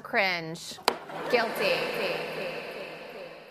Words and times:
Cringe. 0.00 0.80
Guilty. 1.30 1.74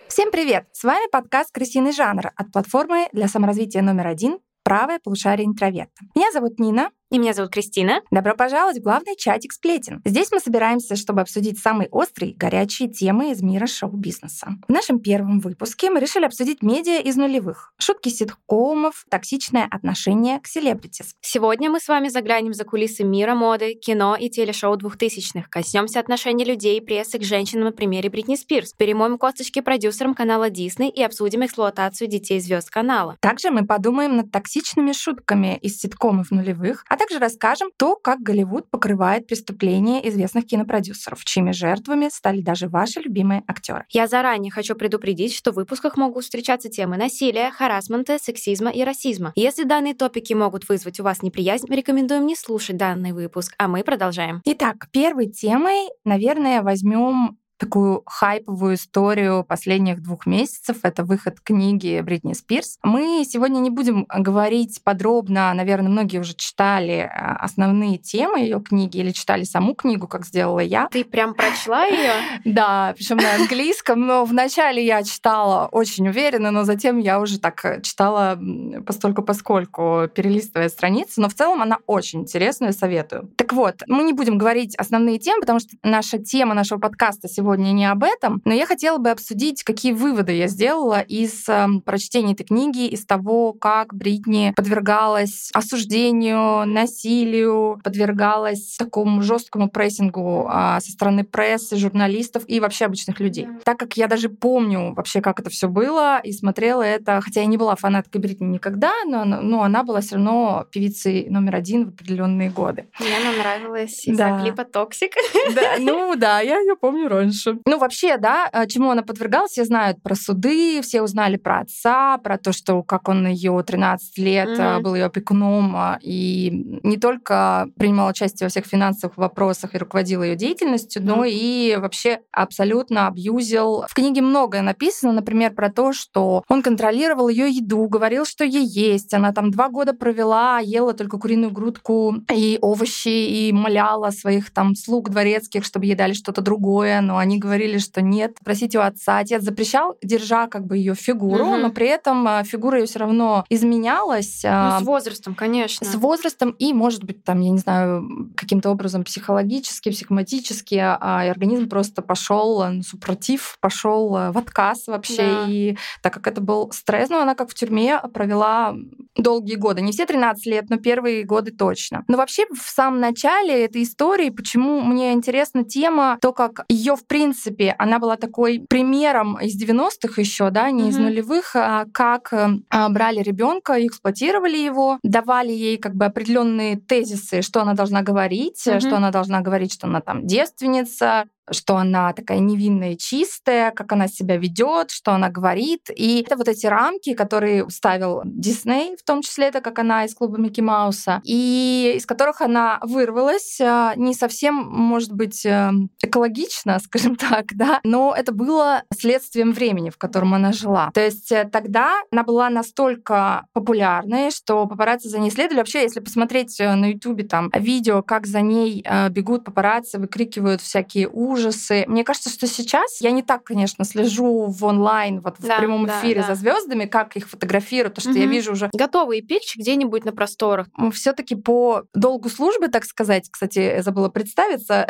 Всем 0.07 0.31
привет! 0.31 0.67
С 0.73 0.83
вами 0.83 1.09
подкаст 1.11 1.51
«Крысиный 1.51 1.91
жанр» 1.91 2.31
от 2.35 2.51
платформы 2.51 3.07
для 3.13 3.27
саморазвития 3.27 3.81
номер 3.81 4.07
один 4.07 4.39
«Правое 4.63 4.99
полушарие 5.03 5.47
интроверта». 5.47 6.05
Меня 6.15 6.31
зовут 6.31 6.59
Нина, 6.59 6.91
и 7.13 7.19
меня 7.19 7.33
зовут 7.33 7.51
Кристина. 7.51 8.01
Добро 8.09 8.35
пожаловать 8.35 8.79
в 8.79 8.81
главный 8.81 9.15
чатик 9.15 9.53
сплетен. 9.53 10.01
Здесь 10.03 10.31
мы 10.31 10.39
собираемся, 10.39 10.95
чтобы 10.95 11.21
обсудить 11.21 11.59
самые 11.59 11.87
острые, 11.89 12.33
горячие 12.33 12.89
темы 12.89 13.31
из 13.31 13.43
мира 13.43 13.67
шоу-бизнеса. 13.67 14.57
В 14.67 14.71
нашем 14.71 14.99
первом 14.99 15.39
выпуске 15.39 15.91
мы 15.91 15.99
решили 15.99 16.25
обсудить 16.25 16.63
медиа 16.63 16.99
из 16.99 17.15
нулевых. 17.15 17.71
Шутки 17.77 18.09
ситкомов, 18.09 19.05
токсичное 19.11 19.67
отношение 19.69 20.39
к 20.39 20.47
селебритис. 20.47 21.13
Сегодня 21.21 21.69
мы 21.69 21.79
с 21.79 21.87
вами 21.87 22.07
заглянем 22.07 22.55
за 22.55 22.63
кулисы 22.63 23.03
мира 23.03 23.35
моды, 23.35 23.75
кино 23.75 24.15
и 24.19 24.31
телешоу 24.31 24.75
двухтысячных. 24.75 25.51
Коснемся 25.51 25.99
отношений 25.99 26.45
людей 26.45 26.79
и 26.79 26.81
прессы 26.81 27.19
к 27.19 27.23
женщинам 27.23 27.65
на 27.65 27.71
примере 27.71 28.09
Бритни 28.09 28.35
Спирс. 28.35 28.73
Перемоем 28.73 29.19
косточки 29.19 29.61
продюсерам 29.61 30.15
канала 30.15 30.49
Disney 30.49 30.89
и 30.89 31.03
обсудим 31.03 31.45
эксплуатацию 31.45 32.07
детей 32.07 32.39
звезд 32.39 32.71
канала. 32.71 33.17
Также 33.19 33.51
мы 33.51 33.67
подумаем 33.67 34.17
над 34.17 34.31
токсичными 34.31 34.93
шутками 34.93 35.59
из 35.61 35.77
ситкомов 35.77 36.31
нулевых, 36.31 36.83
а 36.89 37.02
также 37.03 37.19
расскажем 37.19 37.69
то, 37.77 37.97
как 37.97 38.21
Голливуд 38.21 38.69
покрывает 38.69 39.27
преступления 39.27 40.07
известных 40.07 40.45
кинопродюсеров, 40.45 41.25
чьими 41.25 41.51
жертвами 41.51 42.07
стали 42.09 42.39
даже 42.39 42.69
ваши 42.69 43.01
любимые 43.01 43.43
актеры. 43.45 43.83
Я 43.89 44.07
заранее 44.07 44.51
хочу 44.53 44.73
предупредить, 44.73 45.35
что 45.35 45.51
в 45.51 45.55
выпусках 45.55 45.97
могут 45.97 46.23
встречаться 46.23 46.69
темы 46.69 46.95
насилия, 46.95 47.51
харасмента, 47.51 48.19
сексизма 48.19 48.69
и 48.69 48.85
расизма. 48.85 49.33
Если 49.35 49.63
данные 49.63 49.95
топики 49.95 50.31
могут 50.31 50.69
вызвать 50.69 51.01
у 51.01 51.03
вас 51.03 51.21
неприязнь, 51.21 51.67
рекомендуем 51.69 52.25
не 52.25 52.37
слушать 52.37 52.77
данный 52.77 53.11
выпуск, 53.11 53.53
а 53.57 53.67
мы 53.67 53.83
продолжаем. 53.83 54.41
Итак, 54.45 54.87
первой 54.91 55.29
темой, 55.29 55.89
наверное, 56.05 56.61
возьмем 56.61 57.37
такую 57.63 58.03
хайповую 58.05 58.75
историю 58.75 59.45
последних 59.45 60.03
двух 60.03 60.25
месяцев. 60.25 60.79
Это 60.83 61.05
выход 61.05 61.39
книги 61.39 62.01
Бритни 62.01 62.33
Спирс. 62.33 62.77
Мы 62.83 63.23
сегодня 63.25 63.59
не 63.59 63.69
будем 63.69 64.05
говорить 64.13 64.81
подробно, 64.83 65.53
наверное, 65.53 65.89
многие 65.89 66.17
уже 66.17 66.33
читали 66.33 67.09
а, 67.09 67.37
основные 67.37 67.97
темы 67.97 68.39
ее 68.39 68.59
книги 68.59 68.97
или 68.97 69.11
читали 69.11 69.45
саму 69.45 69.75
книгу, 69.75 70.09
как 70.09 70.25
сделала 70.25 70.59
я. 70.59 70.89
Ты 70.91 71.05
прям 71.05 71.33
прочла 71.33 71.85
ее? 71.85 72.11
Да, 72.43 72.93
причем 72.97 73.17
на 73.17 73.35
английском, 73.35 74.05
но 74.05 74.25
вначале 74.25 74.85
я 74.85 75.01
читала 75.03 75.67
очень 75.71 76.07
уверенно, 76.07 76.51
но 76.51 76.65
затем 76.65 76.99
я 76.99 77.19
уже 77.19 77.39
так 77.39 77.81
читала 77.81 78.37
постольку 78.85 79.23
поскольку, 79.23 80.09
перелистывая 80.13 80.69
страницы, 80.69 81.21
но 81.21 81.29
в 81.29 81.33
целом 81.33 81.61
она 81.61 81.77
очень 81.87 82.21
интересная, 82.21 82.73
советую. 82.73 83.31
Так 83.37 83.53
вот, 83.53 83.75
мы 83.87 84.03
не 84.03 84.13
будем 84.13 84.37
говорить 84.37 84.75
основные 84.75 85.17
темы, 85.17 85.41
потому 85.41 85.59
что 85.59 85.69
наша 85.81 86.17
тема 86.17 86.53
нашего 86.53 86.79
подкаста 86.79 87.27
сегодня 87.29 87.52
сегодня 87.53 87.71
не 87.71 87.85
об 87.85 88.03
этом, 88.03 88.41
но 88.45 88.53
я 88.53 88.65
хотела 88.65 88.97
бы 88.97 89.11
обсудить, 89.11 89.63
какие 89.63 89.91
выводы 89.91 90.33
я 90.33 90.47
сделала 90.47 91.01
из 91.01 91.47
э, 91.47 91.67
прочтения 91.85 92.33
этой 92.33 92.45
книги, 92.45 92.87
из 92.87 93.05
того, 93.05 93.53
как 93.53 93.93
Бритни 93.93 94.53
подвергалась 94.55 95.51
осуждению, 95.53 96.65
насилию, 96.65 97.79
подвергалась 97.83 98.75
такому 98.77 99.21
жесткому 99.21 99.69
прессингу 99.69 100.49
э, 100.51 100.79
со 100.79 100.91
стороны 100.91 101.23
прессы, 101.23 101.75
журналистов 101.75 102.43
и 102.47 102.59
вообще 102.59 102.85
обычных 102.85 103.19
людей. 103.19 103.47
Так 103.63 103.77
как 103.77 103.97
я 103.97 104.07
даже 104.07 104.29
помню 104.29 104.95
вообще, 104.95 105.21
как 105.21 105.39
это 105.39 105.51
все 105.51 105.67
было, 105.67 106.19
и 106.19 106.31
смотрела 106.31 106.81
это, 106.81 107.21
хотя 107.21 107.41
я 107.41 107.45
не 107.45 107.57
была 107.57 107.75
фанаткой 107.75 108.19
Бритни 108.19 108.45
никогда, 108.45 108.93
но, 109.05 109.25
но 109.25 109.61
она 109.61 109.83
была 109.83 110.01
все 110.01 110.15
равно 110.15 110.65
певицей 110.71 111.27
номер 111.29 111.55
один 111.55 111.85
в 111.85 111.89
определенные 111.89 112.49
годы. 112.49 112.87
Мне 112.99 113.17
она 113.17 113.37
нравилась 113.37 114.07
из-за 114.07 114.23
да. 114.23 114.41
клипа 114.41 114.63
«Toxic». 114.63 115.13
Да, 115.53 115.75
ну 115.77 116.15
да, 116.15 116.39
я 116.39 116.59
ее 116.59 116.75
помню 116.75 117.07
раньше 117.09 117.32
раньше. 117.33 117.59
Ну, 117.65 117.77
вообще, 117.77 118.17
да, 118.17 118.49
э, 118.51 118.67
чему 118.67 118.91
она 118.91 119.01
подвергалась, 119.01 119.51
все 119.51 119.65
знают 119.65 120.01
про 120.01 120.15
суды, 120.15 120.81
все 120.81 121.01
узнали 121.01 121.37
про 121.37 121.59
отца, 121.59 122.17
про 122.17 122.37
то, 122.37 122.51
что 122.51 122.83
как 122.83 123.09
он 123.09 123.27
ее 123.27 123.61
13 123.65 124.17
лет 124.17 124.49
mm-hmm. 124.49 124.81
был 124.81 124.95
ее 124.95 125.05
опекуном, 125.05 125.75
а, 125.75 125.99
и 126.01 126.79
не 126.83 126.97
только 126.97 127.67
принимал 127.77 128.09
участие 128.09 128.47
во 128.47 128.49
всех 128.49 128.65
финансовых 128.65 129.17
вопросах 129.17 129.75
и 129.75 129.77
руководил 129.77 130.23
ее 130.23 130.35
деятельностью, 130.35 131.01
mm-hmm. 131.01 131.05
но 131.05 131.25
и 131.25 131.75
вообще 131.77 132.19
абсолютно 132.31 133.07
абьюзил. 133.07 133.85
В 133.87 133.93
книге 133.93 134.21
многое 134.21 134.61
написано, 134.61 135.13
например, 135.13 135.53
про 135.53 135.69
то, 135.69 135.93
что 135.93 136.43
он 136.47 136.61
контролировал 136.61 137.29
ее 137.29 137.49
еду, 137.49 137.87
говорил, 137.87 138.25
что 138.25 138.43
ей 138.43 138.65
есть. 138.65 139.13
Она 139.13 139.33
там 139.33 139.51
два 139.51 139.69
года 139.69 139.93
провела, 139.93 140.59
ела 140.59 140.93
только 140.93 141.17
куриную 141.17 141.51
грудку 141.51 142.15
и 142.33 142.57
овощи, 142.61 143.07
и 143.07 143.51
умоляла 143.51 144.11
своих 144.11 144.51
там 144.51 144.75
слуг 144.75 145.09
дворецких, 145.09 145.65
чтобы 145.65 145.85
ей 145.85 145.95
дали 145.95 146.13
что-то 146.13 146.41
другое, 146.41 147.01
но 147.01 147.17
они 147.23 147.39
говорили, 147.39 147.77
что 147.77 148.01
нет, 148.01 148.37
просите 148.43 148.77
у 148.77 148.81
отца. 148.81 149.17
Отец 149.17 149.43
запрещал, 149.43 149.97
держа 150.03 150.47
как 150.47 150.65
бы 150.65 150.77
ее 150.77 150.93
фигуру, 150.95 151.45
угу. 151.45 151.57
но 151.57 151.71
при 151.71 151.87
этом 151.87 152.27
а, 152.27 152.43
фигура 152.43 152.79
ее 152.79 152.85
все 152.85 152.99
равно 152.99 153.45
изменялась. 153.49 154.41
Ну, 154.43 154.49
а, 154.51 154.79
с 154.79 154.83
возрастом, 154.83 155.35
конечно. 155.35 155.85
С 155.85 155.95
возрастом 155.95 156.51
и, 156.51 156.73
может 156.73 157.03
быть, 157.03 157.23
там, 157.23 157.39
я 157.41 157.49
не 157.49 157.57
знаю, 157.57 158.31
каким-то 158.35 158.69
образом 158.69 159.03
психологически, 159.03 159.89
психоматически, 159.89 160.75
а 160.75 161.29
организм 161.29 161.69
просто 161.69 162.01
пошел 162.01 162.63
супротив, 162.83 163.57
пошел 163.59 164.09
в 164.09 164.37
отказ 164.37 164.87
вообще. 164.87 165.23
Да. 165.23 165.45
И 165.47 165.77
так 166.01 166.13
как 166.13 166.27
это 166.27 166.41
был 166.41 166.71
стресс, 166.71 167.09
ну, 167.09 167.19
она 167.19 167.35
как 167.35 167.49
в 167.49 167.53
тюрьме 167.53 167.99
провела 168.13 168.75
долгие 169.15 169.55
годы. 169.55 169.81
Не 169.81 169.91
все 169.91 170.05
13 170.05 170.45
лет, 170.45 170.69
но 170.69 170.77
первые 170.77 171.23
годы 171.23 171.51
точно. 171.51 172.03
Но 172.07 172.17
вообще 172.17 172.45
в 172.47 172.69
самом 172.69 172.99
начале 172.99 173.65
этой 173.65 173.83
истории, 173.83 174.29
почему 174.29 174.81
мне 174.81 175.13
интересна 175.13 175.63
тема, 175.63 176.17
то, 176.21 176.33
как 176.33 176.65
ее 176.67 176.95
в 176.95 177.05
принципе, 177.13 177.75
она 177.77 177.99
была 177.99 178.17
такой 178.17 178.65
примером 178.67 179.39
из 179.39 179.55
90-х 179.55 180.19
еще, 180.19 180.49
да, 180.49 180.71
не 180.71 180.81
mm-hmm. 180.81 180.89
из 180.89 180.97
нулевых, 180.97 181.55
а 181.55 181.85
как 181.93 182.33
э, 182.33 182.47
а, 182.71 182.89
брали 182.89 183.19
ребенка, 183.21 183.73
эксплуатировали 183.85 184.57
его, 184.57 184.97
давали 185.03 185.51
ей 185.51 185.77
как 185.77 185.93
бы 185.93 186.05
определенные 186.05 186.75
тезисы, 186.75 187.43
что 187.43 187.61
она 187.61 187.75
должна 187.75 188.01
говорить, 188.01 188.65
mm-hmm. 188.65 188.79
что 188.79 188.97
она 188.97 189.11
должна 189.11 189.41
говорить, 189.41 189.71
что 189.71 189.85
она 189.85 190.01
там 190.01 190.25
девственница, 190.25 191.25
что 191.51 191.77
она 191.77 192.13
такая 192.13 192.39
невинная 192.39 192.95
чистая, 192.95 193.71
как 193.71 193.91
она 193.91 194.07
себя 194.07 194.37
ведет, 194.37 194.91
что 194.91 195.13
она 195.13 195.29
говорит. 195.29 195.89
И 195.95 196.21
это 196.21 196.37
вот 196.37 196.47
эти 196.47 196.65
рамки, 196.65 197.13
которые 197.13 197.69
ставил 197.69 198.21
Дисней, 198.25 198.95
в 198.95 199.03
том 199.03 199.21
числе 199.21 199.47
это 199.47 199.61
как 199.61 199.79
она 199.79 200.05
из 200.05 200.15
клуба 200.15 200.37
Микки 200.37 200.61
Мауса, 200.61 201.21
и 201.23 201.93
из 201.97 202.05
которых 202.05 202.41
она 202.41 202.79
вырвалась 202.81 203.59
а, 203.61 203.93
не 203.95 204.13
совсем, 204.13 204.55
может 204.55 205.11
быть, 205.11 205.45
эм, 205.45 205.89
экологично, 206.01 206.79
скажем 206.83 207.15
так, 207.15 207.55
да, 207.55 207.79
но 207.83 208.13
это 208.17 208.31
было 208.31 208.83
следствием 208.93 209.51
времени, 209.51 209.89
в 209.89 209.97
котором 209.97 210.33
она 210.33 210.51
жила. 210.53 210.91
То 210.93 211.01
есть 211.01 211.31
э, 211.31 211.49
тогда 211.51 212.01
она 212.11 212.23
была 212.23 212.49
настолько 212.49 213.45
популярной, 213.53 214.31
что 214.31 214.65
папарацци 214.65 215.09
за 215.09 215.19
ней 215.19 215.31
следовали. 215.31 215.59
Вообще, 215.59 215.81
если 215.83 215.99
посмотреть 215.99 216.59
э, 216.59 216.73
на 216.75 216.91
Ютубе 216.91 217.23
там 217.23 217.49
видео, 217.53 218.01
как 218.01 218.27
за 218.27 218.41
ней 218.41 218.83
э, 218.85 219.09
бегут 219.09 219.43
папарацци, 219.45 219.99
выкрикивают 219.99 220.61
всякие 220.61 221.09
ужасы, 221.09 221.32
ужасы. 221.33 221.85
Мне 221.87 222.03
кажется, 222.03 222.29
что 222.29 222.47
сейчас 222.47 223.01
я 223.01 223.11
не 223.11 223.23
так, 223.23 223.43
конечно, 223.43 223.83
слежу 223.85 224.45
в 224.47 224.63
онлайн, 224.63 225.21
вот 225.21 225.35
да, 225.39 225.55
в 225.55 225.59
прямом 225.59 225.85
да, 225.85 225.99
эфире 225.99 226.21
да. 226.21 226.27
за 226.27 226.35
звездами, 226.35 226.85
как 226.85 227.15
их 227.15 227.29
фотографируют, 227.29 227.95
то 227.95 228.01
что 228.01 228.11
угу. 228.11 228.19
я 228.19 228.25
вижу 228.25 228.53
уже 228.53 228.69
готовые 228.73 229.21
пикчи 229.21 229.59
где-нибудь 229.59 230.05
на 230.05 230.11
просторах. 230.11 230.67
Все-таки 230.93 231.35
по 231.35 231.83
долгу 231.93 232.29
службы, 232.29 232.67
так 232.67 232.85
сказать, 232.85 233.29
кстати, 233.29 233.81
забыла 233.81 234.09
представиться 234.09 234.87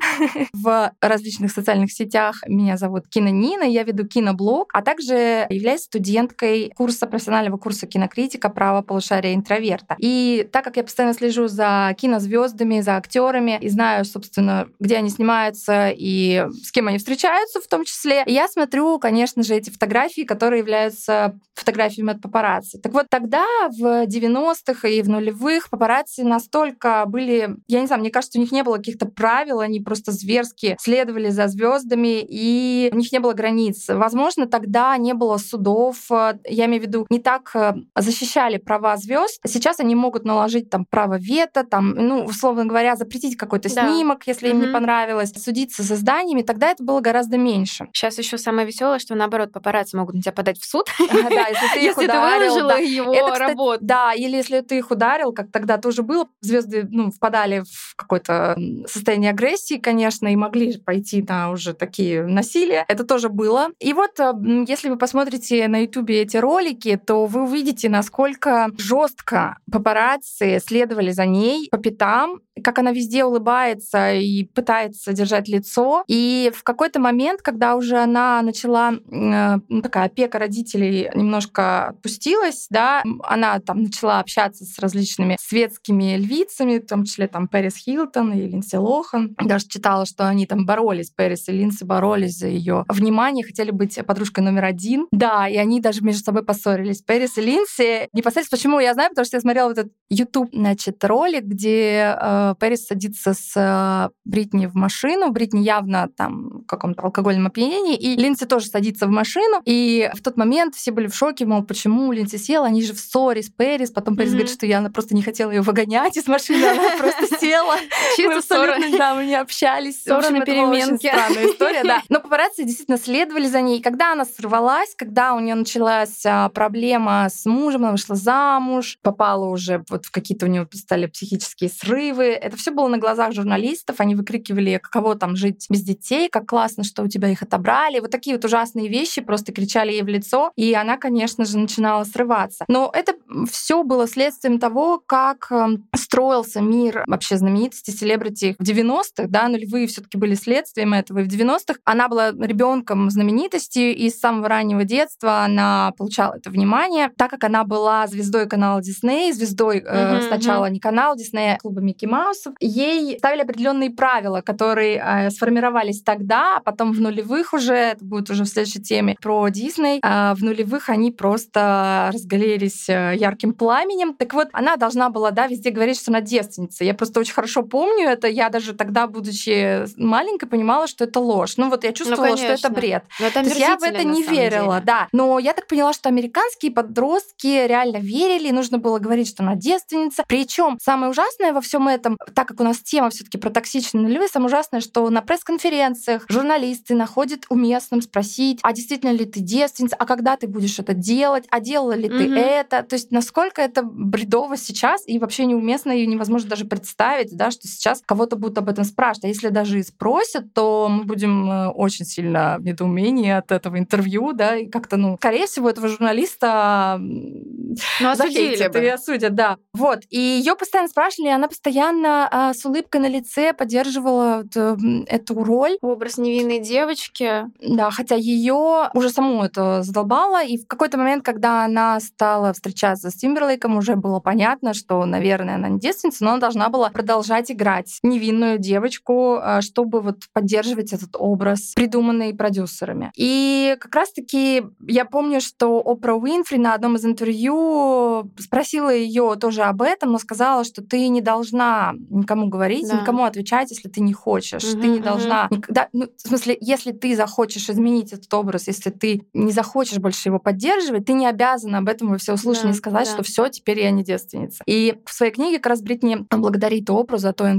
в 0.52 0.92
различных 1.00 1.52
социальных 1.52 1.92
сетях. 1.92 2.36
Меня 2.46 2.76
зовут 2.76 3.08
Кина 3.08 3.28
Нина, 3.28 3.64
я 3.64 3.82
веду 3.82 4.06
киноблог, 4.06 4.70
а 4.72 4.82
также 4.82 5.46
являюсь 5.48 5.82
студенткой 5.82 6.72
курса 6.74 7.06
профессионального 7.06 7.56
курса 7.58 7.86
кинокритика 7.86 8.48
право 8.48 8.82
полушария 8.82 9.34
интроверта. 9.34 9.96
И 9.98 10.48
так 10.52 10.64
как 10.64 10.76
я 10.76 10.82
постоянно 10.82 11.14
слежу 11.14 11.48
за 11.48 11.94
кинозвездами, 11.98 12.80
за 12.80 12.96
актерами 12.96 13.58
и 13.60 13.68
знаю, 13.68 14.04
собственно, 14.04 14.68
где 14.80 14.96
они 14.96 15.10
снимаются, 15.10 15.81
и 15.90 16.46
с 16.62 16.70
кем 16.70 16.88
они 16.88 16.98
встречаются 16.98 17.60
в 17.60 17.66
том 17.66 17.84
числе. 17.84 18.22
я 18.26 18.48
смотрю, 18.48 18.98
конечно 18.98 19.42
же, 19.42 19.54
эти 19.54 19.70
фотографии, 19.70 20.22
которые 20.22 20.60
являются 20.60 21.38
фотографиями 21.54 22.12
от 22.12 22.20
папарацци. 22.20 22.78
Так 22.78 22.92
вот, 22.92 23.06
тогда, 23.10 23.44
в 23.68 24.06
90-х 24.06 24.88
и 24.88 25.02
в 25.02 25.08
нулевых, 25.08 25.70
папарацци 25.70 26.24
настолько 26.24 27.04
были, 27.06 27.56
я 27.68 27.80
не 27.80 27.86
знаю, 27.86 28.00
мне 28.00 28.10
кажется, 28.10 28.38
у 28.38 28.42
них 28.42 28.52
не 28.52 28.62
было 28.62 28.76
каких-то 28.76 29.06
правил, 29.06 29.60
они 29.60 29.80
просто 29.80 30.12
зверски 30.12 30.76
следовали 30.80 31.30
за 31.30 31.48
звездами, 31.48 32.24
и 32.26 32.90
у 32.92 32.96
них 32.96 33.12
не 33.12 33.18
было 33.18 33.32
границ. 33.32 33.86
Возможно, 33.88 34.46
тогда 34.46 34.96
не 34.96 35.14
было 35.14 35.36
судов, 35.36 35.96
я 36.10 36.66
имею 36.66 36.82
в 36.82 36.86
виду, 36.86 37.06
не 37.10 37.18
так 37.18 37.50
э, 37.54 37.74
защищали 37.96 38.58
права 38.58 38.96
звезд. 38.96 39.40
Сейчас 39.46 39.80
они 39.80 39.94
могут 39.94 40.24
наложить 40.24 40.70
там 40.70 40.84
право 40.84 41.18
вето, 41.18 41.64
там, 41.64 41.90
ну, 41.90 42.24
условно 42.24 42.64
говоря, 42.64 42.96
запретить 42.96 43.36
какой-то 43.36 43.72
да. 43.74 43.88
снимок, 43.88 44.26
если 44.26 44.48
mm-hmm. 44.48 44.52
им 44.52 44.60
не 44.60 44.66
понравилось, 44.68 45.32
судить 45.36 45.71
садиться 45.72 45.82
за 45.82 45.96
зданиями, 45.96 46.42
тогда 46.42 46.70
это 46.70 46.84
было 46.84 47.00
гораздо 47.00 47.38
меньше. 47.38 47.88
Сейчас 47.92 48.18
еще 48.18 48.38
самое 48.38 48.66
веселое, 48.66 48.98
что 48.98 49.14
наоборот 49.14 49.52
папарацци 49.52 49.96
могут 49.96 50.14
на 50.14 50.22
тебя 50.22 50.32
подать 50.32 50.58
в 50.58 50.64
суд. 50.64 50.86
Да, 51.32 51.48
если 51.48 51.68
ты 51.74 51.86
их 51.86 51.96
ударил. 51.96 52.68
да. 52.68 52.76
его 52.76 53.14
Это, 53.14 53.32
кстати, 53.32 53.50
работу. 53.50 53.78
Да, 53.80 54.12
или 54.12 54.36
если 54.36 54.60
ты 54.60 54.78
их 54.78 54.90
ударил, 54.90 55.32
как 55.32 55.50
тогда 55.50 55.78
тоже 55.78 56.02
было, 56.02 56.26
звезды 56.40 56.86
ну, 56.90 57.10
впадали 57.10 57.60
в 57.60 57.96
какое-то 57.96 58.56
состояние 58.86 59.30
агрессии, 59.30 59.78
конечно, 59.78 60.30
и 60.30 60.36
могли 60.36 60.76
пойти 60.78 61.24
на 61.26 61.50
уже 61.50 61.72
такие 61.72 62.26
насилия. 62.26 62.84
Это 62.88 63.04
тоже 63.04 63.28
было. 63.28 63.68
И 63.78 63.92
вот, 63.92 64.20
э, 64.20 64.32
если 64.68 64.90
вы 64.90 64.98
посмотрите 64.98 65.68
на 65.68 65.82
Ютубе 65.82 66.22
эти 66.22 66.36
ролики, 66.36 67.00
то 67.04 67.24
вы 67.26 67.44
увидите, 67.44 67.88
насколько 67.88 68.70
жестко 68.76 69.56
папарацци 69.70 70.60
следовали 70.64 71.12
за 71.12 71.24
ней 71.24 71.68
по 71.70 71.78
пятам, 71.78 72.40
как 72.62 72.78
она 72.78 72.92
везде 72.92 73.24
улыбается 73.24 74.12
и 74.12 74.44
пытается 74.44 75.12
держать 75.12 75.48
лицо. 75.48 75.61
И 76.08 76.50
в 76.54 76.62
какой-то 76.62 77.00
момент, 77.00 77.42
когда 77.42 77.76
уже 77.76 77.98
она 77.98 78.42
начала, 78.42 78.92
э, 78.92 79.58
ну, 79.68 79.82
такая 79.82 80.06
опека 80.06 80.38
родителей 80.38 81.10
немножко 81.14 81.88
отпустилась, 81.88 82.66
да, 82.70 83.02
она 83.22 83.58
там 83.60 83.82
начала 83.82 84.20
общаться 84.20 84.64
с 84.64 84.78
различными 84.78 85.36
светскими 85.40 86.16
львицами, 86.16 86.78
в 86.78 86.86
том 86.86 87.04
числе 87.04 87.28
там 87.28 87.48
Пэрис 87.48 87.76
Хилтон 87.76 88.32
и 88.32 88.46
Линдси 88.46 88.76
Лохан. 88.76 89.34
Даже 89.42 89.66
читала, 89.68 90.06
что 90.06 90.28
они 90.28 90.46
там 90.46 90.66
боролись, 90.66 91.10
Пэрис 91.10 91.48
и 91.48 91.52
Линдси 91.52 91.84
боролись 91.84 92.38
за 92.38 92.48
ее 92.48 92.84
внимание, 92.88 93.44
хотели 93.44 93.70
быть 93.70 93.98
подружкой 94.06 94.44
номер 94.44 94.64
один. 94.64 95.06
Да, 95.12 95.48
и 95.48 95.56
они 95.56 95.80
даже 95.80 96.02
между 96.02 96.22
собой 96.22 96.44
поссорились. 96.44 97.02
Пэрис 97.02 97.38
и 97.38 97.42
Линдси. 97.42 98.08
Непосредственно 98.12 98.58
почему 98.58 98.80
я 98.80 98.94
знаю, 98.94 99.10
потому 99.10 99.24
что 99.24 99.36
я 99.36 99.40
смотрела 99.40 99.68
вот 99.68 99.78
этот 99.78 99.92
YouTube, 100.10 100.50
значит, 100.52 101.02
ролик, 101.04 101.44
где 101.44 102.16
э, 102.18 102.54
Пэрис 102.58 102.86
садится 102.86 103.34
с 103.34 103.52
э, 103.56 104.10
Бритни 104.24 104.66
в 104.66 104.74
машину. 104.74 105.30
Бритни 105.30 105.51
явно 105.60 106.08
там 106.16 106.62
в 106.62 106.66
каком-то 106.66 107.02
алкогольном 107.02 107.46
опьянении, 107.46 107.96
и 107.96 108.16
Линдси 108.16 108.46
тоже 108.46 108.66
садится 108.66 109.06
в 109.06 109.10
машину. 109.10 109.60
И 109.64 110.10
в 110.14 110.22
тот 110.22 110.36
момент 110.36 110.74
все 110.74 110.90
были 110.92 111.06
в 111.08 111.14
шоке, 111.14 111.44
мол, 111.46 111.62
почему 111.64 112.12
Линдси 112.12 112.36
села, 112.36 112.66
они 112.66 112.82
же 112.82 112.92
в 112.94 112.98
ссоре 113.00 113.42
с 113.42 113.50
Пэрис. 113.50 113.90
Потом 113.90 114.16
Пэрис 114.16 114.30
Мгм. 114.30 114.38
говорит, 114.38 114.54
что 114.54 114.66
я 114.66 114.82
просто 114.90 115.14
не 115.14 115.22
хотела 115.22 115.50
ее 115.50 115.62
выгонять 115.62 116.16
из 116.16 116.26
машины, 116.26 116.64
она 116.64 116.82
просто 116.98 117.38
села. 117.38 117.76
Мы 118.18 118.34
абсолютно, 118.34 118.98
да, 118.98 119.14
мы 119.14 119.26
не 119.26 119.34
общались. 119.34 120.02
Ссора 120.02 120.30
на 120.30 120.40
переменке. 120.44 121.08
странная 121.08 121.46
история, 121.46 121.84
да. 121.84 122.02
Но 122.08 122.20
папарацци 122.20 122.64
действительно 122.64 122.98
следовали 122.98 123.46
за 123.46 123.60
ней. 123.60 123.78
И 123.78 123.82
когда 123.82 124.12
она 124.12 124.24
сорвалась, 124.24 124.94
когда 124.96 125.34
у 125.34 125.40
нее 125.40 125.54
началась 125.54 126.24
а, 126.26 126.48
проблема 126.48 127.28
с 127.30 127.44
мужем, 127.46 127.82
она 127.82 127.92
вышла 127.92 128.16
замуж, 128.16 128.98
попала 129.02 129.46
уже 129.46 129.84
вот 129.88 130.06
в 130.06 130.10
какие-то 130.10 130.46
у 130.46 130.48
нее 130.48 130.68
стали 130.72 131.06
психические 131.06 131.70
срывы. 131.70 132.24
Это 132.26 132.56
все 132.56 132.70
было 132.70 132.88
на 132.88 132.98
глазах 132.98 133.32
журналистов. 133.32 133.96
Они 134.00 134.14
выкрикивали, 134.14 134.78
каково 134.82 135.14
там 135.16 135.36
жить 135.42 135.66
без 135.68 135.82
детей, 135.82 136.28
как 136.30 136.46
классно, 136.46 136.84
что 136.84 137.02
у 137.02 137.08
тебя 137.08 137.28
их 137.28 137.42
отобрали. 137.42 138.00
Вот 138.00 138.10
такие 138.10 138.36
вот 138.36 138.44
ужасные 138.44 138.88
вещи 138.88 139.20
просто 139.20 139.52
кричали 139.52 139.92
ей 139.92 140.02
в 140.02 140.08
лицо. 140.08 140.52
И 140.56 140.72
она, 140.74 140.96
конечно 140.96 141.44
же, 141.44 141.58
начинала 141.58 142.04
срываться. 142.04 142.64
Но 142.68 142.90
это 142.94 143.14
все 143.50 143.82
было 143.82 144.06
следствием 144.08 144.58
того, 144.58 145.02
как 145.04 145.48
эм, 145.50 145.88
строился 145.94 146.60
мир 146.60 147.04
вообще 147.06 147.36
знаменитости, 147.36 147.90
селебрити 147.90 148.54
в 148.58 148.62
90-х, 148.62 149.26
да, 149.28 149.48
нулевые 149.48 149.86
все 149.86 150.02
таки 150.02 150.16
были 150.16 150.34
следствием 150.34 150.94
этого. 150.94 151.20
И 151.20 151.24
в 151.24 151.28
90-х 151.28 151.80
она 151.84 152.08
была 152.08 152.30
ребенком 152.30 153.10
знаменитости, 153.10 153.92
и 153.92 154.10
с 154.10 154.18
самого 154.18 154.48
раннего 154.48 154.84
детства 154.84 155.44
она 155.44 155.92
получала 155.98 156.34
это 156.36 156.50
внимание, 156.50 157.10
так 157.16 157.30
как 157.30 157.44
она 157.44 157.64
была 157.64 158.06
звездой 158.06 158.48
канала 158.48 158.80
Дисней, 158.80 159.32
звездой 159.32 159.82
э, 159.84 160.12
Мгм, 160.12 160.22
сначала 160.22 160.66
не 160.66 160.80
канала 160.80 161.16
Диснея, 161.16 161.56
а 161.56 161.58
клуба 161.58 161.80
Микки 161.80 162.06
Маусов. 162.06 162.54
Ей 162.60 163.18
ставили 163.18 163.42
определенные 163.42 163.90
правила, 163.90 164.40
которые 164.40 164.96
э, 164.96 165.30
сформировались 165.32 166.02
тогда, 166.02 166.56
а 166.56 166.60
потом 166.60 166.92
в 166.92 167.00
нулевых 167.00 167.52
уже, 167.52 167.74
это 167.74 168.04
будет 168.04 168.30
уже 168.30 168.44
в 168.44 168.48
следующей 168.48 168.82
теме 168.82 169.16
про 169.20 169.48
Дисней, 169.48 170.00
а 170.02 170.34
в 170.34 170.42
нулевых 170.42 170.88
они 170.88 171.10
просто 171.10 172.10
разгорелись 172.12 172.88
э, 172.88 173.14
ярким 173.16 173.54
пламенем. 173.54 174.14
Так 174.14 174.34
вот, 174.34 174.48
она 174.52 174.76
должна 174.76 175.10
была, 175.10 175.30
да, 175.30 175.46
везде 175.46 175.70
говорить, 175.70 175.98
что 175.98 176.10
она 176.10 176.20
девственница. 176.20 176.84
Я 176.84 176.94
просто 176.94 177.20
очень 177.20 177.34
хорошо 177.34 177.62
помню 177.62 178.08
это. 178.08 178.28
Я 178.28 178.48
даже 178.48 178.74
тогда, 178.74 179.06
будучи 179.06 179.84
маленькой, 179.98 180.46
понимала, 180.46 180.86
что 180.86 181.04
это 181.04 181.20
ложь. 181.20 181.54
Ну 181.56 181.70
вот 181.70 181.84
я 181.84 181.92
чувствовала, 181.92 182.36
что 182.36 182.46
это 182.46 182.70
бред. 182.70 183.04
Но 183.20 183.26
это 183.26 183.40
То 183.40 183.46
есть 183.46 183.58
я 183.58 183.76
в 183.76 183.82
это 183.82 184.04
не 184.04 184.22
верила, 184.22 184.74
деле. 184.74 184.82
да. 184.84 185.08
Но 185.12 185.38
я 185.38 185.52
так 185.52 185.66
поняла, 185.66 185.92
что 185.92 186.08
американские 186.08 186.72
подростки 186.72 187.66
реально 187.66 187.98
верили, 187.98 188.50
нужно 188.50 188.78
было 188.78 188.98
говорить, 188.98 189.28
что 189.28 189.42
она 189.42 189.54
девственница. 189.54 190.24
Причем 190.28 190.78
самое 190.82 191.10
ужасное 191.10 191.52
во 191.52 191.60
всем 191.60 191.88
этом, 191.88 192.18
так 192.34 192.48
как 192.48 192.60
у 192.60 192.64
нас 192.64 192.78
тема 192.78 193.10
все-таки 193.10 193.38
про 193.38 193.50
токсичные 193.50 194.02
нулевые, 194.02 194.28
самое 194.28 194.48
ужасное, 194.48 194.80
что 194.80 195.08
на 195.10 195.21
пресс-конференциях 195.22 196.24
журналисты 196.28 196.94
находят 196.94 197.44
уместным 197.48 198.02
спросить, 198.02 198.58
а 198.62 198.72
действительно 198.72 199.10
ли 199.12 199.24
ты 199.24 199.40
девственница, 199.40 199.96
а 199.98 200.06
когда 200.06 200.36
ты 200.36 200.46
будешь 200.46 200.78
это 200.78 200.94
делать, 200.94 201.44
а 201.50 201.60
делала 201.60 201.92
ли 201.92 202.08
ты 202.08 202.24
Мгм. 202.28 202.36
это. 202.36 202.82
То 202.82 202.94
есть 202.94 203.10
насколько 203.10 203.62
это 203.62 203.82
бредово 203.82 204.56
сейчас 204.56 205.02
и 205.06 205.18
вообще 205.18 205.44
неуместно 205.46 205.92
и 205.92 206.06
невозможно 206.06 206.48
даже 206.50 206.64
представить, 206.64 207.36
да, 207.36 207.50
что 207.50 207.68
сейчас 207.68 208.02
кого-то 208.04 208.36
будут 208.36 208.58
об 208.58 208.68
этом 208.68 208.84
спрашивать. 208.84 209.24
А 209.24 209.28
если 209.28 209.48
даже 209.48 209.78
и 209.78 209.82
спросят, 209.82 210.52
то 210.54 210.88
мы 210.90 211.04
будем 211.04 211.50
э, 211.50 211.68
очень 211.68 212.04
сильно 212.04 212.56
в 212.58 212.62
недоумении 212.64 213.30
от 213.30 213.52
этого 213.52 213.78
интервью, 213.78 214.32
да, 214.32 214.56
и 214.56 214.66
как-то, 214.68 214.96
ну, 214.96 215.16
скорее 215.16 215.46
всего, 215.46 215.70
этого 215.70 215.88
журналиста 215.88 216.98
Ну, 217.00 218.10
осудили 218.10 218.68
бы. 218.68 218.78
и 218.80 218.86
осудят, 218.88 219.34
да. 219.34 219.56
Вот. 219.72 220.00
И 220.10 220.18
ее 220.18 220.54
постоянно 220.56 220.88
спрашивали, 220.88 221.28
и 221.30 221.32
она 221.32 221.48
постоянно 221.48 222.28
а, 222.30 222.54
с 222.54 222.64
улыбкой 222.64 223.00
на 223.00 223.08
лице 223.08 223.52
поддерживала 223.52 224.42
вот, 224.42 224.56
м, 224.56 225.01
эту 225.08 225.42
роль. 225.44 225.76
Образ 225.80 226.18
невинной 226.18 226.60
девочки. 226.60 227.44
Да, 227.60 227.90
хотя 227.90 228.14
ее 228.14 228.90
уже 228.94 229.10
саму 229.10 229.42
это 229.44 229.82
задолбало, 229.82 230.42
и 230.44 230.58
в 230.58 230.66
какой-то 230.66 230.98
момент, 230.98 231.24
когда 231.24 231.64
она 231.64 232.00
стала 232.00 232.52
встречаться 232.52 233.10
с 233.10 233.14
Тимберлейком, 233.14 233.76
уже 233.76 233.96
было 233.96 234.20
понятно, 234.20 234.74
что, 234.74 235.04
наверное, 235.04 235.56
она 235.56 235.68
не 235.68 235.78
девственница, 235.78 236.24
но 236.24 236.30
она 236.32 236.40
должна 236.40 236.68
была 236.68 236.90
продолжать 236.90 237.50
играть 237.50 237.98
невинную 238.02 238.58
девочку, 238.58 239.36
а, 239.40 239.60
чтобы 239.62 240.00
вот 240.00 240.16
поддерживать 240.32 240.92
этот 240.92 241.10
образ, 241.18 241.72
придуманный 241.74 242.34
продюсерами. 242.34 243.10
И 243.16 243.76
как 243.80 243.94
раз-таки 243.94 244.62
я 244.86 245.04
помню, 245.04 245.40
что 245.40 245.82
Опра 245.84 246.14
Уинфри 246.14 246.58
на 246.58 246.74
одном 246.74 246.96
из 246.96 247.04
интервью 247.04 248.30
спросила 248.38 248.92
ее 248.94 249.36
тоже 249.40 249.62
об 249.62 249.82
этом, 249.82 250.12
но 250.12 250.18
сказала, 250.18 250.64
что 250.64 250.82
ты 250.82 251.08
не 251.08 251.20
должна 251.20 251.94
никому 252.10 252.48
говорить, 252.48 252.88
Да. 252.88 253.00
никому 253.00 253.24
отвечать, 253.24 253.70
если 253.70 253.88
ты 253.88 254.00
не 254.00 254.12
хочешь. 254.12 254.62
ты 254.62 254.76
Мгм, 254.76 254.91
не 254.92 255.00
должна 255.00 255.48
никогда, 255.50 255.88
ну, 255.92 256.08
в 256.16 256.28
смысле, 256.28 256.56
если 256.60 256.92
ты 256.92 257.16
захочешь 257.16 257.68
изменить 257.68 258.12
этот 258.12 258.32
образ, 258.34 258.66
если 258.66 258.90
ты 258.90 259.26
не 259.32 259.52
захочешь 259.52 259.98
больше 259.98 260.28
его 260.28 260.38
поддерживать, 260.38 261.06
ты 261.06 261.12
не 261.12 261.26
обязана 261.26 261.78
об 261.78 261.88
этом 261.88 262.10
во 262.10 262.18
всеуслышание 262.18 262.72
Да, 262.72 262.78
сказать, 262.78 263.06
да. 263.06 263.12
что 263.14 263.22
все, 263.22 263.48
теперь 263.48 263.80
я 263.80 263.90
не 263.90 264.04
девственница. 264.04 264.62
И 264.66 264.96
в 265.04 265.12
своей 265.12 265.32
книге 265.32 265.58
как 265.58 265.66
раз 265.66 265.82
Бритни 265.82 266.26
благодарит 266.30 266.88
Опру 266.90 267.18
за 267.18 267.32
то, 267.32 267.58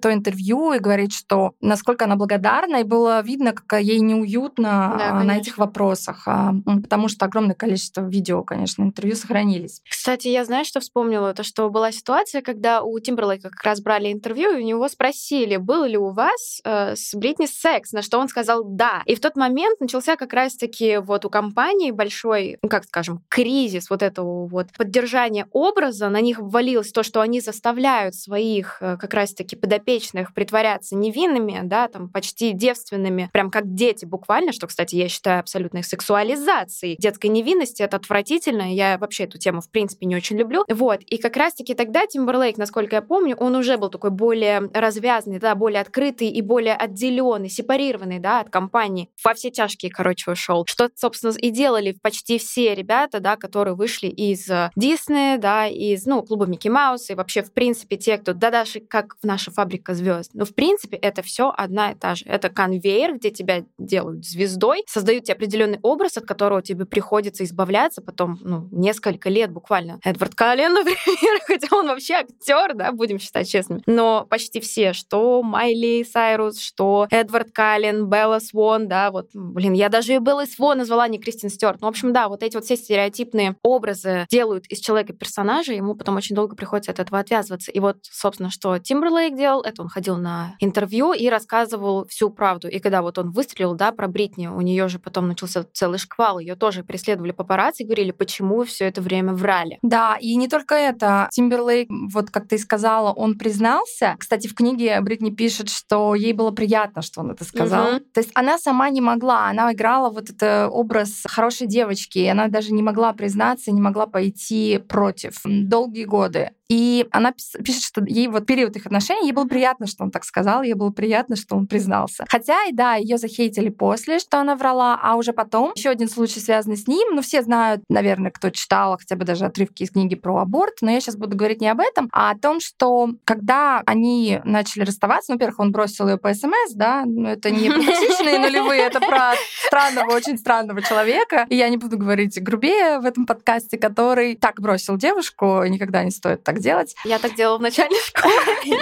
то 0.00 0.12
интервью 0.12 0.72
и 0.72 0.78
говорит, 0.78 1.12
что 1.12 1.52
насколько 1.60 2.04
она 2.04 2.16
благодарна, 2.16 2.76
и 2.76 2.84
было 2.84 3.22
видно, 3.22 3.52
как 3.52 3.80
ей 3.80 4.00
неуютно 4.00 4.96
Да, 4.98 5.20
а, 5.20 5.24
на 5.24 5.38
этих 5.38 5.58
вопросах, 5.58 6.22
а, 6.26 6.52
потому 6.64 7.08
что 7.08 7.24
огромное 7.24 7.54
количество 7.54 8.02
видео, 8.02 8.42
конечно, 8.42 8.82
интервью 8.82 9.16
сохранились. 9.16 9.82
Кстати, 9.88 10.28
я 10.28 10.44
знаю, 10.44 10.64
что 10.64 10.80
вспомнила, 10.80 11.34
то, 11.34 11.42
что 11.42 11.68
была 11.70 11.92
ситуация, 11.92 12.42
когда 12.42 12.82
у 12.82 12.98
Тимберлейка 12.98 13.50
как 13.50 13.62
раз 13.62 13.80
брали 13.80 14.12
интервью, 14.12 14.56
и 14.56 14.62
у 14.62 14.66
него 14.66 14.88
спросили, 14.88 15.56
был 15.56 15.84
ли 15.84 15.96
у 15.96 16.10
вас 16.10 16.60
э, 16.72 16.96
с 16.96 17.14
Бритни 17.14 17.46
секс, 17.46 17.92
на 17.92 18.02
что 18.02 18.18
он 18.18 18.28
сказал 18.28 18.64
«да». 18.64 19.02
И 19.06 19.14
в 19.14 19.20
тот 19.20 19.36
момент 19.36 19.80
начался 19.80 20.16
как 20.16 20.32
раз-таки 20.32 20.98
вот 20.98 21.24
у 21.24 21.30
компании 21.30 21.90
большой, 21.90 22.58
ну, 22.62 22.68
как 22.68 22.84
скажем, 22.84 23.22
кризис 23.28 23.90
вот 23.90 24.02
этого 24.02 24.46
вот 24.46 24.68
поддержания 24.76 25.46
образа, 25.52 26.08
на 26.08 26.20
них 26.20 26.38
ввалилось 26.38 26.92
то, 26.92 27.02
что 27.02 27.20
они 27.20 27.40
заставляют 27.40 28.14
своих 28.14 28.78
э, 28.80 28.96
как 28.96 29.14
раз-таки 29.14 29.56
подопечных 29.56 30.34
притворяться 30.34 30.96
невинными, 30.96 31.60
да, 31.64 31.88
там 31.88 32.08
почти 32.08 32.52
девственными, 32.52 33.28
прям 33.32 33.50
как 33.50 33.74
дети 33.74 34.04
буквально, 34.04 34.52
что, 34.52 34.66
кстати, 34.66 34.96
я 34.96 35.08
считаю 35.08 35.40
абсолютной 35.40 35.82
сексуализацией 35.82 36.96
детской 36.98 37.26
невинности, 37.26 37.82
это 37.82 37.96
отвратительно, 37.96 38.74
я 38.74 38.98
вообще 38.98 39.24
эту 39.24 39.38
тему, 39.38 39.60
в 39.60 39.70
принципе, 39.70 40.06
не 40.06 40.16
очень 40.16 40.36
люблю. 40.36 40.64
Вот, 40.68 41.00
и 41.02 41.18
как 41.18 41.36
раз-таки 41.36 41.74
тогда 41.74 42.06
Тимберлейк, 42.06 42.56
насколько 42.56 42.96
я 42.96 43.02
помню, 43.02 43.36
он 43.36 43.54
уже 43.56 43.76
был 43.76 43.88
такой 43.88 44.10
более 44.10 44.70
развязанный, 44.72 45.38
да, 45.38 45.54
более 45.54 45.80
открытый 45.80 46.28
и 46.28 46.40
более 46.42 46.61
отделенный, 46.68 47.48
сепарированный, 47.48 48.18
да, 48.18 48.40
от 48.40 48.50
компании. 48.50 49.10
Во 49.24 49.34
все 49.34 49.50
тяжкие, 49.50 49.90
короче, 49.90 50.30
ушел. 50.30 50.64
Что, 50.66 50.90
собственно, 50.94 51.32
и 51.32 51.50
делали 51.50 51.96
почти 52.02 52.38
все 52.38 52.74
ребята, 52.74 53.20
да, 53.20 53.36
которые 53.36 53.74
вышли 53.74 54.08
из 54.08 54.48
э, 54.48 54.70
Диснея, 54.76 55.38
да, 55.38 55.66
из, 55.66 56.06
ну, 56.06 56.22
клуба 56.22 56.46
Микки 56.46 56.68
Маус, 56.68 57.10
и 57.10 57.14
вообще, 57.14 57.42
в 57.42 57.52
принципе, 57.52 57.96
те, 57.96 58.18
кто, 58.18 58.32
да, 58.32 58.50
даже 58.50 58.80
как 58.80 59.16
наша 59.22 59.50
фабрика 59.50 59.94
звезд. 59.94 60.30
Но, 60.34 60.44
в 60.44 60.54
принципе, 60.54 60.96
это 60.96 61.22
все 61.22 61.52
одна 61.56 61.92
и 61.92 61.94
та 61.94 62.14
же. 62.14 62.24
Это 62.26 62.48
конвейер, 62.48 63.16
где 63.16 63.30
тебя 63.30 63.64
делают 63.78 64.24
звездой, 64.24 64.84
создают 64.86 65.24
тебе 65.24 65.34
определенный 65.34 65.78
образ, 65.82 66.16
от 66.16 66.26
которого 66.26 66.62
тебе 66.62 66.84
приходится 66.84 67.44
избавляться 67.44 68.02
потом, 68.02 68.38
ну, 68.42 68.68
несколько 68.70 69.28
лет 69.28 69.50
буквально. 69.50 69.98
Эдвард 70.04 70.34
Каллен, 70.34 70.72
например, 70.74 71.40
хотя 71.46 71.76
он 71.76 71.86
вообще 71.86 72.14
актер, 72.14 72.74
да, 72.74 72.92
будем 72.92 73.18
считать 73.18 73.48
честными. 73.48 73.82
Но 73.86 74.26
почти 74.28 74.60
все, 74.60 74.92
что 74.92 75.42
Майли 75.42 76.02
Сайрус, 76.02 76.51
Спроус, 76.52 76.60
что 76.60 77.06
Эдвард 77.10 77.52
Каллен, 77.52 78.08
Белла 78.08 78.38
Свон, 78.38 78.88
да, 78.88 79.10
вот, 79.10 79.30
блин, 79.34 79.72
я 79.72 79.88
даже 79.88 80.14
и 80.14 80.18
Белла 80.18 80.44
Свон 80.44 80.78
назвала, 80.78 81.08
не 81.08 81.18
Кристин 81.18 81.50
Стюарт. 81.50 81.80
Ну, 81.80 81.86
в 81.86 81.90
общем, 81.90 82.12
да, 82.12 82.28
вот 82.28 82.42
эти 82.42 82.56
вот 82.56 82.64
все 82.64 82.76
стереотипные 82.76 83.56
образы 83.62 84.26
делают 84.30 84.66
из 84.66 84.80
человека 84.80 85.12
персонажа, 85.12 85.72
ему 85.72 85.94
потом 85.94 86.16
очень 86.16 86.36
долго 86.36 86.56
приходится 86.56 86.92
от 86.92 87.00
этого 87.00 87.18
отвязываться. 87.18 87.70
И 87.70 87.80
вот, 87.80 87.98
собственно, 88.02 88.50
что 88.50 88.78
Тимберлейк 88.78 89.36
делал, 89.36 89.62
это 89.62 89.82
он 89.82 89.88
ходил 89.88 90.16
на 90.16 90.54
интервью 90.60 91.12
и 91.12 91.28
рассказывал 91.28 92.06
всю 92.08 92.30
правду. 92.30 92.68
И 92.68 92.78
когда 92.78 93.02
вот 93.02 93.18
он 93.18 93.30
выстрелил, 93.30 93.74
да, 93.74 93.92
про 93.92 94.08
Бритни, 94.08 94.46
у 94.46 94.60
нее 94.60 94.88
же 94.88 94.98
потом 94.98 95.28
начался 95.28 95.64
целый 95.72 95.98
шквал, 95.98 96.38
ее 96.38 96.54
тоже 96.54 96.84
преследовали 96.84 97.32
папарацци 97.32 97.82
и 97.82 97.86
говорили, 97.86 98.10
почему 98.12 98.64
все 98.64 98.86
это 98.86 99.00
время 99.00 99.32
врали. 99.32 99.78
Да, 99.82 100.16
и 100.20 100.36
не 100.36 100.48
только 100.48 100.74
это. 100.74 101.28
Тимберлейк, 101.32 101.88
вот 102.12 102.30
как 102.30 102.48
ты 102.48 102.58
сказала, 102.58 103.12
он 103.12 103.38
признался. 103.38 104.16
Кстати, 104.18 104.48
в 104.48 104.54
книге 104.54 105.00
Бритни 105.00 105.30
пишет, 105.30 105.68
что 105.68 106.14
ей 106.14 106.32
было 106.32 106.41
приятно, 106.50 107.02
что 107.02 107.20
он 107.20 107.30
это 107.30 107.44
сказал. 107.44 107.96
Угу. 107.96 108.00
То 108.12 108.20
есть 108.20 108.30
она 108.34 108.58
сама 108.58 108.90
не 108.90 109.00
могла, 109.00 109.48
она 109.48 109.72
играла 109.72 110.10
вот 110.10 110.30
этот 110.30 110.70
образ 110.70 111.22
хорошей 111.26 111.66
девочки, 111.66 112.18
и 112.18 112.26
она 112.26 112.48
даже 112.48 112.72
не 112.72 112.82
могла 112.82 113.12
признаться, 113.12 113.70
не 113.70 113.80
могла 113.80 114.06
пойти 114.06 114.78
против 114.88 115.40
долгие 115.44 116.04
годы. 116.04 116.50
И 116.68 117.06
она 117.10 117.32
пишет, 117.64 117.82
что 117.82 118.02
ей 118.04 118.28
вот 118.28 118.46
период 118.46 118.76
их 118.76 118.86
отношений, 118.86 119.26
ей 119.26 119.32
было 119.32 119.44
приятно, 119.44 119.86
что 119.86 120.04
он 120.04 120.10
так 120.10 120.24
сказал, 120.24 120.62
ей 120.62 120.74
было 120.74 120.90
приятно, 120.90 121.36
что 121.36 121.56
он 121.56 121.66
признался. 121.66 122.24
Хотя 122.28 122.64
и 122.66 122.72
да, 122.72 122.94
ее 122.94 123.18
захейтили 123.18 123.68
после, 123.68 124.18
что 124.18 124.40
она 124.40 124.56
врала, 124.56 124.98
а 125.02 125.16
уже 125.16 125.32
потом 125.32 125.72
еще 125.74 125.90
один 125.90 126.08
случай 126.08 126.40
связанный 126.40 126.76
с 126.76 126.86
ним. 126.86 127.14
Ну, 127.14 127.22
все 127.22 127.42
знают, 127.42 127.82
наверное, 127.88 128.30
кто 128.30 128.50
читал 128.50 128.96
хотя 128.98 129.16
бы 129.16 129.24
даже 129.24 129.44
отрывки 129.44 129.82
из 129.82 129.90
книги 129.90 130.14
про 130.14 130.38
аборт, 130.38 130.74
но 130.80 130.90
я 130.90 131.00
сейчас 131.00 131.16
буду 131.16 131.36
говорить 131.36 131.60
не 131.60 131.68
об 131.68 131.80
этом, 131.80 132.08
а 132.12 132.30
о 132.30 132.38
том, 132.38 132.60
что 132.60 133.10
когда 133.24 133.82
они 133.86 134.40
начали 134.44 134.84
расставаться, 134.84 135.32
ну, 135.32 135.36
во-первых, 135.36 135.58
он 135.60 135.72
бросил 135.72 136.08
ее 136.08 136.16
по 136.16 136.32
СМС, 136.32 136.72
да, 136.74 137.04
но 137.06 137.30
это 137.30 137.50
не 137.50 137.68
токсичные 137.86 138.38
нулевые, 138.38 138.82
это 138.82 139.00
про 139.00 139.34
странного, 139.66 140.14
очень 140.14 140.38
странного 140.38 140.82
человека. 140.82 141.46
И 141.48 141.56
я 141.56 141.68
не 141.68 141.76
буду 141.76 141.98
говорить 141.98 142.42
грубее 142.42 142.98
в 143.00 143.04
этом 143.04 143.26
подкасте, 143.26 143.78
который 143.78 144.36
так 144.36 144.60
бросил 144.60 144.96
девушку, 144.96 145.62
никогда 145.64 146.02
не 146.04 146.10
стоит 146.10 146.42
так 146.42 146.51
делать. 146.60 146.94
Я 147.04 147.18
так 147.18 147.34
делала 147.34 147.58
в 147.58 147.62
начальной 147.62 148.00
школе. 148.00 148.34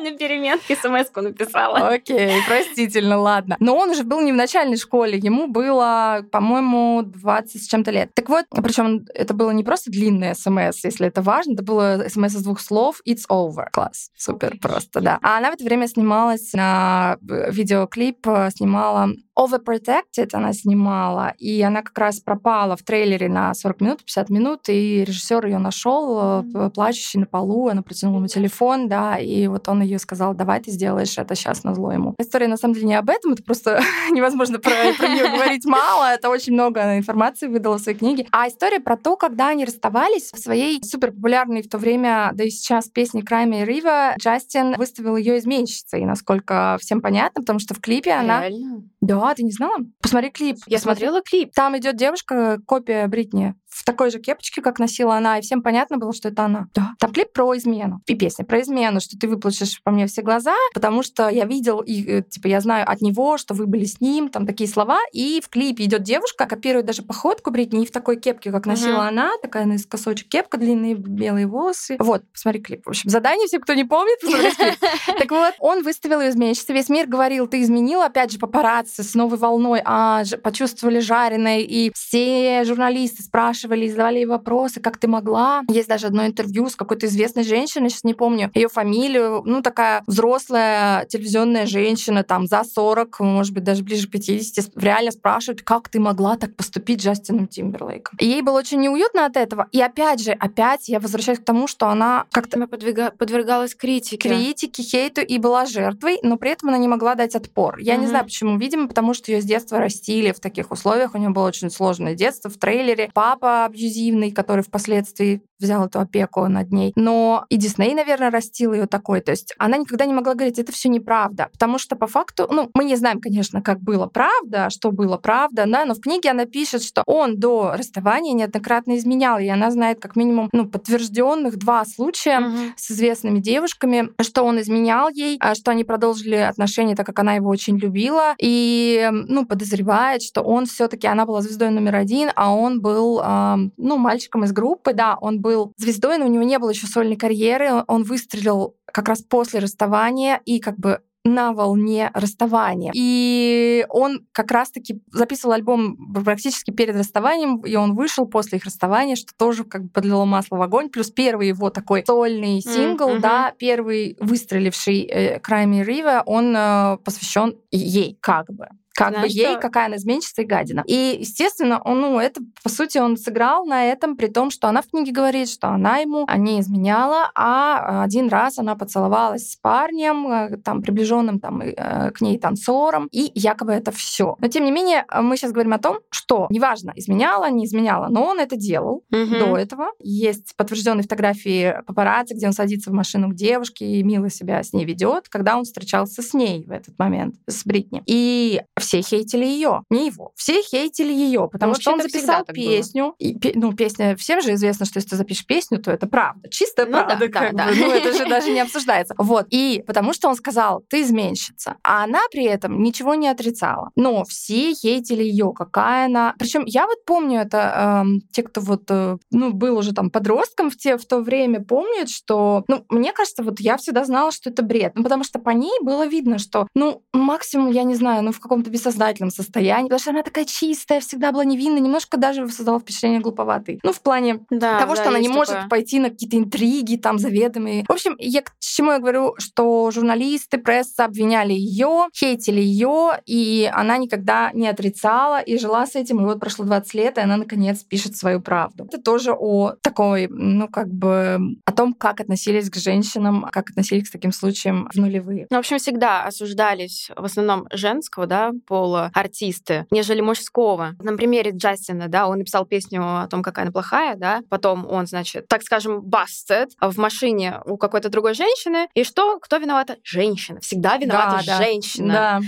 На 0.00 0.12
переменке 0.12 0.76
смс 0.76 1.10
написала. 1.14 1.88
Окей, 1.88 2.40
простительно, 2.46 3.18
ладно. 3.18 3.56
Но 3.58 3.76
он 3.76 3.90
уже 3.90 4.04
был 4.04 4.20
не 4.20 4.32
в 4.32 4.36
начальной 4.36 4.76
школе, 4.76 5.18
ему 5.18 5.48
было, 5.48 6.24
по-моему, 6.30 7.02
20 7.02 7.62
с 7.62 7.66
чем-то 7.66 7.90
лет. 7.90 8.10
Так 8.14 8.28
вот, 8.28 8.44
причем 8.62 9.06
это 9.12 9.34
было 9.34 9.50
не 9.50 9.64
просто 9.64 9.90
длинное 9.90 10.34
смс, 10.34 10.84
если 10.84 11.08
это 11.08 11.22
важно, 11.22 11.54
это 11.54 11.64
было 11.64 12.04
смс 12.08 12.34
из 12.34 12.42
двух 12.42 12.60
слов 12.60 13.00
«It's 13.06 13.26
over». 13.28 13.66
Класс, 13.72 14.10
супер 14.16 14.58
просто, 14.60 15.00
да. 15.00 15.18
А 15.22 15.38
она 15.38 15.50
в 15.50 15.54
это 15.54 15.64
время 15.64 15.88
снималась 15.88 16.52
на 16.52 17.18
э, 17.28 17.50
видеоклип, 17.50 18.26
э, 18.26 18.50
снимала 18.54 19.10
Overprotected 19.38 20.30
она 20.32 20.52
снимала, 20.52 21.34
и 21.38 21.62
она 21.62 21.82
как 21.82 21.96
раз 21.96 22.20
пропала 22.20 22.76
в 22.76 22.82
трейлере 22.82 23.28
на 23.28 23.54
40 23.54 23.80
минут, 23.80 24.04
50 24.04 24.30
минут, 24.30 24.68
и 24.68 25.04
режиссер 25.04 25.46
ее 25.46 25.58
нашел, 25.58 26.42
mm-hmm. 26.42 26.70
плачущий 26.70 27.20
на 27.20 27.26
полу, 27.26 27.68
она 27.68 27.82
протянула 27.82 28.16
ему 28.16 28.26
телефон, 28.26 28.88
да, 28.88 29.16
и 29.18 29.46
вот 29.46 29.68
он 29.68 29.82
ее 29.82 29.98
сказал, 29.98 30.34
давай 30.34 30.60
ты 30.60 30.70
сделаешь 30.70 31.16
это 31.18 31.34
сейчас 31.34 31.62
на 31.62 31.74
зло 31.74 31.92
ему. 31.92 32.14
История 32.18 32.48
на 32.48 32.56
самом 32.56 32.74
деле 32.74 32.86
не 32.86 32.94
об 32.94 33.08
этом, 33.10 33.32
это 33.32 33.42
просто 33.42 33.80
невозможно 34.10 34.58
про, 34.58 34.72
про 34.98 35.08
нее 35.08 35.28
говорить 35.30 35.64
мало, 35.64 36.12
это 36.12 36.30
очень 36.30 36.54
много 36.54 36.98
информации 36.98 37.46
выдала 37.46 37.78
в 37.78 37.80
своей 37.80 37.98
книге. 37.98 38.26
А 38.32 38.48
история 38.48 38.80
про 38.80 38.96
то, 38.96 39.16
когда 39.16 39.48
они 39.48 39.64
расставались 39.64 40.32
в 40.32 40.38
своей 40.38 40.82
супер 40.82 41.12
популярной 41.12 41.62
в 41.62 41.68
то 41.68 41.78
время, 41.78 42.30
да 42.34 42.44
и 42.44 42.50
сейчас 42.50 42.88
песне 42.88 43.22
Крайме 43.22 43.62
и 43.62 43.64
Рива, 43.64 44.14
Джастин 44.18 44.74
выставил 44.76 45.16
ее 45.16 45.38
изменщицей, 45.38 46.04
насколько 46.04 46.76
всем 46.80 47.00
понятно, 47.00 47.42
потому 47.42 47.60
что 47.60 47.74
в 47.74 47.80
клипе 47.80 48.12
она... 48.12 48.48
Реально? 48.48 48.82
Да, 49.00 49.34
ты 49.34 49.42
не 49.42 49.52
знала? 49.52 49.76
Посмотри 50.00 50.30
клип. 50.30 50.56
Я 50.66 50.78
смотрела 50.78 51.22
клип. 51.22 51.52
Там 51.54 51.76
идет 51.78 51.96
девушка, 51.96 52.58
копия 52.66 53.06
Бритни 53.06 53.54
в 53.78 53.84
такой 53.84 54.10
же 54.10 54.18
кепочке, 54.18 54.60
как 54.60 54.80
носила 54.80 55.16
она, 55.16 55.38
и 55.38 55.40
всем 55.40 55.62
понятно 55.62 55.98
было, 55.98 56.12
что 56.12 56.28
это 56.28 56.44
она. 56.44 56.66
Да. 56.74 56.94
Там 56.98 57.12
клип 57.12 57.32
про 57.32 57.56
измену. 57.56 58.00
И 58.06 58.14
песня 58.16 58.44
про 58.44 58.60
измену, 58.60 59.00
что 59.00 59.16
ты 59.16 59.28
выплачешь 59.28 59.80
по 59.84 59.92
мне 59.92 60.08
все 60.08 60.22
глаза, 60.22 60.54
потому 60.74 61.04
что 61.04 61.28
я 61.28 61.44
видел, 61.44 61.78
и, 61.80 62.04
э, 62.04 62.22
типа, 62.22 62.48
я 62.48 62.60
знаю 62.60 62.90
от 62.90 63.00
него, 63.00 63.38
что 63.38 63.54
вы 63.54 63.66
были 63.66 63.84
с 63.84 64.00
ним, 64.00 64.30
там 64.30 64.46
такие 64.46 64.68
слова. 64.68 64.98
И 65.12 65.40
в 65.40 65.48
клипе 65.48 65.84
идет 65.84 66.02
девушка, 66.02 66.46
копирует 66.46 66.86
даже 66.86 67.02
походку 67.02 67.52
Бритни, 67.52 67.84
и 67.84 67.86
в 67.86 67.92
такой 67.92 68.16
кепке, 68.16 68.50
как 68.50 68.66
носила 68.66 69.02
uh-huh. 69.02 69.08
она, 69.08 69.30
такая 69.42 69.64
наискосочек 69.64 70.28
кепка, 70.28 70.58
длинные 70.58 70.94
белые 70.96 71.46
волосы. 71.46 71.96
Вот, 72.00 72.24
посмотри 72.32 72.60
клип. 72.60 72.84
В 72.84 72.88
общем, 72.88 73.10
задание, 73.10 73.46
все, 73.46 73.60
кто 73.60 73.74
не 73.74 73.84
помнит, 73.84 74.18
клип. 74.20 74.74
Так 75.18 75.30
вот, 75.30 75.54
он 75.60 75.82
выставил 75.84 76.20
ее 76.20 76.30
изменщицей. 76.30 76.74
Весь 76.74 76.88
мир 76.88 77.06
говорил, 77.06 77.46
ты 77.46 77.62
изменила, 77.62 78.06
опять 78.06 78.32
же, 78.32 78.38
папарацци 78.38 79.04
с 79.04 79.14
новой 79.14 79.38
волной, 79.38 79.80
а 79.84 80.24
почувствовали 80.42 80.98
жареной, 80.98 81.62
и 81.62 81.92
все 81.94 82.64
журналисты 82.64 83.22
спрашивали, 83.22 83.67
задавали 83.88 84.18
ей 84.18 84.26
вопросы, 84.26 84.80
как 84.80 84.96
ты 84.96 85.08
могла. 85.08 85.62
Есть 85.68 85.88
даже 85.88 86.06
одно 86.06 86.26
интервью 86.26 86.68
с 86.68 86.76
какой-то 86.76 87.06
известной 87.06 87.44
женщиной, 87.44 87.90
сейчас 87.90 88.04
не 88.04 88.14
помню 88.14 88.50
ее 88.54 88.68
фамилию, 88.68 89.42
ну, 89.44 89.62
такая 89.62 90.02
взрослая 90.06 91.04
телевизионная 91.06 91.66
женщина, 91.66 92.22
там, 92.22 92.46
за 92.46 92.64
40, 92.64 93.20
может 93.20 93.54
быть, 93.54 93.64
даже 93.64 93.82
ближе 93.82 94.08
к 94.08 94.10
50, 94.10 94.76
реально 94.76 95.10
спрашивают, 95.10 95.62
как 95.62 95.88
ты 95.88 96.00
могла 96.00 96.36
так 96.36 96.56
поступить 96.56 97.00
с 97.00 97.04
Джастином 97.04 97.46
Тимберлейком. 97.46 98.16
И 98.20 98.26
ей 98.26 98.42
было 98.42 98.58
очень 98.58 98.80
неуютно 98.80 99.26
от 99.26 99.36
этого. 99.36 99.68
И 99.72 99.80
опять 99.80 100.20
же, 100.20 100.32
опять 100.32 100.88
я 100.88 101.00
возвращаюсь 101.00 101.38
к 101.38 101.44
тому, 101.44 101.66
что 101.66 101.88
она 101.88 102.26
как-то 102.32 102.66
подвига... 102.66 103.10
подвергалась 103.10 103.74
критике. 103.74 104.28
Критике, 104.28 104.82
хейту 104.82 105.20
и 105.20 105.38
была 105.38 105.66
жертвой, 105.66 106.18
но 106.22 106.36
при 106.36 106.50
этом 106.50 106.68
она 106.70 106.78
не 106.78 106.88
могла 106.88 107.14
дать 107.14 107.34
отпор. 107.34 107.78
Я 107.78 107.94
mm-hmm. 107.94 108.00
не 108.00 108.06
знаю, 108.06 108.24
почему. 108.24 108.58
Видимо, 108.58 108.88
потому 108.88 109.14
что 109.14 109.32
ее 109.32 109.40
с 109.40 109.44
детства 109.44 109.78
растили 109.78 110.32
в 110.32 110.40
таких 110.40 110.70
условиях. 110.70 111.14
У 111.14 111.18
нее 111.18 111.30
было 111.30 111.46
очень 111.46 111.70
сложное 111.70 112.14
детство 112.14 112.50
в 112.50 112.56
трейлере. 112.56 113.10
Папа 113.12 113.57
абьюзивный, 113.64 114.30
который 114.32 114.62
впоследствии 114.62 115.42
взял 115.58 115.86
эту 115.86 116.00
опеку 116.00 116.46
над 116.46 116.70
ней. 116.70 116.92
Но 116.96 117.44
и 117.48 117.56
Дисней, 117.56 117.94
наверное, 117.94 118.30
растил 118.30 118.72
ее 118.72 118.86
такой. 118.86 119.20
То 119.20 119.32
есть 119.32 119.54
она 119.58 119.76
никогда 119.76 120.06
не 120.06 120.14
могла 120.14 120.34
говорить, 120.34 120.58
это 120.58 120.72
все 120.72 120.88
неправда. 120.88 121.48
Потому 121.52 121.78
что 121.78 121.96
по 121.96 122.06
факту, 122.06 122.46
ну, 122.50 122.70
мы 122.74 122.84
не 122.84 122.96
знаем, 122.96 123.20
конечно, 123.20 123.60
как 123.60 123.80
было 123.80 124.06
правда, 124.06 124.70
что 124.70 124.92
было 124.92 125.16
правда, 125.16 125.64
да, 125.66 125.84
но 125.84 125.94
в 125.94 126.00
книге 126.00 126.30
она 126.30 126.44
пишет, 126.44 126.82
что 126.82 127.02
он 127.06 127.38
до 127.38 127.74
расставания 127.76 128.32
неоднократно 128.34 128.96
изменял, 128.96 129.38
и 129.38 129.48
она 129.48 129.70
знает 129.70 130.00
как 130.00 130.16
минимум 130.16 130.48
ну, 130.52 130.68
подтвержденных 130.68 131.56
два 131.56 131.84
случая 131.84 132.40
угу. 132.40 132.56
с 132.76 132.90
известными 132.90 133.40
девушками, 133.40 134.10
что 134.20 134.44
он 134.44 134.60
изменял 134.60 135.08
ей, 135.08 135.36
а 135.40 135.54
что 135.54 135.70
они 135.70 135.84
продолжили 135.84 136.36
отношения, 136.36 136.94
так 136.94 137.06
как 137.06 137.18
она 137.18 137.34
его 137.34 137.48
очень 137.48 137.78
любила, 137.78 138.34
и 138.38 139.08
ну, 139.12 139.46
подозревает, 139.46 140.22
что 140.22 140.42
он 140.42 140.66
все-таки, 140.66 141.06
она 141.06 141.26
была 141.26 141.42
звездой 141.42 141.70
номер 141.70 141.96
один, 141.96 142.30
а 142.36 142.54
он 142.54 142.80
был, 142.80 143.20
э, 143.20 143.47
ну, 143.56 143.96
мальчиком 143.96 144.44
из 144.44 144.52
группы, 144.52 144.92
да, 144.92 145.16
он 145.20 145.40
был 145.40 145.72
звездой, 145.76 146.18
но 146.18 146.26
у 146.26 146.28
него 146.28 146.42
не 146.42 146.58
было 146.58 146.70
еще 146.70 146.86
сольной 146.86 147.16
карьеры, 147.16 147.84
он 147.86 148.02
выстрелил 148.02 148.74
как 148.86 149.08
раз 149.08 149.22
после 149.22 149.60
расставания 149.60 150.40
и 150.44 150.60
как 150.60 150.78
бы 150.78 151.00
на 151.24 151.52
волне 151.52 152.10
расставания. 152.14 152.92
И 152.94 153.84
он 153.88 154.26
как 154.32 154.50
раз-таки 154.50 155.00
записывал 155.12 155.54
альбом 155.54 156.12
практически 156.24 156.70
перед 156.70 156.96
расставанием, 156.96 157.60
и 157.60 157.74
он 157.76 157.94
вышел 157.94 158.26
после 158.26 158.58
их 158.58 158.64
расставания, 158.64 159.16
что 159.16 159.32
тоже 159.36 159.64
как 159.64 159.84
бы 159.84 159.88
подлило 159.90 160.24
масло 160.24 160.56
в 160.56 160.62
огонь. 160.62 160.88
Плюс 160.88 161.10
первый 161.10 161.48
его 161.48 161.70
такой 161.70 162.04
сольный 162.06 162.60
сингл, 162.60 163.10
mm-hmm. 163.10 163.20
да, 163.20 163.54
первый 163.58 164.16
выстреливший 164.20 165.02
э, 165.02 165.40
Крайми 165.40 165.84
Рива, 165.84 166.22
он 166.24 166.54
э, 166.56 166.98
посвящен 167.04 167.56
ей 167.70 168.16
как 168.20 168.46
бы 168.52 168.68
как 168.98 169.10
Знаешь, 169.10 169.32
бы 169.32 169.38
ей, 169.38 169.52
что... 169.52 169.60
какая 169.60 169.86
она 169.86 169.96
изменчивая 169.96 170.44
и 170.44 170.48
гадина. 170.48 170.82
И, 170.84 171.18
естественно, 171.20 171.80
он, 171.84 172.00
ну, 172.00 172.18
это, 172.18 172.40
по 172.64 172.68
сути, 172.68 172.98
он 172.98 173.16
сыграл 173.16 173.64
на 173.64 173.84
этом, 173.84 174.16
при 174.16 174.26
том, 174.26 174.50
что 174.50 174.66
она 174.66 174.82
в 174.82 174.88
книге 174.88 175.12
говорит, 175.12 175.48
что 175.48 175.68
она 175.68 175.98
ему 175.98 176.26
не 176.36 176.58
изменяла, 176.58 177.30
а 177.36 178.02
один 178.02 178.28
раз 178.28 178.58
она 178.58 178.74
поцеловалась 178.74 179.52
с 179.52 179.56
парнем, 179.56 180.26
э, 180.26 180.56
там, 180.64 180.82
приближенным 180.82 181.38
там, 181.38 181.60
э, 181.60 182.10
к 182.10 182.20
ней 182.20 182.40
танцором, 182.40 183.06
и 183.12 183.30
якобы 183.36 183.72
это 183.72 183.92
все. 183.92 184.34
Но, 184.40 184.48
тем 184.48 184.64
не 184.64 184.72
менее, 184.72 185.04
мы 185.22 185.36
сейчас 185.36 185.52
говорим 185.52 185.74
о 185.74 185.78
том, 185.78 185.98
что, 186.10 186.48
неважно, 186.50 186.92
изменяла, 186.96 187.48
не 187.50 187.66
изменяла, 187.66 188.08
но 188.08 188.24
он 188.24 188.40
это 188.40 188.56
делал 188.56 189.04
угу. 189.12 189.38
до 189.38 189.56
этого. 189.56 189.92
Есть 190.00 190.56
подтвержденные 190.56 191.04
фотографии 191.04 191.82
папарацци, 191.86 192.34
где 192.34 192.48
он 192.48 192.52
садится 192.52 192.90
в 192.90 192.94
машину 192.94 193.28
к 193.28 193.36
девушке 193.36 193.86
и 193.86 194.02
мило 194.02 194.28
себя 194.28 194.60
с 194.60 194.72
ней 194.72 194.84
ведет, 194.84 195.28
когда 195.28 195.56
он 195.56 195.62
встречался 195.62 196.20
с 196.20 196.34
ней 196.34 196.64
в 196.66 196.72
этот 196.72 196.98
момент, 196.98 197.36
с 197.46 197.64
Бритни. 197.64 198.02
И 198.06 198.60
все 198.88 199.02
хейтили 199.02 199.44
ее, 199.44 199.82
не 199.90 200.06
его. 200.06 200.32
Все 200.34 200.62
хейтили 200.62 201.12
ее, 201.12 201.48
потому 201.52 201.72
Ну, 201.74 201.80
что 201.80 201.92
он 201.92 202.00
записал 202.00 202.42
песню. 202.44 203.14
И, 203.18 203.36
ну, 203.54 203.74
песня, 203.74 204.16
всем 204.16 204.40
же 204.40 204.54
известно, 204.54 204.86
что 204.86 204.98
если 204.98 205.10
ты 205.10 205.16
запишешь 205.16 205.44
песню, 205.44 205.78
то 205.78 205.90
это 205.90 206.06
правда. 206.06 206.48
Чистая 206.48 206.86
Ну 206.86 206.92
да, 206.92 207.04
правда. 207.04 207.28
да, 207.28 207.32
как 207.40 207.54
да. 207.54 207.66
бы. 207.66 207.74
Ну, 207.76 207.90
это 207.90 208.12
же 208.14 208.26
даже 208.26 208.50
не 208.50 208.60
обсуждается. 208.60 209.14
Вот. 209.18 209.46
И 209.50 209.84
потому 209.86 210.14
что 210.14 210.28
он 210.28 210.36
сказал, 210.36 210.82
ты 210.88 211.02
изменщица. 211.02 211.76
А 211.82 212.04
она 212.04 212.20
при 212.30 212.44
этом 212.44 212.82
ничего 212.82 213.14
не 213.14 213.28
отрицала. 213.28 213.90
Но 213.94 214.24
все 214.24 214.72
хейтили 214.72 215.22
ее, 215.22 215.52
какая 215.54 216.06
она. 216.06 216.34
Причем 216.38 216.62
я 216.64 216.86
вот 216.86 217.04
помню 217.04 217.40
это, 217.40 218.02
эм, 218.06 218.22
те, 218.32 218.42
кто 218.42 218.62
вот, 218.62 218.84
э, 218.88 219.18
ну, 219.30 219.52
был 219.52 219.76
уже 219.76 219.92
там 219.92 220.10
подростком 220.10 220.70
в, 220.70 220.76
те, 220.78 220.96
в 220.96 221.04
то 221.04 221.18
время, 221.20 221.62
помнят, 221.62 222.08
что, 222.08 222.64
ну, 222.68 222.84
мне 222.88 223.12
кажется, 223.12 223.42
вот 223.42 223.60
я 223.60 223.76
всегда 223.76 224.04
знала, 224.04 224.32
что 224.32 224.48
это 224.48 224.62
бред. 224.62 224.92
Ну, 224.94 225.02
потому 225.02 225.24
что 225.24 225.38
по 225.38 225.50
ней 225.50 225.78
было 225.82 226.06
видно, 226.06 226.38
что, 226.38 226.66
ну, 226.74 227.02
максимум, 227.12 227.70
я 227.70 227.82
не 227.82 227.94
знаю, 227.94 228.22
ну, 228.22 228.32
в 228.32 228.40
каком-то 228.40 228.70
бессознательном 228.78 229.30
состоянии, 229.30 229.84
потому 229.88 230.00
что 230.00 230.10
она 230.10 230.22
такая 230.22 230.44
чистая, 230.44 231.00
всегда 231.00 231.32
была 231.32 231.44
невинна, 231.44 231.78
немножко 231.78 232.16
даже 232.16 232.48
создала 232.48 232.78
впечатление 232.78 233.20
глуповатой. 233.20 233.80
Ну, 233.82 233.92
в 233.92 234.00
плане 234.00 234.40
Да, 234.50 234.78
того, 234.78 234.94
да, 234.94 235.00
что 235.00 235.10
она 235.10 235.18
не 235.18 235.28
может 235.28 235.54
такое. 235.54 235.68
пойти 235.68 235.98
на 235.98 236.10
какие-то 236.10 236.36
интриги 236.36 236.96
там 236.96 237.18
заведомые. 237.18 237.84
В 237.88 237.92
общем, 237.92 238.14
я 238.18 238.42
к 238.42 238.52
чему 238.60 238.92
я 238.92 238.98
говорю, 238.98 239.34
что 239.38 239.90
журналисты, 239.90 240.58
пресса 240.58 241.04
обвиняли 241.04 241.52
ее, 241.52 242.08
хейтили 242.16 242.60
ее, 242.60 243.20
и 243.26 243.70
она 243.72 243.96
никогда 243.98 244.50
не 244.54 244.68
отрицала 244.68 245.40
и 245.40 245.58
жила 245.58 245.86
с 245.86 245.96
этим. 245.96 246.20
И 246.20 246.24
вот 246.24 246.40
прошло 246.40 246.64
20 246.64 246.94
лет, 246.94 247.18
и 247.18 247.20
она 247.20 247.36
наконец 247.36 247.82
пишет 247.82 248.16
свою 248.16 248.40
правду. 248.40 248.84
Это 248.84 249.00
тоже 249.02 249.32
о 249.32 249.72
такой, 249.82 250.28
ну 250.30 250.68
как 250.68 250.88
бы, 250.88 251.38
о 251.64 251.72
том, 251.72 251.94
как 251.94 252.20
относились 252.20 252.70
к 252.70 252.76
женщинам, 252.76 253.46
как 253.52 253.70
относились 253.70 254.08
к 254.08 254.12
таким 254.12 254.32
случаям 254.32 254.88
в 254.92 254.96
нулевые. 254.96 255.46
Ну, 255.50 255.56
в 255.56 255.60
общем, 255.60 255.78
всегда 255.78 256.24
осуждались 256.24 257.10
в 257.16 257.24
основном 257.24 257.66
женского, 257.72 258.26
да, 258.26 258.52
пола 258.58 259.10
артисты, 259.14 259.86
нежели 259.90 260.20
мужского. 260.20 260.94
На 261.00 261.16
примере 261.16 261.52
Джастина, 261.52 262.08
да, 262.08 262.28
он 262.28 262.38
написал 262.38 262.64
песню 262.66 263.02
о 263.02 263.26
том, 263.28 263.42
какая 263.42 263.62
она 263.62 263.72
плохая, 263.72 264.16
да, 264.16 264.40
потом 264.48 264.86
он, 264.88 265.06
значит, 265.06 265.48
так 265.48 265.62
скажем, 265.62 266.00
busted 266.00 266.68
в 266.80 266.98
машине 266.98 267.60
у 267.64 267.76
какой-то 267.76 268.08
другой 268.08 268.34
женщины, 268.34 268.88
и 268.94 269.04
что? 269.04 269.38
Кто 269.38 269.56
виновата? 269.58 269.96
Женщина. 270.04 270.60
Всегда 270.60 270.96
виновата 270.96 271.44
Да, 271.46 271.58
да. 271.58 271.64
женщина. 271.64 272.12
Да, 272.12 272.40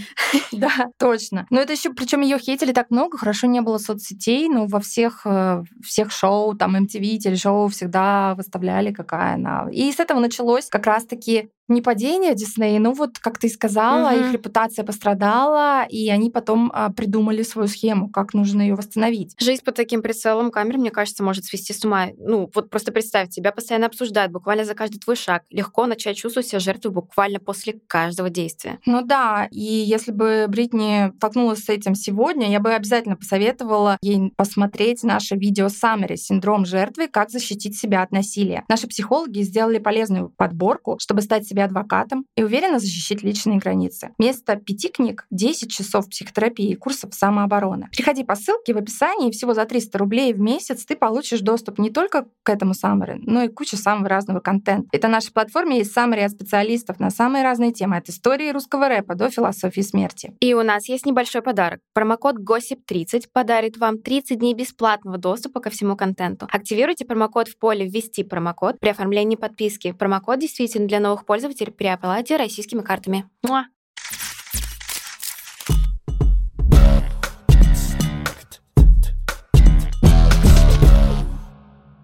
да, 0.53 0.91
точно. 0.99 1.47
Но 1.51 1.61
это 1.61 1.73
еще, 1.73 1.91
причем 1.93 2.21
ее 2.23 2.39
хейтили 2.39 2.73
так 2.73 2.91
много, 2.91 3.19
хорошо 3.19 3.47
не 3.47 3.61
было 3.61 3.79
соцсетей, 3.79 4.49
но 4.49 4.67
во 4.67 4.81
всех, 4.81 5.23
э, 5.25 5.63
всех 5.85 6.11
шоу, 6.11 6.55
там 6.55 6.77
MTV, 6.77 7.19
телешоу 7.19 7.69
всегда 7.69 8.35
выставляли, 8.35 8.93
какая 8.93 9.35
она. 9.35 9.69
И 9.73 9.93
с 9.93 10.01
этого 10.01 10.21
началось 10.21 10.67
как 10.67 10.87
раз-таки 10.87 11.51
не 11.71 11.83
падение 11.83 12.35
Диснея, 12.35 12.79
ну 12.81 12.93
вот, 12.93 13.19
как 13.19 13.39
ты 13.39 13.49
сказала, 13.49 14.11
Мгм. 14.11 14.21
их 14.21 14.33
репутация 14.33 14.85
пострадала, 14.85 15.85
и 15.89 16.09
они 16.11 16.31
потом 16.31 16.71
а, 16.75 16.91
придумали 16.91 17.43
свою 17.43 17.69
схему, 17.69 18.09
как 18.11 18.35
нужно 18.35 18.63
ее 18.63 18.75
восстановить. 18.75 19.35
Жизнь 19.39 19.63
под 19.65 19.75
таким 19.77 20.03
прицелом 20.03 20.51
камер, 20.51 20.79
мне 20.79 20.91
кажется, 20.91 21.23
может 21.23 21.45
свести 21.45 21.73
с 21.73 21.85
ума. 21.85 22.09
Ну, 22.19 22.51
вот 22.55 22.71
просто 22.71 22.93
представь, 22.93 23.31
тебя 23.31 23.53
постоянно 23.53 23.87
обсуждают 23.87 24.33
буквально 24.33 24.65
за 24.65 24.75
каждый 24.75 24.99
твой 24.99 25.17
шаг. 25.17 25.43
Легко 25.51 25.87
начать 25.87 26.17
чувствовать 26.17 26.49
себя 26.49 26.61
жертвой 26.61 26.93
буквально 26.93 27.39
после 27.39 27.81
каждого 27.87 28.31
действия. 28.31 28.79
Ну 28.87 29.03
да, 29.03 29.49
и 29.51 29.63
если 29.63 30.13
бы 30.13 30.47
Бритни 30.49 31.13
столкнулась 31.17 31.65
с 31.65 31.69
этим 31.69 31.95
сегодня, 31.95 32.51
я 32.51 32.61
бы 32.61 32.73
обязательно 32.73 33.17
посоветовала 33.17 33.97
ей 34.03 34.33
посмотреть 34.37 35.03
наше 35.03 35.37
видео 35.37 35.69
Саммери 35.69 36.17
«Синдром 36.17 36.67
жертвы. 36.67 37.09
Как 37.09 37.31
защитить 37.31 37.79
себя 37.79 38.03
от 38.03 38.11
насилия». 38.13 38.65
Наши 38.69 38.87
психологи 38.87 39.41
сделали 39.43 39.79
полезную 39.79 40.31
подборку, 40.31 40.97
чтобы 41.01 41.23
стать 41.23 41.47
себе 41.61 41.65
адвокатом 41.65 42.27
и 42.37 42.43
уверенно 42.43 42.79
защищать 42.79 43.23
личные 43.23 43.59
границы. 43.59 44.11
Вместо 44.19 44.57
пяти 44.57 44.89
книг 44.89 45.27
10 45.31 45.71
часов 45.71 46.09
психотерапии 46.09 46.71
и 46.71 46.75
курсов 46.75 47.15
самообороны. 47.15 47.89
Приходи 47.93 48.25
по 48.25 48.35
ссылке 48.35 48.75
в 48.75 48.79
описании, 48.79 49.29
и 49.29 49.33
всего 49.33 49.55
за 49.55 49.65
300 49.65 49.99
рублей 49.99 50.33
в 50.33 50.41
месяц 50.41 50.85
ты 50.85 50.97
получишь 50.97 51.41
доступ 51.41 51.79
не 51.79 51.91
только 51.91 52.27
к 52.43 52.49
этому 52.49 52.75
Саммери, 52.75 53.21
но 53.23 53.43
и 53.43 53.49
к 53.49 53.55
куче 53.55 53.77
самого 53.77 54.09
разного 54.09 54.41
контента. 54.41 54.89
Это 54.93 55.09
на 55.09 55.15
нашей 55.15 55.33
платформе 55.33 55.79
есть 55.79 55.93
Саммери 55.93 56.23
от 56.23 56.33
специалистов 56.33 57.01
на 57.01 57.11
самые 57.11 57.45
разные 57.45 57.73
темы, 57.73 57.97
от 57.97 58.09
истории 58.09 58.51
русского 58.51 58.89
рэпа 58.89 59.15
до 59.15 59.31
философии 59.31 59.83
смерти. 59.83 60.35
И 60.41 60.55
у 60.55 60.63
нас 60.63 60.89
есть 60.89 61.07
небольшой 61.07 61.43
подарок. 61.43 61.81
Промокод 61.93 62.37
GOSSIP30 62.39 63.25
подарит 63.33 63.77
вам 63.77 63.99
30 63.99 64.39
дней 64.39 64.55
бесплатного 64.55 65.19
доступа 65.19 65.61
ко 65.61 65.71
всему 65.71 65.97
контенту. 65.97 66.47
Активируйте 66.51 67.05
промокод 67.05 67.49
в 67.49 67.59
поле 67.59 67.87
«Ввести 67.87 68.23
промокод» 68.23 68.79
при 68.81 68.89
оформлении 68.89 69.37
подписки. 69.37 69.93
Промокод 69.93 70.39
действителен 70.39 70.87
для 70.87 71.01
новых 71.01 71.27
пользователей 71.27 71.50
при 71.77 71.87
оплате 71.87 72.37
российскими 72.37 72.83
картами. 72.83 73.25
Муа! 73.43 73.67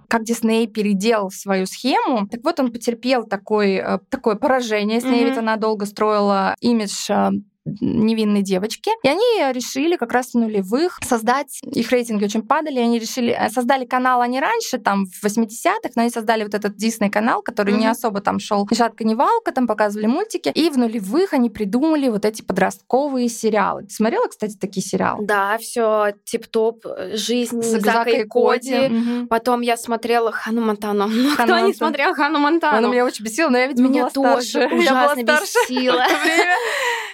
как 0.09 0.25
Дисней 0.25 0.67
переделал 0.67 1.31
свою 1.31 1.67
схему. 1.67 2.27
Так 2.29 2.41
вот, 2.43 2.59
он 2.61 2.73
потерпел 2.73 3.25
такой, 3.25 3.75
э, 3.75 3.99
такое 4.09 4.37
поражение. 4.37 5.01
С 5.01 5.05
ней 5.05 5.21
Мгм. 5.23 5.29
ведь 5.29 5.39
она 5.39 5.57
долго 5.57 5.85
строила 5.85 6.55
имидж 6.61 7.11
э, 7.11 7.31
невинной 7.81 8.43
девочки. 8.43 8.91
И 9.03 9.09
они 9.09 9.53
решили 9.53 9.97
как 9.97 10.13
раз 10.13 10.31
в 10.33 10.35
нулевых 10.35 10.99
создать, 11.03 11.59
их 11.63 11.91
рейтинги 11.91 12.25
очень 12.25 12.43
падали, 12.43 12.77
и 12.77 12.83
они 12.83 12.99
решили, 12.99 13.37
э, 13.39 13.51
создали 13.51 13.85
канал 13.85 14.21
они 14.21 14.41
раньше, 14.41 14.79
там, 14.79 15.07
в 15.07 15.25
80-х, 15.25 15.91
но 15.97 16.03
они 16.03 16.11
создали 16.11 16.45
вот 16.45 16.55
этот 16.55 16.77
Дисней 16.77 17.11
канал, 17.11 17.43
который 17.43 17.75
не 17.75 17.81
Мгм. 17.85 17.91
особо 17.91 18.21
там 18.21 18.39
шел 18.39 18.67
ни 18.71 18.75
шатка, 18.77 19.05
ни 19.05 19.15
валка, 19.15 19.53
там 19.53 19.67
показывали 19.67 20.07
мультики. 20.07 20.51
И 20.55 20.71
в 20.71 20.79
нулевых 20.79 21.33
они 21.33 21.51
придумали 21.51 22.09
вот 22.09 22.25
эти 22.25 22.43
подростковые 22.43 23.29
сериалы. 23.29 23.83
Ты 23.85 23.91
смотрела, 23.95 24.27
кстати, 24.29 24.57
такие 24.57 24.85
сериалы? 24.85 25.25
Да, 25.27 25.59
все 25.59 26.15
тип-топ, 26.25 26.85
э, 26.87 27.17
жизнь 27.17 27.63
Зака, 27.63 27.93
Закой 28.05 28.21
и 28.21 28.25
Коди. 28.25 28.89
Мгм. 28.89 29.29
Потом 29.29 29.61
я 29.61 29.77
смотрела 29.77 30.31
Хану 30.33 30.61
Монтану. 30.63 31.07
Ну, 31.27 31.31
Хану 31.31 31.35
кто 31.35 31.45
не 31.45 31.51
Монтану. 31.65 31.75
смотрел 31.75 32.15
Хану 32.15 32.39
Монтану? 32.39 32.79
Она 32.79 32.89
меня 32.89 33.05
очень 33.05 33.25
бесила, 33.25 33.49
но 33.49 33.59
я, 33.59 33.67
видимо, 33.67 33.89
меня 33.89 34.09
была 34.09 34.11
тоже 34.11 34.47
старше. 34.47 34.59
Я 34.85 34.91
была 34.91 35.05
ужасно 35.05 35.23
старше. 35.23 35.53
бесила. 35.69 36.05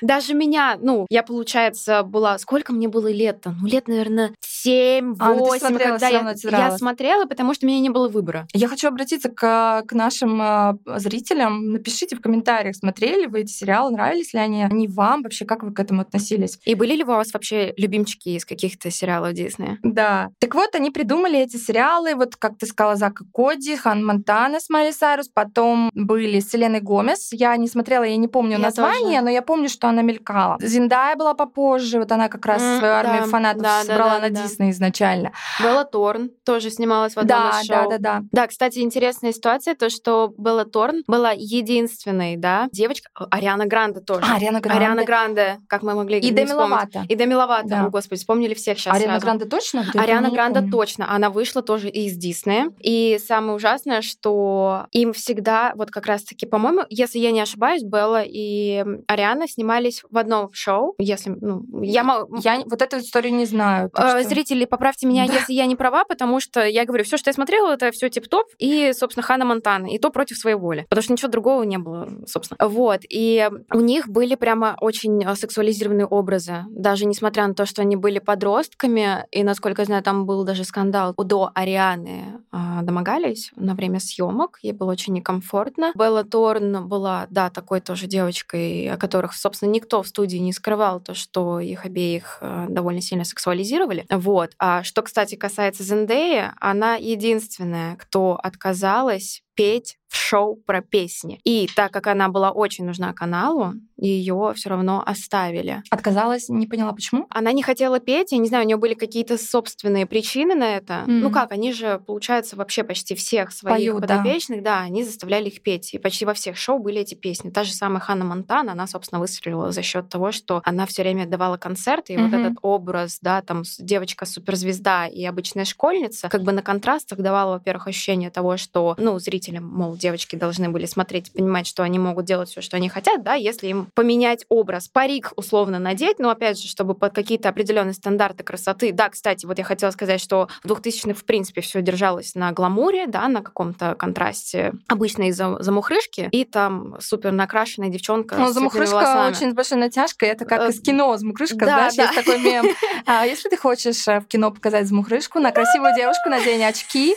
Даже 0.00 0.34
меня, 0.42 0.78
ну, 0.80 1.06
я, 1.08 1.22
получается, 1.22 2.02
была... 2.02 2.38
Сколько 2.38 2.72
мне 2.72 2.88
было 2.88 3.10
лет-то? 3.10 3.54
Ну, 3.60 3.66
лет, 3.66 3.88
наверное, 3.88 4.32
7, 4.40 5.14
8, 5.14 5.18
А, 5.20 5.34
ну 5.34 5.58
смотрела, 5.58 5.98
когда 5.98 6.08
я, 6.08 6.34
я 6.50 6.78
смотрела, 6.78 7.24
потому 7.26 7.54
что 7.54 7.66
у 7.66 7.68
меня 7.68 7.80
не 7.80 7.90
было 7.90 8.08
выбора. 8.08 8.46
Я 8.52 8.68
хочу 8.68 8.88
обратиться 8.88 9.28
к, 9.28 9.82
к 9.86 9.92
нашим 9.92 10.40
э, 10.40 10.74
зрителям. 10.98 11.72
Напишите 11.72 12.16
в 12.16 12.20
комментариях, 12.20 12.76
смотрели 12.76 13.26
вы 13.26 13.40
эти 13.40 13.52
сериалы, 13.52 13.90
нравились 13.90 14.32
ли 14.34 14.40
они, 14.40 14.62
они 14.62 14.88
вам, 14.88 15.22
вообще 15.22 15.44
как 15.44 15.62
вы 15.62 15.72
к 15.72 15.80
этому 15.80 16.02
относились. 16.02 16.58
И 16.64 16.74
были 16.74 16.94
ли 16.94 17.04
у 17.04 17.06
вас 17.06 17.32
вообще 17.32 17.74
любимчики 17.76 18.30
из 18.30 18.44
каких-то 18.44 18.90
сериалов 18.90 19.32
Диснея? 19.32 19.78
Да. 19.82 20.30
Так 20.38 20.54
вот, 20.54 20.74
они 20.74 20.90
придумали 20.90 21.38
эти 21.38 21.56
сериалы, 21.56 22.14
вот 22.14 22.36
как 22.36 22.58
ты 22.58 22.66
сказала, 22.66 22.96
Зак 22.96 23.20
и 23.20 23.24
Коди, 23.32 23.76
Хан 23.76 24.04
Монтана 24.04 24.60
с 24.60 24.68
Майли 24.68 24.92
Сайрус, 24.92 25.28
потом 25.28 25.90
были 25.94 26.40
с 26.40 26.50
Селеной 26.50 26.80
Гомес. 26.80 27.32
Я 27.32 27.56
не 27.56 27.68
смотрела, 27.68 28.04
я 28.04 28.16
не 28.16 28.28
помню 28.28 28.52
Я 28.52 28.58
название, 28.58 29.20
тоже. 29.20 29.24
но 29.24 29.30
я 29.30 29.42
помню, 29.42 29.68
что 29.68 29.88
она 29.88 30.02
мелькала. 30.02 30.31
Зиндая 30.60 31.16
была 31.16 31.34
попозже, 31.34 31.98
вот 31.98 32.10
она 32.12 32.28
как 32.28 32.44
раз 32.46 32.62
М, 32.62 32.78
свою 32.78 32.92
армию 32.94 33.22
да, 33.24 33.28
фанатов 33.28 33.62
да, 33.62 33.78
да, 33.80 33.84
собрала 33.84 34.14
да, 34.20 34.28
на 34.28 34.30
да. 34.30 34.42
Дисней 34.42 34.70
изначально. 34.70 35.32
Белла 35.62 35.84
Торн 35.84 36.30
тоже 36.44 36.70
снималась 36.70 37.14
в 37.14 37.18
одном 37.18 37.38
Да, 37.38 37.60
из 37.60 37.66
да, 37.68 37.80
шоу. 37.82 37.90
да, 37.90 37.98
да. 37.98 38.22
Да, 38.32 38.46
кстати, 38.46 38.78
интересная 38.80 39.32
ситуация, 39.32 39.74
то, 39.74 39.90
что 39.90 40.32
Белла 40.38 40.64
Торн 40.64 41.02
была 41.06 41.32
единственной, 41.32 42.36
да, 42.36 42.68
девочка, 42.72 43.08
О, 43.14 43.26
Ариана 43.30 43.66
Гранде 43.66 44.00
тоже. 44.00 44.22
А, 44.28 44.36
Ариана 44.36 44.60
Гранде. 44.60 44.78
Ариана 44.84 45.04
Гранде, 45.04 45.58
как 45.68 45.82
мы 45.82 45.94
могли 45.94 46.18
И 46.18 46.30
Деми. 46.30 46.52
Ловато. 46.52 47.04
И 47.08 47.14
Деми 47.14 47.34
Ловато, 47.34 47.68
Да. 47.68 47.86
о, 47.86 47.90
господи, 47.90 48.18
вспомнили 48.20 48.54
всех 48.54 48.78
сейчас 48.78 48.94
Ариана 48.96 49.12
сразу. 49.14 49.24
Гранде 49.26 49.44
точно? 49.46 49.84
Я 49.94 50.02
Ариана 50.02 50.30
Гранде 50.30 50.60
помню. 50.60 50.72
точно. 50.72 51.12
Она 51.14 51.30
вышла 51.30 51.62
тоже 51.62 51.88
из 51.88 52.16
Диснея. 52.16 52.70
И 52.80 53.18
самое 53.26 53.54
ужасное, 53.56 54.02
что 54.02 54.86
им 54.92 55.12
всегда, 55.12 55.72
вот 55.76 55.90
как 55.90 56.06
раз-таки, 56.06 56.46
по-моему, 56.46 56.82
если 56.90 57.18
я 57.18 57.30
не 57.32 57.40
ошибаюсь, 57.40 57.82
Белла 57.82 58.22
и 58.24 58.84
Ариана 59.08 59.48
снимались 59.48 60.02
в 60.10 60.16
одном 60.22 60.50
шоу. 60.52 60.94
Если, 60.98 61.30
ну, 61.40 61.62
я. 61.82 62.02
Я 62.42 62.56
не- 62.56 62.64
вот 62.64 62.80
эту 62.82 62.98
историю 62.98 63.34
не 63.34 63.44
знаю. 63.46 63.90
Э, 63.94 64.20
что- 64.20 64.28
Зрители, 64.28 64.64
поправьте 64.64 65.06
меня, 65.06 65.26
Да. 65.26 65.34
если 65.34 65.52
я 65.52 65.66
не 65.66 65.76
права, 65.76 66.04
потому 66.04 66.40
что 66.40 66.64
я 66.64 66.84
говорю, 66.84 67.04
все, 67.04 67.16
что 67.16 67.28
я 67.30 67.34
смотрела, 67.34 67.72
это 67.74 67.90
все 67.90 68.08
тип-топ, 68.08 68.46
и, 68.58 68.92
собственно, 68.94 69.22
Хана 69.24 69.44
Монтана, 69.44 69.86
и 69.86 69.98
то 69.98 70.10
против 70.10 70.36
своей 70.38 70.56
воли, 70.56 70.86
потому 70.88 71.02
что 71.02 71.12
ничего 71.12 71.30
другого 71.30 71.62
не 71.64 71.78
было, 71.78 72.08
собственно. 72.26 72.58
Вот, 72.68 73.00
и 73.08 73.48
у 73.72 73.80
них 73.80 74.08
были 74.08 74.34
прямо 74.34 74.76
очень 74.80 75.22
э, 75.24 75.34
сексуализированные 75.34 76.06
образы, 76.06 76.64
даже 76.70 77.04
несмотря 77.06 77.46
на 77.46 77.54
то, 77.54 77.66
что 77.66 77.82
они 77.82 77.96
были 77.96 78.18
подростками, 78.18 79.26
и, 79.30 79.42
насколько 79.42 79.82
я 79.82 79.86
знаю, 79.86 80.02
там 80.02 80.26
был 80.26 80.44
даже 80.44 80.64
скандал, 80.64 81.14
до 81.16 81.50
Арианы 81.54 82.40
э, 82.52 82.56
домогались 82.82 83.50
на 83.56 83.74
время 83.74 83.98
съемок, 84.00 84.58
ей 84.62 84.72
было 84.72 84.92
очень 84.92 85.14
некомфортно. 85.14 85.92
Белла 85.94 86.24
Торн 86.24 86.86
была, 86.88 87.26
да, 87.30 87.50
такой 87.50 87.80
тоже 87.80 88.06
девочкой, 88.06 88.90
о 88.90 88.96
которых, 88.96 89.34
собственно, 89.34 89.70
никто 89.70 90.02
в 90.02 90.11
студии 90.12 90.36
не 90.36 90.52
скрывал 90.52 91.00
то, 91.00 91.14
что 91.14 91.58
их 91.60 91.86
обеих 91.86 92.38
э, 92.40 92.66
довольно 92.68 93.00
сильно 93.00 93.24
сексуализировали. 93.24 94.04
Вот. 94.10 94.52
А 94.58 94.82
что, 94.82 95.02
кстати, 95.02 95.34
касается 95.34 95.82
Зендеи, 95.82 96.50
она 96.60 96.96
единственная, 96.96 97.96
кто 97.96 98.38
отказалась 98.42 99.42
петь 99.54 99.96
в 100.08 100.16
шоу 100.16 100.56
про 100.56 100.82
песни. 100.82 101.40
И 101.44 101.68
так 101.74 101.90
как 101.90 102.06
она 102.06 102.28
была 102.28 102.50
очень 102.50 102.84
нужна 102.84 103.14
каналу, 103.14 103.72
ее 103.96 104.52
все 104.54 104.68
равно 104.68 105.02
оставили. 105.06 105.82
Отказалась, 105.90 106.50
не 106.50 106.66
поняла, 106.66 106.92
почему? 106.92 107.26
Она 107.30 107.52
не 107.52 107.62
хотела 107.62 107.98
петь, 107.98 108.32
я 108.32 108.38
не 108.38 108.48
знаю, 108.48 108.64
у 108.64 108.66
нее 108.66 108.76
были 108.76 108.92
какие-то 108.92 109.38
собственные 109.38 110.04
причины 110.06 110.54
на 110.54 110.76
это. 110.76 111.04
Мгм. 111.06 111.20
Ну 111.20 111.30
как, 111.30 111.52
они 111.52 111.72
же, 111.72 111.98
получается, 112.06 112.56
вообще 112.56 112.84
почти 112.84 113.14
всех 113.14 113.52
своих 113.52 113.76
Поют, 113.76 114.00
да. 114.02 114.18
подопечных, 114.18 114.62
да. 114.62 114.80
они 114.80 115.02
заставляли 115.02 115.48
их 115.48 115.62
петь. 115.62 115.94
И 115.94 115.98
почти 115.98 116.26
во 116.26 116.34
всех 116.34 116.58
шоу 116.58 116.78
были 116.78 117.00
эти 117.00 117.14
песни. 117.14 117.48
Та 117.48 117.64
же 117.64 117.72
самая 117.72 118.00
Ханна 118.00 118.24
Монтана, 118.26 118.72
она, 118.72 118.86
собственно, 118.86 119.18
выстрелила 119.18 119.72
за 119.72 119.80
счет 119.82 120.10
того, 120.10 120.30
что 120.30 120.60
она 120.64 120.84
все 120.84 121.02
время 121.02 121.26
давала 121.26 121.56
концерты, 121.56 122.12
и 122.12 122.16
вот 122.18 122.32
Мгм. 122.32 122.40
этот 122.44 122.58
образ, 122.60 123.18
да, 123.22 123.40
там 123.40 123.62
девочка-суперзвезда 123.78 125.06
и 125.06 125.24
обычная 125.24 125.64
школьница, 125.64 126.28
как 126.28 126.42
бы 126.42 126.52
на 126.52 126.62
контрастах 126.62 127.18
давала, 127.18 127.54
во-первых, 127.54 127.88
ощущение 127.88 128.30
того, 128.30 128.56
что, 128.56 128.94
ну, 128.98 129.18
зрителям, 129.42 129.66
мол, 129.66 129.96
девочки 129.96 130.36
должны 130.36 130.68
были 130.68 130.86
смотреть 130.86 131.28
и 131.28 131.38
понимать, 131.38 131.66
что 131.66 131.82
они 131.82 131.98
могут 131.98 132.24
делать 132.24 132.48
все, 132.48 132.60
что 132.60 132.76
они 132.76 132.88
хотят, 132.88 133.22
да, 133.22 133.34
если 133.34 133.66
им 133.68 133.88
поменять 133.94 134.44
образ, 134.48 134.88
парик 134.88 135.32
условно 135.36 135.78
надеть, 135.78 136.18
но 136.18 136.30
опять 136.30 136.60
же, 136.60 136.68
чтобы 136.68 136.94
под 136.94 137.12
какие-то 137.14 137.48
определенные 137.48 137.94
стандарты 137.94 138.44
красоты. 138.44 138.92
Да, 138.92 139.08
кстати, 139.08 139.46
вот 139.46 139.58
я 139.58 139.64
хотела 139.64 139.90
сказать, 139.90 140.20
что 140.20 140.48
в 140.62 140.70
2000-х, 140.70 141.14
в 141.18 141.24
принципе, 141.24 141.60
все 141.60 141.82
держалось 141.82 142.34
на 142.34 142.52
гламуре, 142.52 143.06
да, 143.06 143.26
на 143.28 143.42
каком-то 143.42 143.94
контрасте 143.96 144.72
обычной 144.88 145.30
зам- 145.30 145.60
замухрышки, 145.62 146.28
и 146.30 146.44
там 146.44 146.96
супер 147.00 147.32
накрашенная 147.32 147.88
девчонка 147.88 148.36
Ну, 148.36 148.52
замухрышка 148.52 148.94
волосами. 148.94 149.30
очень 149.30 149.50
с 149.50 149.54
большой 149.54 149.78
натяжкой. 149.78 150.28
Это 150.28 150.44
как 150.44 150.60
Э, 150.62 150.68
из 150.70 150.80
кино 150.80 151.16
замухрышка, 151.16 151.56
да, 151.58 151.90
знаешь, 151.90 151.94
да. 151.96 152.02
есть 152.04 152.14
такой 152.14 152.38
мем. 152.40 152.66
А, 153.06 153.26
Если 153.26 153.48
ты 153.48 153.56
хочешь 153.56 154.06
э, 154.06 154.20
в 154.20 154.26
кино 154.26 154.50
показать 154.52 154.86
замухрышку, 154.86 155.40
на 155.40 155.50
красивую 155.50 155.94
девушку 155.96 156.28
надень 156.28 156.62
очки, 156.64 157.16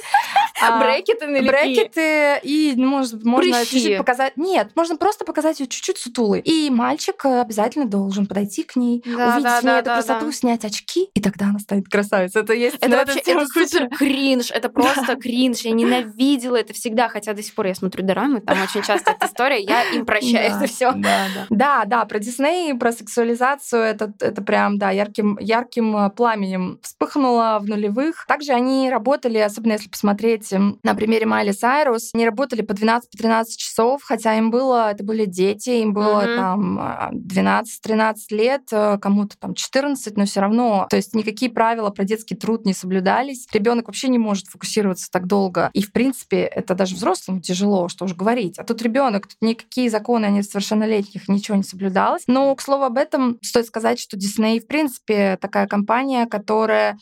а, 0.61 0.79
Брекеты 0.79 1.27
налепи. 1.27 1.47
брекеты, 1.47 2.39
и 2.43 2.73
ну, 2.75 2.87
может, 2.87 3.23
можно 3.23 3.65
чуть-чуть 3.65 3.97
показать. 3.97 4.37
Нет, 4.37 4.69
можно 4.75 4.97
просто 4.97 5.25
показать 5.25 5.59
ее 5.59 5.67
чуть-чуть 5.67 5.97
сутулой. 5.97 6.39
И 6.41 6.69
мальчик 6.69 7.25
э, 7.25 7.41
обязательно 7.41 7.85
должен 7.85 8.25
подойти 8.25 8.63
к 8.63 8.75
ней, 8.75 9.03
Да, 9.05 9.35
увидеть 9.35 9.43
да, 9.43 9.59
в 9.59 9.63
ней 9.63 9.69
да, 9.71 9.79
эту 9.79 9.85
да, 9.85 9.95
красоту, 9.95 10.25
да. 10.27 10.31
снять 10.31 10.65
очки, 10.65 11.09
и 11.13 11.21
тогда 11.21 11.47
она 11.47 11.59
станет 11.59 11.87
красавицей. 11.89 12.41
Это 12.41 12.53
есть 12.53 12.77
Это 12.77 12.89
на 12.89 12.97
вообще 12.97 13.19
это 13.19 13.45
супер 13.47 13.89
кринж, 13.89 14.51
это 14.51 14.69
просто 14.69 15.15
кринж. 15.15 15.61
Я 15.61 15.71
ненавидела 15.71 16.55
это 16.55 16.73
всегда, 16.73 17.09
хотя 17.09 17.33
до 17.33 17.43
сих 17.43 17.53
пор 17.53 17.67
я 17.67 17.75
смотрю 17.75 18.03
дорамы, 18.05 18.41
там 18.41 18.57
очень 18.61 18.81
часто 18.81 19.11
эта 19.11 19.25
история, 19.25 19.61
я 19.61 19.83
им 19.91 20.05
прощаю 20.05 20.55
это 20.55 20.67
все. 20.67 20.91
Да, 20.93 21.27
да. 21.35 21.45
Да, 21.49 21.85
да, 21.85 22.05
про 22.05 22.19
Дисней, 22.19 22.73
про 22.75 22.91
сексуализацию, 22.91 23.81
это, 23.81 24.13
это 24.19 24.41
прям, 24.41 24.77
да, 24.77 24.91
ярким, 24.91 25.37
ярким 25.39 25.97
э, 25.97 26.09
пламенем 26.11 26.79
вспыхнуло 26.81 27.59
в 27.61 27.67
нулевых. 27.67 28.25
Также 28.27 28.53
они 28.53 28.89
работали, 28.89 29.37
особенно 29.37 29.73
если 29.73 29.89
посмотреть 29.89 30.44
м, 30.53 30.79
на 30.83 30.95
примере 30.95 31.25
Майли 31.25 31.51
Сайрус, 31.51 32.11
они 32.13 32.25
работали 32.25 32.61
по 32.61 32.73
12-13 32.73 33.57
часов, 33.57 34.01
хотя 34.03 34.37
им 34.37 34.51
было, 34.51 34.91
это 34.91 35.03
были 35.03 35.25
дети, 35.25 35.69
им 35.69 35.93
было 35.93 36.21
Мгм. 36.21 36.35
там 36.35 36.79
а, 36.79 37.09
12-13 37.13 38.31
лет, 38.31 38.63
э, 38.71 38.97
кому-то 38.99 39.37
там 39.37 39.53
14, 39.53 40.17
но 40.17 40.25
все 40.25 40.39
равно, 40.41 40.87
то 40.89 40.95
есть 40.95 41.13
никакие 41.13 41.51
правила 41.51 41.89
про 41.89 42.03
детский 42.03 42.35
труд 42.35 42.65
не 42.65 42.73
соблюдались. 42.73 43.47
Ребенок 43.53 43.87
вообще 43.87 44.07
не 44.07 44.17
может 44.19 44.47
фокусироваться 44.47 45.09
так 45.11 45.27
долго. 45.27 45.69
И, 45.73 45.81
в 45.81 45.91
принципе, 45.91 46.41
это 46.41 46.75
даже 46.75 46.95
взрослым 46.95 47.41
тяжело, 47.41 47.87
что 47.89 48.05
уж 48.05 48.13
говорить. 48.13 48.57
А 48.59 48.63
тут 48.63 48.81
ребенок, 48.81 49.27
тут 49.27 49.37
никакие 49.41 49.89
законы 49.89 50.25
о 50.25 50.29
несовершеннолетних, 50.29 51.27
ничего 51.27 51.57
не 51.57 51.63
соблюдалось. 51.63 52.23
Но, 52.27 52.53
к 52.55 52.61
слову 52.61 52.83
об 52.83 52.97
этом, 52.97 53.37
стоит 53.41 53.65
сказать, 53.67 53.99
что 53.99 54.17
Дисней, 54.17 54.59
в 54.59 54.67
принципе, 54.67 55.37
такая 55.39 55.67
компания, 55.67 56.25
которая 56.25 56.97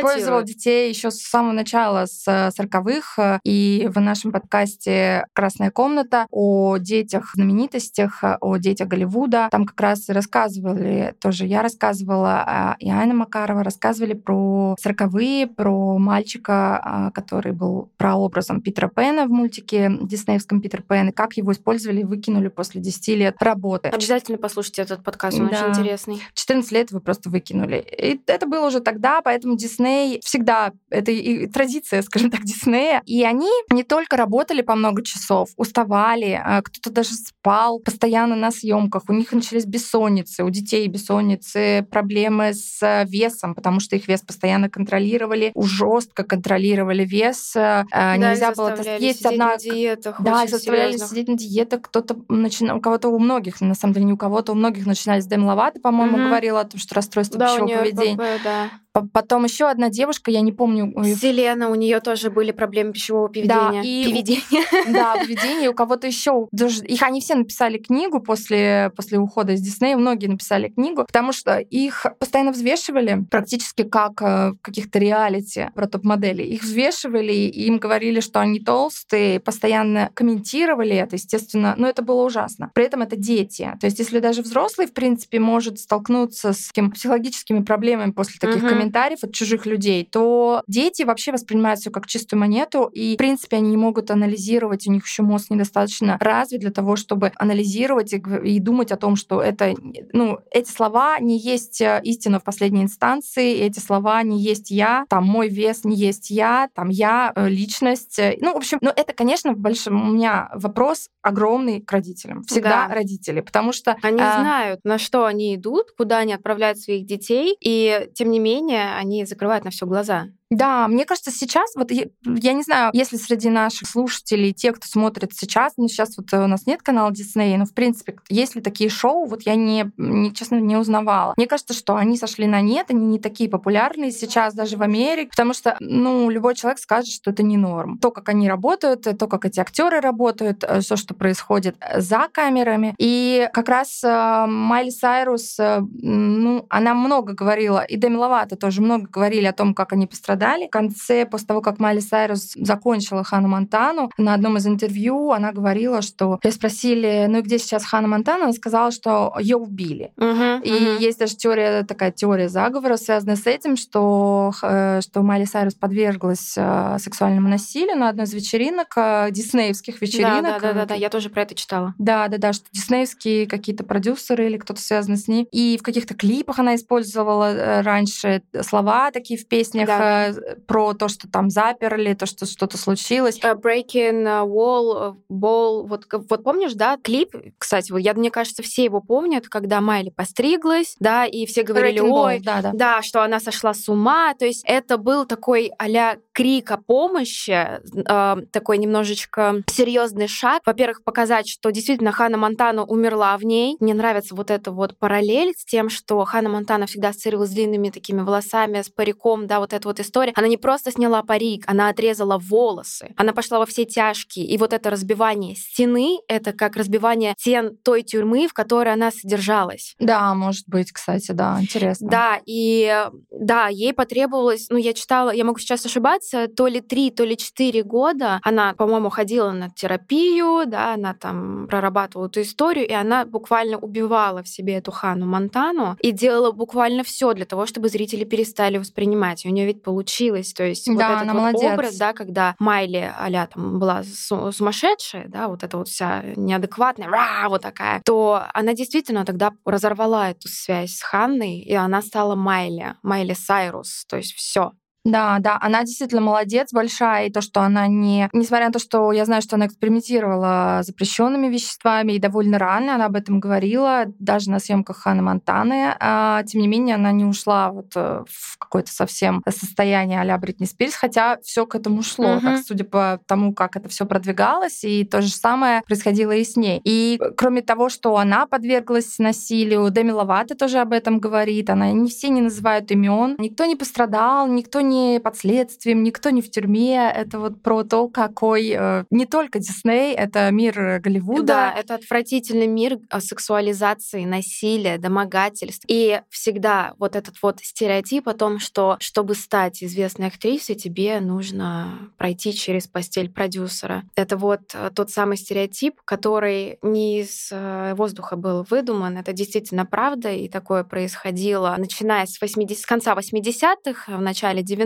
использовала 0.00 0.42
детей 0.42 0.88
еще 0.88 1.10
с 1.10 1.20
самого 1.20 1.52
начала, 1.52 2.06
с 2.06 2.50
40-х. 2.80 3.40
И 3.44 3.88
в 3.92 4.00
нашем 4.00 4.32
подкасте 4.32 5.26
«Красная 5.32 5.70
комната» 5.70 6.26
о 6.30 6.76
детях-знаменитостях, 6.78 8.22
о 8.40 8.56
детях 8.56 8.88
Голливуда. 8.88 9.48
Там 9.50 9.66
как 9.66 9.80
раз 9.80 10.08
и 10.08 10.12
рассказывали, 10.12 11.14
тоже 11.20 11.46
я 11.46 11.62
рассказывала, 11.62 12.44
а, 12.46 12.76
и 12.78 12.90
Анна 12.90 13.14
Макарова 13.14 13.62
рассказывали 13.62 14.14
про 14.14 14.76
40-е, 14.84 15.46
про 15.46 15.98
мальчика, 15.98 17.10
который 17.14 17.52
был 17.52 17.90
прообразом 17.96 18.60
Питера 18.60 18.88
Пэна 18.88 19.26
в 19.26 19.30
мультике 19.30 19.90
диснеевском 20.02 20.60
Питер 20.60 20.82
Пэн, 20.82 21.08
и 21.10 21.12
как 21.12 21.34
его 21.34 21.52
использовали 21.52 22.00
и 22.00 22.04
выкинули 22.04 22.48
после 22.48 22.80
10 22.80 23.08
лет 23.16 23.36
работы. 23.40 23.88
Обязательно 23.88 24.38
послушайте 24.38 24.82
этот 24.82 25.02
подкаст, 25.02 25.38
он 25.38 25.48
Да. 25.48 25.56
очень 25.56 25.80
интересный. 25.80 26.20
14 26.34 26.72
лет 26.72 26.90
вы 26.90 27.00
просто 27.00 27.30
выкинули. 27.30 27.76
И 27.76 28.20
это 28.26 28.46
было 28.46 28.66
уже 28.66 28.80
тогда, 28.80 29.20
поэтому 29.22 29.56
Дисней 29.56 30.20
всегда, 30.24 30.72
это 30.90 31.10
и 31.10 31.46
традиция, 31.46 32.02
скажем 32.02 32.30
так, 32.30 32.42
Диснея. 32.70 33.02
И 33.06 33.24
они 33.24 33.50
не 33.70 33.82
только 33.84 34.16
работали 34.16 34.62
по 34.62 34.74
много 34.74 35.02
часов, 35.02 35.50
уставали, 35.56 36.40
а 36.42 36.62
кто-то 36.62 36.90
даже 36.90 37.10
спал 37.14 37.80
постоянно 37.80 38.36
на 38.36 38.50
съемках, 38.50 39.02
у 39.08 39.12
них 39.12 39.32
начались 39.32 39.64
бессонницы, 39.66 40.44
у 40.44 40.50
детей 40.50 40.86
бессонницы, 40.88 41.86
проблемы 41.90 42.52
с 42.54 43.04
весом, 43.08 43.54
потому 43.54 43.80
что 43.80 43.96
их 43.96 44.08
вес 44.08 44.20
постоянно 44.22 44.68
контролировали, 44.70 45.52
жестко 45.56 46.24
контролировали 46.24 47.04
вес, 47.04 47.54
э, 47.56 47.84
Да, 47.90 48.14
их 48.14 48.20
нельзя 48.20 48.52
было 48.52 48.74
есть 48.98 49.24
одна 49.26 49.48
на 49.50 49.56
диетах, 49.56 50.20
да, 50.22 50.46
заставляли 50.46 50.92
серьезных. 50.92 51.08
сидеть 51.10 51.28
на 51.28 51.36
диетах. 51.36 51.82
Кто-то 51.82 52.16
начинал, 52.28 52.78
у 52.78 52.80
кого-то 52.80 53.08
у 53.08 53.18
многих, 53.18 53.60
на 53.60 53.74
самом 53.74 53.94
деле 53.94 54.06
не 54.06 54.12
у 54.12 54.16
кого-то, 54.16 54.52
у 54.52 54.54
многих 54.54 54.86
начинались 54.86 55.26
Дэм 55.26 55.44
Ловато, 55.44 55.80
по-моему, 55.80 56.16
Мгм. 56.18 56.26
говорила 56.28 56.60
о 56.60 56.64
том, 56.64 56.78
что 56.80 56.94
расстройство 56.94 57.38
Да, 57.38 57.46
у 57.46 57.48
пищевого 57.66 57.66
нее 57.68 57.78
поведения. 57.78 58.38
да. 58.44 58.70
По- 59.12 59.20
Потом 59.30 59.44
еще 59.44 59.68
одна 59.68 59.90
девушка, 59.90 60.30
я 60.32 60.40
не 60.40 60.50
помню, 60.50 60.92
Селена, 61.04 61.70
у 61.70 61.74
нее 61.76 62.00
тоже 62.00 62.30
были 62.30 62.50
проблемы 62.50 62.92
пищевого 62.92 63.28
поведения. 63.28 63.82
и 63.84 64.06
у- 64.06 64.10
Поведения. 64.10 64.64
да, 64.92 65.14
поведение, 65.16 65.70
у 65.70 65.74
кого-то 65.74 66.06
еще. 66.08 66.48
Их 66.52 67.02
они 67.02 67.20
все 67.20 67.36
написали 67.36 67.78
книгу 67.78 68.20
после, 68.20 68.90
после 68.96 69.18
ухода 69.18 69.52
из 69.52 69.60
Диснея, 69.60 69.96
многие 69.96 70.26
написали 70.26 70.68
книгу, 70.68 71.04
потому 71.04 71.32
что 71.32 71.58
их 71.58 72.06
постоянно 72.18 72.50
взвешивали, 72.50 73.24
практически 73.30 73.82
как 73.84 74.20
э, 74.22 74.50
в 74.52 74.56
каких-то 74.62 74.98
реалити 74.98 75.70
про 75.74 75.86
топ-модели. 75.86 76.42
Их 76.42 76.62
взвешивали, 76.62 77.32
и 77.32 77.66
им 77.66 77.78
говорили, 77.78 78.18
что 78.20 78.40
они 78.40 78.58
толстые, 78.58 79.38
постоянно 79.38 80.10
комментировали 80.14 80.96
это, 80.96 81.14
естественно, 81.16 81.74
но 81.76 81.86
это 81.88 82.02
было 82.02 82.24
ужасно. 82.24 82.70
При 82.74 82.84
этом 82.84 83.02
это 83.02 83.14
дети. 83.16 83.70
То 83.80 83.86
есть 83.86 83.98
если 84.00 84.18
даже 84.18 84.42
взрослый, 84.42 84.86
в 84.88 84.92
принципе, 84.92 85.38
может 85.38 85.78
столкнуться 85.78 86.52
с 86.52 86.70
психологическими 86.94 87.62
проблемами 87.62 88.10
после 88.10 88.38
таких 88.40 88.62
Мгм. 88.62 88.68
комментариев 88.70 88.89
от 88.94 89.32
чужих 89.32 89.66
людей, 89.66 90.04
то 90.10 90.62
дети 90.66 91.02
вообще 91.02 91.32
воспринимают 91.32 91.80
все 91.80 91.90
как 91.90 92.06
чистую 92.06 92.40
монету, 92.40 92.84
и, 92.92 93.14
в 93.14 93.18
принципе, 93.18 93.56
они 93.56 93.70
не 93.70 93.76
могут 93.76 94.10
анализировать, 94.10 94.86
у 94.86 94.92
них 94.92 95.06
еще 95.06 95.22
мозг 95.22 95.50
недостаточно 95.50 96.16
развит 96.20 96.60
для 96.60 96.70
того, 96.70 96.96
чтобы 96.96 97.32
анализировать 97.36 98.12
и, 98.12 98.22
и 98.44 98.58
думать 98.60 98.92
о 98.92 98.96
том, 98.96 99.16
что 99.16 99.40
это, 99.42 99.74
ну, 100.12 100.38
эти 100.50 100.70
слова 100.70 101.18
не 101.20 101.38
есть 101.38 101.80
э, 101.80 102.00
истина 102.04 102.38
в 102.38 102.44
последней 102.44 102.82
инстанции, 102.82 103.58
эти 103.58 103.78
слова 103.78 104.22
не 104.22 104.40
есть 104.40 104.70
я, 104.70 105.04
там 105.08 105.24
мой 105.24 105.48
вес 105.48 105.84
не 105.84 105.96
есть 105.96 106.30
я, 106.30 106.68
там 106.74 106.88
я 106.88 107.32
э, 107.34 107.48
личность. 107.48 108.18
Э, 108.18 108.36
Ну, 108.40 108.54
в 108.54 108.56
общем, 108.56 108.78
ну 108.80 108.90
это, 108.94 109.12
конечно, 109.12 109.52
большой 109.52 109.92
у 109.92 109.96
меня 109.96 110.50
вопрос 110.54 111.08
огромный 111.22 111.80
к 111.80 111.92
родителям. 111.92 112.42
Всегда 112.44 112.86
Да. 112.88 112.94
родители, 112.94 113.40
потому 113.40 113.72
что 113.72 113.96
Они 114.02 114.20
а, 114.20 114.40
знают, 114.40 114.80
на 114.84 114.98
что 114.98 115.24
они 115.24 115.54
идут, 115.54 115.92
куда 115.96 116.18
они 116.18 116.32
отправляют 116.32 116.78
своих 116.78 117.06
детей, 117.06 117.56
и 117.60 118.08
тем 118.14 118.30
не 118.30 118.38
менее 118.38 118.69
они 118.74 119.24
закрывают 119.24 119.64
на 119.64 119.70
все 119.70 119.86
глаза. 119.86 120.28
Да, 120.50 120.88
мне 120.88 121.04
кажется, 121.04 121.30
сейчас, 121.30 121.70
вот 121.76 121.92
я, 121.92 122.06
я 122.24 122.52
не 122.52 122.62
знаю, 122.62 122.90
если 122.92 123.16
среди 123.16 123.50
наших 123.50 123.88
слушателей, 123.88 124.52
те, 124.52 124.72
кто 124.72 124.86
смотрит 124.86 125.32
сейчас, 125.32 125.74
ну 125.76 125.86
сейчас 125.86 126.16
вот 126.16 126.32
у 126.32 126.46
нас 126.48 126.66
нет 126.66 126.82
канала 126.82 127.12
Дисней, 127.12 127.56
но 127.56 127.66
в 127.66 127.72
принципе, 127.72 128.16
есть 128.28 128.56
ли 128.56 128.60
такие 128.60 128.90
шоу, 128.90 129.26
вот 129.26 129.42
я 129.42 129.54
не, 129.54 129.92
не, 129.96 130.34
честно, 130.34 130.56
не 130.56 130.76
узнавала. 130.76 131.34
Мне 131.36 131.46
кажется, 131.46 131.72
что 131.72 131.94
они 131.94 132.16
сошли 132.16 132.48
на 132.48 132.60
нет, 132.62 132.86
они 132.90 133.06
не 133.06 133.20
такие 133.20 133.48
популярные 133.48 134.10
сейчас 134.10 134.54
даже 134.54 134.76
в 134.76 134.82
Америке, 134.82 135.30
потому 135.30 135.54
что, 135.54 135.76
ну, 135.78 136.28
любой 136.30 136.56
человек 136.56 136.80
скажет, 136.80 137.12
что 137.12 137.30
это 137.30 137.44
не 137.44 137.56
норм. 137.56 137.98
То, 137.98 138.10
как 138.10 138.28
они 138.28 138.48
работают, 138.48 139.02
то, 139.02 139.26
как 139.28 139.44
эти 139.44 139.60
актеры 139.60 140.00
работают, 140.00 140.64
все, 140.80 140.96
что 140.96 141.14
происходит 141.14 141.76
за 141.96 142.28
камерами. 142.32 142.96
И 142.98 143.48
как 143.52 143.68
раз 143.68 144.02
э, 144.02 144.46
Майли 144.46 144.90
Сайрус, 144.90 145.60
э, 145.60 145.80
ну, 145.80 146.66
она 146.70 146.94
много 146.94 147.34
говорила, 147.34 147.82
и 147.82 147.96
Деми 147.96 148.16
Ловато 148.16 148.56
тоже 148.56 148.82
много 148.82 149.06
говорили 149.06 149.46
о 149.46 149.52
том, 149.52 149.74
как 149.74 149.92
они 149.92 150.08
пострадали. 150.08 150.39
В 150.40 150.70
конце, 150.70 151.26
после 151.26 151.46
того, 151.46 151.60
как 151.60 151.78
Майли 151.78 152.00
Сайрус 152.00 152.52
закончила 152.54 153.24
Ханну 153.24 153.48
Монтану, 153.48 154.10
на 154.18 154.34
одном 154.34 154.56
из 154.56 154.66
интервью 154.66 155.30
она 155.32 155.52
говорила, 155.52 156.02
что 156.02 156.38
я 156.42 156.50
спросили, 156.52 157.26
ну 157.28 157.38
и 157.38 157.42
где 157.42 157.58
сейчас 157.58 157.84
Ханна 157.84 158.08
Монтана? 158.08 158.44
Она 158.44 158.52
сказала, 158.52 158.90
что 158.90 159.34
ее 159.40 159.56
убили. 159.56 160.12
Мгм, 160.16 160.60
И 160.62 160.70
мгм. 160.72 160.96
есть 160.98 161.18
даже 161.18 161.36
теория, 161.36 161.82
такая 161.84 162.10
теория 162.10 162.48
заговора, 162.48 162.96
связанная 162.96 163.36
с 163.36 163.46
этим, 163.46 163.76
что, 163.76 164.52
э, 164.62 165.00
что 165.02 165.22
Майли 165.22 165.44
Сайрус 165.44 165.74
подверглась 165.74 166.54
э, 166.56 166.96
сексуальному 166.98 167.48
насилию 167.48 167.96
на 167.96 168.08
одной 168.08 168.24
из 168.26 168.32
вечеринок, 168.34 168.92
э, 168.96 169.28
диснеевских 169.30 169.94
Да, 170.00 170.06
вечеринок. 170.06 170.42
да, 170.42 170.58
да, 170.60 170.72
да, 170.72 170.86
да, 170.86 170.94
я 170.94 171.08
тоже 171.10 171.30
про 171.30 171.42
это 171.42 171.54
читала. 171.54 171.94
Да, 171.98 172.28
да, 172.28 172.38
да, 172.38 172.52
что 172.52 172.66
диснеевские 172.72 173.46
какие-то 173.46 173.84
продюсеры 173.84 174.46
или 174.46 174.56
кто-то 174.56 174.80
связан 174.80 175.16
с 175.16 175.28
ней. 175.28 175.46
И 175.52 175.76
в 175.78 175.82
каких-то 175.82 176.14
клипах 176.14 176.58
она 176.58 176.74
использовала 176.74 177.82
раньше 177.82 178.42
слова 178.62 179.10
такие 179.10 179.38
в 179.38 179.46
песнях 179.48 179.86
Да. 179.88 180.29
Э, 180.38 180.40
э, 180.40 180.56
про 180.66 180.94
то, 180.94 181.08
что 181.08 181.28
там 181.28 181.50
заперли, 181.50 182.14
то, 182.14 182.26
что 182.26 182.46
что-то 182.46 182.78
случилось. 182.78 183.38
Uh, 183.40 183.60
breaking 183.60 184.24
Wall, 184.46 185.16
Ball. 185.30 185.86
Вот, 185.86 186.06
вот 186.10 186.44
помнишь, 186.44 186.74
да, 186.74 186.96
клип, 187.02 187.34
кстати, 187.58 187.92
вот 187.92 187.98
я, 187.98 188.14
мне 188.14 188.30
кажется, 188.30 188.62
все 188.62 188.84
его 188.84 189.00
помнят, 189.00 189.48
когда 189.48 189.80
Майли 189.80 190.10
постриглась, 190.10 190.96
да, 191.00 191.26
и 191.26 191.46
все 191.46 191.62
говорили, 191.62 192.00
Wrecking 192.00 192.10
Ball, 192.10 192.24
ой, 192.24 192.40
да, 192.40 192.62
да. 192.62 192.70
да, 192.74 193.02
что 193.02 193.22
она 193.22 193.40
сошла 193.40 193.74
с 193.74 193.88
ума. 193.88 194.34
То 194.34 194.46
есть 194.46 194.62
это 194.66 194.96
был 194.96 195.26
такой 195.26 195.72
а 195.78 196.16
крик 196.32 196.70
о 196.70 196.78
помощи, 196.78 197.50
э, 197.50 198.36
такой 198.52 198.78
немножечко 198.78 199.62
серьезный 199.66 200.28
шаг. 200.28 200.62
Во-первых, 200.64 201.02
показать, 201.04 201.48
что 201.48 201.70
действительно 201.70 202.12
Хана 202.12 202.36
Монтана 202.36 202.84
умерла 202.84 203.36
в 203.36 203.44
ней. 203.44 203.76
Мне 203.80 203.94
нравится 203.94 204.34
вот 204.34 204.50
эта 204.50 204.70
вот 204.72 204.96
параллель 204.98 205.54
с 205.56 205.64
тем, 205.64 205.88
что 205.88 206.24
Хана 206.24 206.48
Монтана 206.48 206.86
всегда 206.86 207.08
ассоциировалась 207.08 207.50
с 207.50 207.52
длинными 207.54 207.90
такими 207.90 208.20
волосами, 208.20 208.82
с 208.82 208.88
париком, 208.88 209.46
да, 209.46 209.60
вот 209.60 209.72
эта 209.72 209.88
вот 209.88 210.00
история. 210.00 210.19
Она 210.34 210.48
не 210.48 210.56
просто 210.56 210.92
сняла 210.92 211.22
парик, 211.22 211.64
она 211.66 211.88
отрезала 211.88 212.38
волосы. 212.38 213.12
Она 213.16 213.32
пошла 213.32 213.58
во 213.58 213.66
все 213.66 213.84
тяжкие. 213.84 214.46
И 214.46 214.58
вот 214.58 214.72
это 214.72 214.90
разбивание 214.90 215.56
стены, 215.56 216.18
это 216.28 216.52
как 216.52 216.76
разбивание 216.76 217.34
стен 217.38 217.76
той 217.84 218.02
тюрьмы, 218.02 218.48
в 218.48 218.52
которой 218.52 218.92
она 218.92 219.10
содержалась. 219.10 219.94
Да, 219.98 220.34
может 220.34 220.68
быть, 220.68 220.92
кстати, 220.92 221.32
да, 221.32 221.58
интересно. 221.60 222.08
Да, 222.08 222.40
и 222.46 223.08
да, 223.30 223.68
ей 223.68 223.92
потребовалось, 223.92 224.66
ну, 224.70 224.76
я 224.76 224.92
читала, 224.92 225.30
я 225.30 225.44
могу 225.44 225.58
сейчас 225.58 225.84
ошибаться, 225.86 226.48
то 226.48 226.66
ли 226.66 226.80
три, 226.80 227.10
то 227.10 227.24
ли 227.24 227.36
четыре 227.36 227.82
года. 227.82 228.40
Она, 228.42 228.74
по-моему, 228.74 229.10
ходила 229.10 229.50
на 229.52 229.70
терапию, 229.70 230.64
да, 230.66 230.94
она 230.94 231.14
там 231.14 231.66
прорабатывала 231.68 232.26
эту 232.26 232.42
историю, 232.42 232.86
и 232.86 232.92
она 232.92 233.24
буквально 233.24 233.78
убивала 233.78 234.42
в 234.42 234.48
себе 234.48 234.74
эту 234.74 234.90
Хану 234.90 235.26
Монтану 235.26 235.96
и 236.00 236.12
делала 236.12 236.52
буквально 236.52 237.04
все 237.04 237.32
для 237.32 237.46
того, 237.46 237.66
чтобы 237.66 237.88
зрители 237.88 238.24
перестали 238.24 238.78
воспринимать. 238.78 239.44
И 239.44 239.48
у 239.48 239.52
нее 239.52 239.66
ведь 239.66 239.82
получилось. 239.82 240.09
То 240.54 240.64
есть 240.64 240.86
Да, 240.86 240.92
вот 240.92 241.02
этот 241.02 241.22
она 241.22 241.32
вот 241.32 241.40
молодец. 241.52 241.72
образ, 241.72 241.96
да, 241.96 242.12
когда 242.12 242.54
Майли 242.58 243.12
а 243.16 243.46
там 243.46 243.78
была 243.78 244.02
су- 244.02 244.52
сумасшедшая, 244.52 245.28
да, 245.28 245.48
вот 245.48 245.62
эта 245.62 245.76
вот 245.76 245.88
вся 245.88 246.22
неадекватная, 246.36 247.08
ра, 247.08 247.48
вот 247.48 247.62
такая, 247.62 248.02
то 248.04 248.42
она 248.52 248.74
действительно 248.74 249.24
тогда 249.24 249.52
разорвала 249.64 250.30
эту 250.30 250.48
связь 250.48 250.96
с 250.96 251.02
Ханной, 251.02 251.58
и 251.60 251.74
она 251.74 252.02
стала 252.02 252.34
Майли, 252.34 252.94
Майли 253.02 253.34
Сайрус. 253.34 254.04
То 254.08 254.16
есть 254.16 254.34
все. 254.34 254.72
Да, 255.04 255.38
да, 255.40 255.58
она 255.60 255.82
действительно 255.82 256.20
молодец 256.20 256.72
большая, 256.72 257.26
и 257.26 257.32
то, 257.32 257.40
что 257.40 257.62
она 257.62 257.86
не... 257.86 258.28
Несмотря 258.34 258.66
на 258.66 258.72
то, 258.72 258.78
что 258.78 259.12
я 259.12 259.24
знаю, 259.24 259.40
что 259.40 259.56
она 259.56 259.66
экспериментировала 259.66 260.80
запрещенными 260.82 261.46
веществами, 261.48 262.12
и 262.12 262.18
довольно 262.18 262.58
рано 262.58 262.96
она 262.96 263.06
об 263.06 263.16
этом 263.16 263.40
говорила, 263.40 264.04
даже 264.18 264.50
на 264.50 264.58
съемках 264.58 264.98
Ханы 264.98 265.22
Монтаны, 265.22 265.96
а, 265.98 266.42
тем 266.42 266.60
не 266.60 266.68
менее 266.68 266.96
она 266.96 267.12
не 267.12 267.24
ушла 267.24 267.70
вот 267.70 267.92
э, 267.94 268.24
в 268.28 268.58
какое-то 268.58 268.92
совсем 268.92 269.42
состояние 269.48 270.20
а-ля 270.20 270.36
Бритни 270.36 270.66
Спирс, 270.66 270.94
хотя 270.94 271.38
все 271.42 271.64
к 271.64 271.74
этому 271.74 272.02
шло, 272.02 272.34
Мгм. 272.34 272.40
так, 272.42 272.58
судя 272.66 272.84
по 272.84 273.20
тому, 273.26 273.54
как 273.54 273.76
это 273.76 273.88
все 273.88 274.04
продвигалось, 274.04 274.84
и 274.84 275.04
то 275.04 275.22
же 275.22 275.30
самое 275.30 275.80
происходило 275.86 276.32
и 276.32 276.44
с 276.44 276.56
ней. 276.56 276.78
И 276.84 277.18
кроме 277.38 277.62
того, 277.62 277.88
что 277.88 278.18
она 278.18 278.46
подверглась 278.46 279.18
насилию, 279.18 279.88
Деми 279.90 280.10
Ловато 280.10 280.54
тоже 280.54 280.78
об 280.78 280.92
этом 280.92 281.20
говорит, 281.20 281.70
она 281.70 281.90
не 281.92 282.10
все 282.10 282.28
не 282.28 282.42
называют 282.42 282.90
имен, 282.90 283.36
никто 283.38 283.64
не 283.64 283.76
пострадал, 283.76 284.46
никто 284.46 284.80
не 284.80 284.90
под 285.22 285.36
следствием, 285.36 286.02
никто 286.02 286.30
не 286.30 286.42
в 286.42 286.50
тюрьме. 286.50 287.12
Это 287.14 287.38
вот 287.38 287.62
про 287.62 287.84
то, 287.84 288.08
какой 288.08 288.74
э, 288.76 289.04
не 289.10 289.26
только 289.26 289.58
Дисней, 289.58 290.14
это 290.14 290.50
мир 290.50 290.80
э, 290.80 291.00
Голливуда. 291.00 291.42
Да, 291.42 291.74
это 291.76 291.94
отвратительный 291.94 292.66
мир 292.66 292.98
а, 293.08 293.20
сексуализации, 293.20 294.24
насилия, 294.24 294.98
домогательств. 294.98 295.84
И 295.88 296.20
всегда 296.28 296.94
вот 296.98 297.16
этот 297.16 297.36
вот 297.42 297.60
стереотип 297.62 298.28
о 298.28 298.34
том, 298.34 298.58
что 298.58 298.96
чтобы 299.00 299.34
стать 299.34 299.82
известной 299.82 300.28
актрисой, 300.28 300.76
тебе 300.76 301.20
нужно 301.20 302.10
пройти 302.16 302.52
через 302.52 302.86
постель 302.86 303.30
продюсера. 303.30 304.04
Это 304.16 304.36
вот 304.36 304.60
э, 304.74 304.90
тот 304.94 305.10
самый 305.10 305.36
стереотип, 305.36 306.00
который 306.04 306.78
не 306.82 307.20
из 307.20 307.48
э, 307.50 307.94
воздуха 307.94 308.36
был 308.36 308.66
выдуман. 308.68 309.16
Это 309.18 309.32
действительно 309.32 309.86
правда, 309.86 310.30
и 310.30 310.48
такое 310.48 310.84
происходило. 310.84 311.74
Начиная 311.78 312.26
с, 312.26 312.40
80, 312.40 312.78
с 312.78 312.86
конца 312.86 313.14
80-х, 313.14 314.16
в 314.16 314.20
начале 314.20 314.62
90-х, 314.62 314.79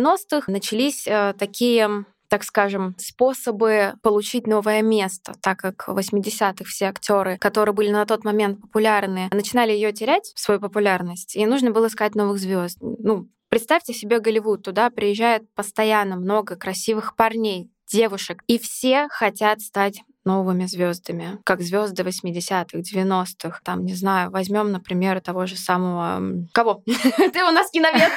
начались 0.48 1.06
э, 1.06 1.34
такие 1.38 2.04
так 2.28 2.42
скажем, 2.42 2.96
способы 2.98 3.94
получить 4.02 4.48
новое 4.48 4.82
место, 4.82 5.34
так 5.40 5.58
как 5.58 5.86
в 5.86 5.96
80-х 5.96 6.64
все 6.64 6.86
актеры, 6.86 7.38
которые 7.38 7.74
были 7.74 7.90
на 7.90 8.04
тот 8.06 8.24
момент 8.24 8.60
популярны, 8.60 9.28
начинали 9.30 9.70
ее 9.70 9.92
терять, 9.92 10.32
свою 10.34 10.58
популярность, 10.58 11.36
и 11.36 11.46
нужно 11.46 11.70
было 11.70 11.86
искать 11.86 12.16
новых 12.16 12.38
звезд. 12.38 12.78
Ну, 12.80 13.28
представьте 13.50 13.92
себе 13.92 14.18
Голливуд, 14.18 14.64
туда 14.64 14.90
приезжает 14.90 15.44
постоянно 15.54 16.16
много 16.16 16.56
красивых 16.56 17.14
парней, 17.14 17.70
девушек, 17.86 18.42
и 18.48 18.58
все 18.58 19.06
хотят 19.10 19.60
стать 19.60 20.02
новыми 20.24 20.66
звездами, 20.66 21.38
как 21.44 21.60
звезды 21.60 22.02
80-х, 22.02 22.78
90-х. 22.78 23.60
Там, 23.62 23.84
не 23.84 23.94
знаю, 23.94 24.30
возьмем, 24.30 24.72
например, 24.72 25.20
того 25.20 25.46
же 25.46 25.56
самого... 25.56 26.46
Кого? 26.52 26.82
Ты 27.32 27.44
у 27.44 27.50
нас 27.50 27.70
киновед. 27.70 28.12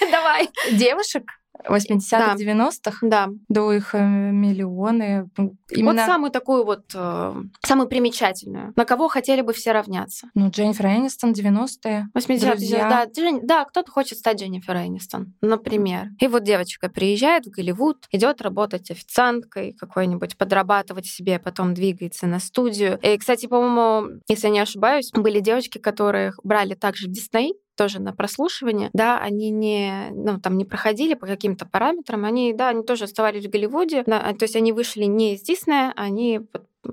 Давай. 0.10 0.50
Девушек 0.72 1.24
80-х, 1.68 2.18
Да. 2.18 2.34
90-х, 2.36 2.98
Да. 3.02 3.28
да 3.48 3.74
их 3.74 3.94
э, 3.94 4.00
миллионы. 4.02 5.28
Ну, 5.36 5.54
Именно, 5.70 6.02
Вот 6.02 6.06
самую 6.06 6.30
такую 6.30 6.64
вот, 6.64 6.84
э, 6.94 7.34
самую 7.64 7.88
примечательную. 7.88 8.72
На 8.76 8.84
кого 8.84 9.08
хотели 9.08 9.40
бы 9.40 9.52
все 9.52 9.72
равняться? 9.72 10.28
ну, 10.34 10.48
Дженнифер 10.50 10.86
Энистон, 10.86 11.32
90-е. 11.32 12.08
80 12.14 12.50
Друзья. 12.50 12.88
да, 12.88 13.04
Джен- 13.06 13.40
да, 13.42 13.64
кто-то 13.64 13.90
хочет 13.90 14.18
стать 14.18 14.40
Дженнифер 14.40 14.76
Энистон, 14.76 15.34
например. 15.40 16.08
И 16.20 16.26
вот 16.28 16.42
девочка 16.44 16.88
приезжает 16.90 17.46
в 17.46 17.50
Голливуд, 17.50 18.06
идет 18.10 18.42
работать 18.42 18.90
официанткой 18.90 19.72
какой-нибудь, 19.72 20.36
подрабатывать 20.36 21.06
себе, 21.06 21.38
потом 21.38 21.74
двигается 21.74 22.26
на 22.26 22.38
студию. 22.38 22.98
И, 23.02 23.16
кстати, 23.16 23.46
по-моему, 23.46 24.20
если 24.28 24.48
я 24.48 24.52
не 24.52 24.60
ошибаюсь, 24.60 25.10
были 25.12 25.40
девочки, 25.40 25.78
которых 25.78 26.38
брали 26.42 26.74
также 26.74 27.08
в 27.08 27.10
Дисней, 27.10 27.54
тоже 27.76 28.00
на 28.00 28.12
прослушивание, 28.12 28.90
да, 28.92 29.18
они 29.18 29.50
не, 29.50 30.10
ну, 30.12 30.40
там 30.40 30.56
не 30.56 30.64
проходили 30.64 31.14
по 31.14 31.26
каким-то 31.26 31.66
параметрам, 31.66 32.24
они, 32.24 32.52
да, 32.52 32.68
они 32.68 32.82
тоже 32.82 33.04
оставались 33.04 33.46
в 33.46 33.50
Голливуде, 33.50 34.04
да, 34.06 34.20
то 34.32 34.44
есть 34.44 34.56
они 34.56 34.72
вышли 34.72 35.04
не 35.04 35.34
из 35.34 35.42
Диснея, 35.42 35.92
они 35.96 36.40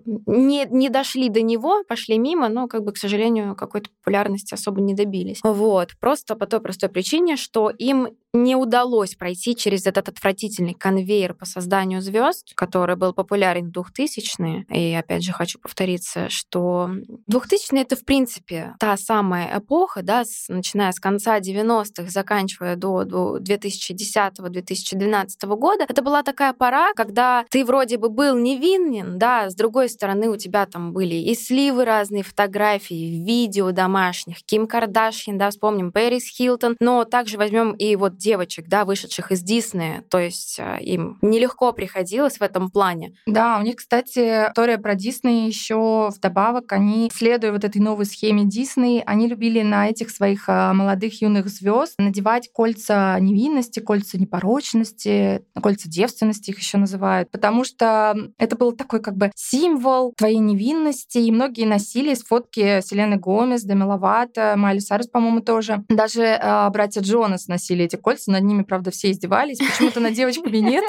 не, 0.06 0.68
не 0.70 0.90
дошли 0.90 1.30
до 1.30 1.42
него, 1.42 1.84
пошли 1.88 2.18
мимо, 2.18 2.50
но, 2.50 2.68
как 2.68 2.84
бы, 2.84 2.92
к 2.92 2.98
сожалению, 2.98 3.56
какой-то 3.56 3.90
популярности 3.90 4.54
особо 4.54 4.82
не 4.82 4.94
добились. 4.94 5.40
Вот. 5.44 5.90
Просто 6.00 6.36
по 6.36 6.46
той 6.46 6.62
простой 6.62 6.90
причине, 6.90 7.36
что 7.38 7.70
им 7.70 8.10
не 8.34 8.56
удалось 8.56 9.16
пройти 9.16 9.56
через 9.56 9.88
этот 9.88 10.10
отвратительный 10.10 10.74
конвейер 10.74 11.34
по 11.34 11.46
созданию 11.46 12.02
звезд, 12.02 12.54
который 12.56 12.96
был 12.96 13.14
популярен 13.14 13.72
в 13.72 13.78
2000-е. 13.78 14.66
И 14.70 14.94
опять 14.94 15.24
же 15.24 15.32
хочу 15.32 15.60
повториться, 15.60 16.30
что 16.30 16.90
2000-е— 17.32 17.82
это, 17.84 17.96
в 17.96 18.06
принципе, 18.06 18.76
та 18.80 18.98
самая 18.98 19.58
эпоха, 19.58 20.04
да, 20.04 20.26
с- 20.26 20.48
начиная 20.48 20.92
с 20.92 21.00
конца 21.00 21.40
90-х, 21.40 22.10
заканчивая 22.10 22.76
до, 22.76 23.04
до 23.04 23.38
2010-2012 23.40 25.56
года. 25.58 25.86
Это 25.88 26.02
была 26.02 26.24
такая 26.24 26.54
пора, 26.54 26.94
когда 26.94 27.46
ты 27.50 27.66
вроде 27.66 27.98
бы 27.98 28.10
был 28.10 28.38
невинен, 28.38 29.18
да, 29.18 29.50
с 29.50 29.56
другой 29.56 29.90
стороны 29.90 30.30
у 30.30 30.38
тебя 30.38 30.66
там 30.68 30.94
были 30.94 31.16
и 31.16 31.34
сливы 31.34 31.86
разные, 31.86 32.24
фотографии, 32.24 33.24
видео 33.26 33.72
домашних, 33.72 34.44
Ким 34.46 34.68
Кардашьян, 34.68 35.38
да, 35.38 35.50
вспомним, 35.50 35.92
Пэрис 35.92 36.28
Хилтон, 36.28 36.76
но 36.80 37.06
также 37.06 37.38
возьмем 37.38 37.72
и 37.72 37.96
вот 37.96 38.19
девочек, 38.20 38.68
да, 38.68 38.86
вышедших 38.86 39.32
из 39.32 39.42
Диснея, 39.42 40.04
то 40.10 40.20
есть 40.20 40.60
э, 40.60 40.78
им 40.82 41.18
нелегко 41.22 41.72
приходилось 41.72 42.38
в 42.38 42.42
этом 42.42 42.70
плане. 42.70 43.14
Да, 43.26 43.58
у 43.58 43.64
них, 43.64 43.78
кстати, 43.78 44.48
история 44.50 44.78
про 44.78 44.96
Дисней 44.96 45.48
еще 45.48 46.10
вдобавок. 46.16 46.72
Они, 46.72 47.10
следуя 47.14 47.52
вот 47.52 47.64
этой 47.64 47.82
новой 47.82 48.06
схеме 48.06 48.46
Дисней, 48.46 49.02
они 49.06 49.28
любили 49.28 49.62
на 49.62 49.88
этих 49.88 50.10
своих 50.10 50.46
а, 50.48 50.74
молодых 50.74 51.22
юных 51.22 51.48
звезд 51.48 51.96
надевать 51.98 52.50
кольца 52.52 53.18
невинности, 53.20 53.80
кольца 53.80 54.18
непорочности, 54.18 55.44
кольца 55.62 55.90
девственности 55.90 56.52
их 56.52 56.60
еще 56.60 56.78
называют, 56.78 57.32
потому 57.32 57.64
что 57.64 58.16
это 58.38 58.56
был 58.56 58.72
такой 58.74 59.02
как 59.02 59.16
бы 59.16 59.32
символ 59.36 60.14
твоей 60.18 60.40
невинности, 60.40 61.18
и 61.20 61.32
многие 61.32 61.66
носили 61.66 62.14
фотки 62.16 62.82
Селены 62.82 63.18
Гомес, 63.18 63.64
Деми 63.64 63.84
Ловато, 63.84 64.56
Майли 64.58 64.80
Сайрус, 64.80 65.08
по-моему, 65.08 65.42
тоже. 65.42 65.84
Даже 65.90 66.38
а, 66.42 66.70
братья 66.70 67.02
Джонас 67.02 67.48
носили 67.48 67.86
эти 67.86 67.96
кольца, 67.96 68.09
над 68.28 68.44
ними, 68.44 68.64
правда, 68.64 68.92
все 68.92 69.12
издевались, 69.12 69.60
почему-то 69.60 70.00
над 70.00 70.14
девочками 70.14 70.58
нет. 70.58 70.84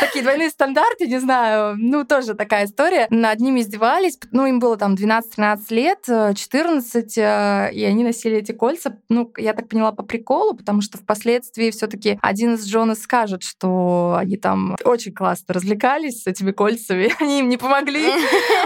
Такие 0.00 0.22
двойные 0.22 0.50
стандарты, 0.50 1.06
не 1.06 1.18
знаю, 1.18 1.76
ну, 1.78 2.04
тоже 2.04 2.34
такая 2.34 2.66
история. 2.66 3.06
Над 3.10 3.40
ними 3.40 3.60
издевались, 3.60 4.18
ну, 4.32 4.46
им 4.46 4.58
было 4.58 4.76
там 4.76 4.94
12-13 4.94 5.58
лет, 5.70 5.98
э, 6.08 6.34
14, 6.34 7.18
э, 7.18 7.70
и 7.72 7.84
они 7.84 8.04
носили 8.04 8.38
эти 8.38 8.52
кольца, 8.52 8.98
ну, 9.08 9.32
я 9.36 9.52
так 9.52 9.68
поняла, 9.68 9.92
по 9.92 10.02
приколу, 10.02 10.54
потому 10.54 10.80
что 10.80 10.98
впоследствии 10.98 11.70
все 11.70 11.86
таки 11.86 12.18
один 12.22 12.54
из 12.54 12.66
Джонас 12.66 13.00
скажет, 13.00 13.42
что 13.42 14.16
они 14.18 14.36
там 14.36 14.76
очень 14.84 15.12
классно 15.12 15.54
развлекались 15.54 16.22
с 16.22 16.26
этими 16.26 16.52
кольцами, 16.52 17.12
они 17.20 17.40
им 17.40 17.48
не 17.48 17.56
помогли. 17.56 18.12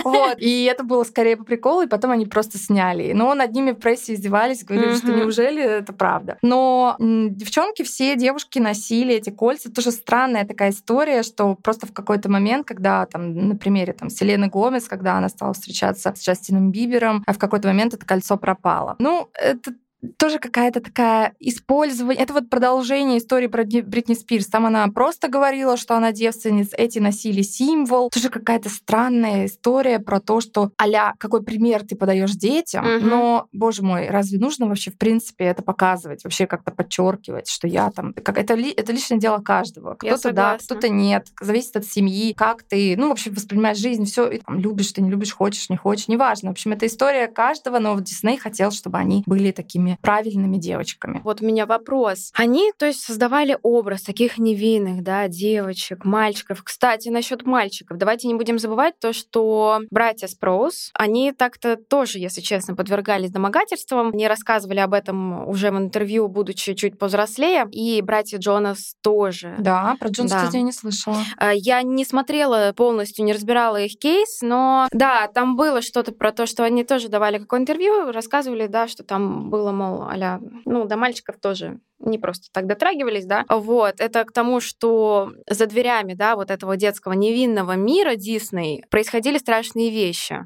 Вот. 0.05 0.37
И 0.39 0.65
это 0.65 0.85
было 0.85 1.05
скорее 1.05 1.37
по 1.37 1.45
приколу, 1.45 1.83
и 1.83 1.87
потом 1.87 2.11
они 2.11 2.27
просто 2.27 2.59
сняли. 2.59 3.13
Но 3.13 3.35
над 3.35 3.53
ними 3.53 3.73
в 3.73 3.77
прессе 3.77 4.15
издевались, 4.15 4.65
говорили, 4.65 4.95
что 4.97 5.13
неужели 5.13 5.63
это 5.63 5.93
правда. 5.93 6.39
Но 6.43 6.97
м, 7.01 7.35
девчонки 7.75 7.83
все 7.83 8.17
девушки 8.17 8.59
носили 8.59 9.15
эти 9.15 9.31
кольца. 9.31 9.71
Тоже 9.71 9.91
странная 9.91 10.45
такая 10.45 10.71
история, 10.71 11.23
что 11.23 11.55
просто 11.55 11.87
в 11.87 11.93
какой-то 11.93 12.31
момент, 12.31 12.67
когда 12.67 13.07
там, 13.07 13.49
на 13.49 13.57
примере 13.57 13.93
там, 13.93 14.11
Селены 14.11 14.49
Гомес, 14.49 14.85
когда 14.85 15.19
она 15.19 15.29
стала 15.29 15.53
встречаться 15.53 16.13
с 16.15 16.23
Джастином 16.23 16.71
Бибером, 16.71 17.23
а 17.27 17.33
в 17.33 17.39
какой-то 17.39 17.69
момент 17.69 17.95
это 17.95 18.07
кольцо 18.07 18.37
пропало. 18.37 18.97
Ну, 18.99 19.29
это 19.35 19.73
тоже 20.17 20.39
какая-то 20.39 20.81
такая 20.81 21.35
использование. 21.41 22.23
Это 22.23 22.33
вот 22.33 22.51
продолжение 22.51 23.19
истории 23.19 23.47
про 23.47 23.65
Бритни 23.65 24.15
Спирс. 24.15 24.47
Там 24.47 24.67
она 24.67 24.87
просто 24.89 25.29
говорила, 25.29 25.77
что 25.77 25.97
она 25.97 26.13
девственница, 26.13 26.77
эти 26.77 26.99
носили 26.99 27.43
символ. 27.43 28.11
Тоже 28.11 28.31
какая-то 28.31 28.69
странная 28.69 29.47
история 29.47 29.99
про 29.99 30.21
то, 30.21 30.41
что 30.41 30.71
аля, 30.81 31.15
какой 31.19 31.43
пример 31.43 31.85
ты 31.87 31.97
подаешь 31.97 32.33
детям, 32.33 32.87
угу. 32.87 33.07
но, 33.07 33.47
боже 33.53 33.83
мой, 33.83 34.09
разве 34.09 34.39
нужно 34.39 34.67
вообще 34.67 34.91
в 34.91 34.99
принципе 34.99 35.45
это 35.45 35.63
показывать, 35.63 36.25
вообще 36.25 36.47
как-то 36.47 36.71
подчеркивать, 36.71 37.49
что 37.49 37.67
я 37.67 37.91
там, 37.91 38.13
как 38.15 38.39
это, 38.39 38.55
ли, 38.55 38.71
это 38.71 38.93
личное 38.93 39.19
дело 39.19 39.39
каждого. 39.39 39.95
Кто-то 39.95 40.33
да, 40.33 40.59
кто-то 40.59 40.89
нет, 40.89 41.27
зависит 41.41 41.77
от 41.77 41.87
семьи, 41.87 42.33
как 42.35 42.63
ты, 42.63 42.97
ну, 42.97 43.09
вообще 43.09 43.31
воспринимаешь 43.31 43.79
жизнь, 43.79 44.05
все, 44.05 44.41
любишь 44.49 44.93
ты, 44.93 45.03
не 45.03 45.11
любишь, 45.11 45.33
хочешь, 45.33 45.69
не 45.71 45.77
хочешь, 45.77 46.09
неважно. 46.09 46.51
В 46.51 46.53
общем, 46.53 46.73
это 46.73 46.87
история 46.87 47.29
каждого, 47.29 47.79
но 47.79 47.95
вот 47.95 48.05
Дисней 48.05 48.37
хотел, 48.39 48.71
чтобы 48.71 48.99
они 48.99 49.23
были 49.27 49.51
такими 49.51 49.94
правильными 50.03 50.57
девочками. 50.57 51.21
Вот 51.25 51.43
у 51.43 51.47
меня 51.47 51.67
вопрос. 51.67 52.31
Они, 52.35 52.73
то 52.77 52.87
есть, 52.87 53.01
создавали 53.01 53.59
образ 53.63 54.03
таких 54.03 54.39
невинных, 54.39 55.03
да, 55.03 55.29
девочек, 55.29 56.05
мальчиков. 56.05 56.63
Кстати, 56.63 57.09
насчет 57.09 57.45
мальчиков. 57.45 57.99
Давайте 57.99 58.29
не 58.29 58.35
будем 58.35 58.59
забывать 58.59 58.99
то, 58.99 59.13
что 59.13 59.81
братья 59.91 60.27
Спроус, 60.27 60.91
они 60.95 61.33
так-то 61.33 61.77
тоже, 61.77 62.19
если 62.19 62.41
честно, 62.41 62.75
подвергались 62.75 63.31
домогательствам. 63.31 64.09
Они 64.13 64.29
рассказывали 64.29 64.81
об 64.81 64.95
этом 64.95 65.49
уже 65.49 65.71
в 65.71 65.77
интервью, 65.77 66.29
будучи 66.29 66.75
чуть 66.75 66.99
повзрослее. 66.99 67.67
И 67.71 68.01
братья 68.03 68.39
Джонас 68.39 68.97
тоже. 69.03 69.55
Да, 69.59 69.97
про 69.99 70.09
Джонас, 70.09 70.33
да. 70.33 70.39
кстати, 70.39 70.57
я 70.57 70.63
не 70.63 70.73
слышала. 70.73 71.19
А, 71.37 71.53
я 71.53 71.83
не 71.83 72.05
смотрела 72.05 72.73
полностью, 72.77 73.25
не 73.25 73.33
разбирала 73.33 73.81
их 73.81 73.99
кейс, 73.99 74.41
но 74.43 74.89
да, 74.93 75.29
там 75.29 75.57
было 75.57 75.83
что-то 75.83 76.13
про 76.13 76.33
то, 76.33 76.47
что 76.47 76.65
они 76.65 76.85
тоже 76.85 77.09
давали 77.09 77.39
какое 77.39 77.61
интервью, 77.61 78.13
рассказывали, 78.13 78.67
да, 78.67 78.89
что 78.89 79.05
там 79.05 79.51
было, 79.51 79.73
мол, 79.75 80.03
а 80.03 80.41
ну, 80.65 80.87
до 80.87 80.97
мальчиков 80.97 81.37
тоже 81.41 81.79
не 81.99 82.19
просто 82.19 82.49
так 82.53 82.67
дотрагивались, 82.67 83.27
да. 83.27 83.45
Вот, 83.49 83.95
это 83.99 84.25
к 84.25 84.33
тому, 84.33 84.61
что 84.61 85.33
за 85.49 85.67
дверями, 85.67 86.15
да, 86.15 86.37
вот 86.37 86.51
этого 86.51 86.77
детского 86.77 87.13
невинного 87.13 87.77
мира 87.77 88.15
Дисней 88.17 88.85
происходили 88.91 89.39
страшные 89.39 89.91
вещи. 89.91 90.45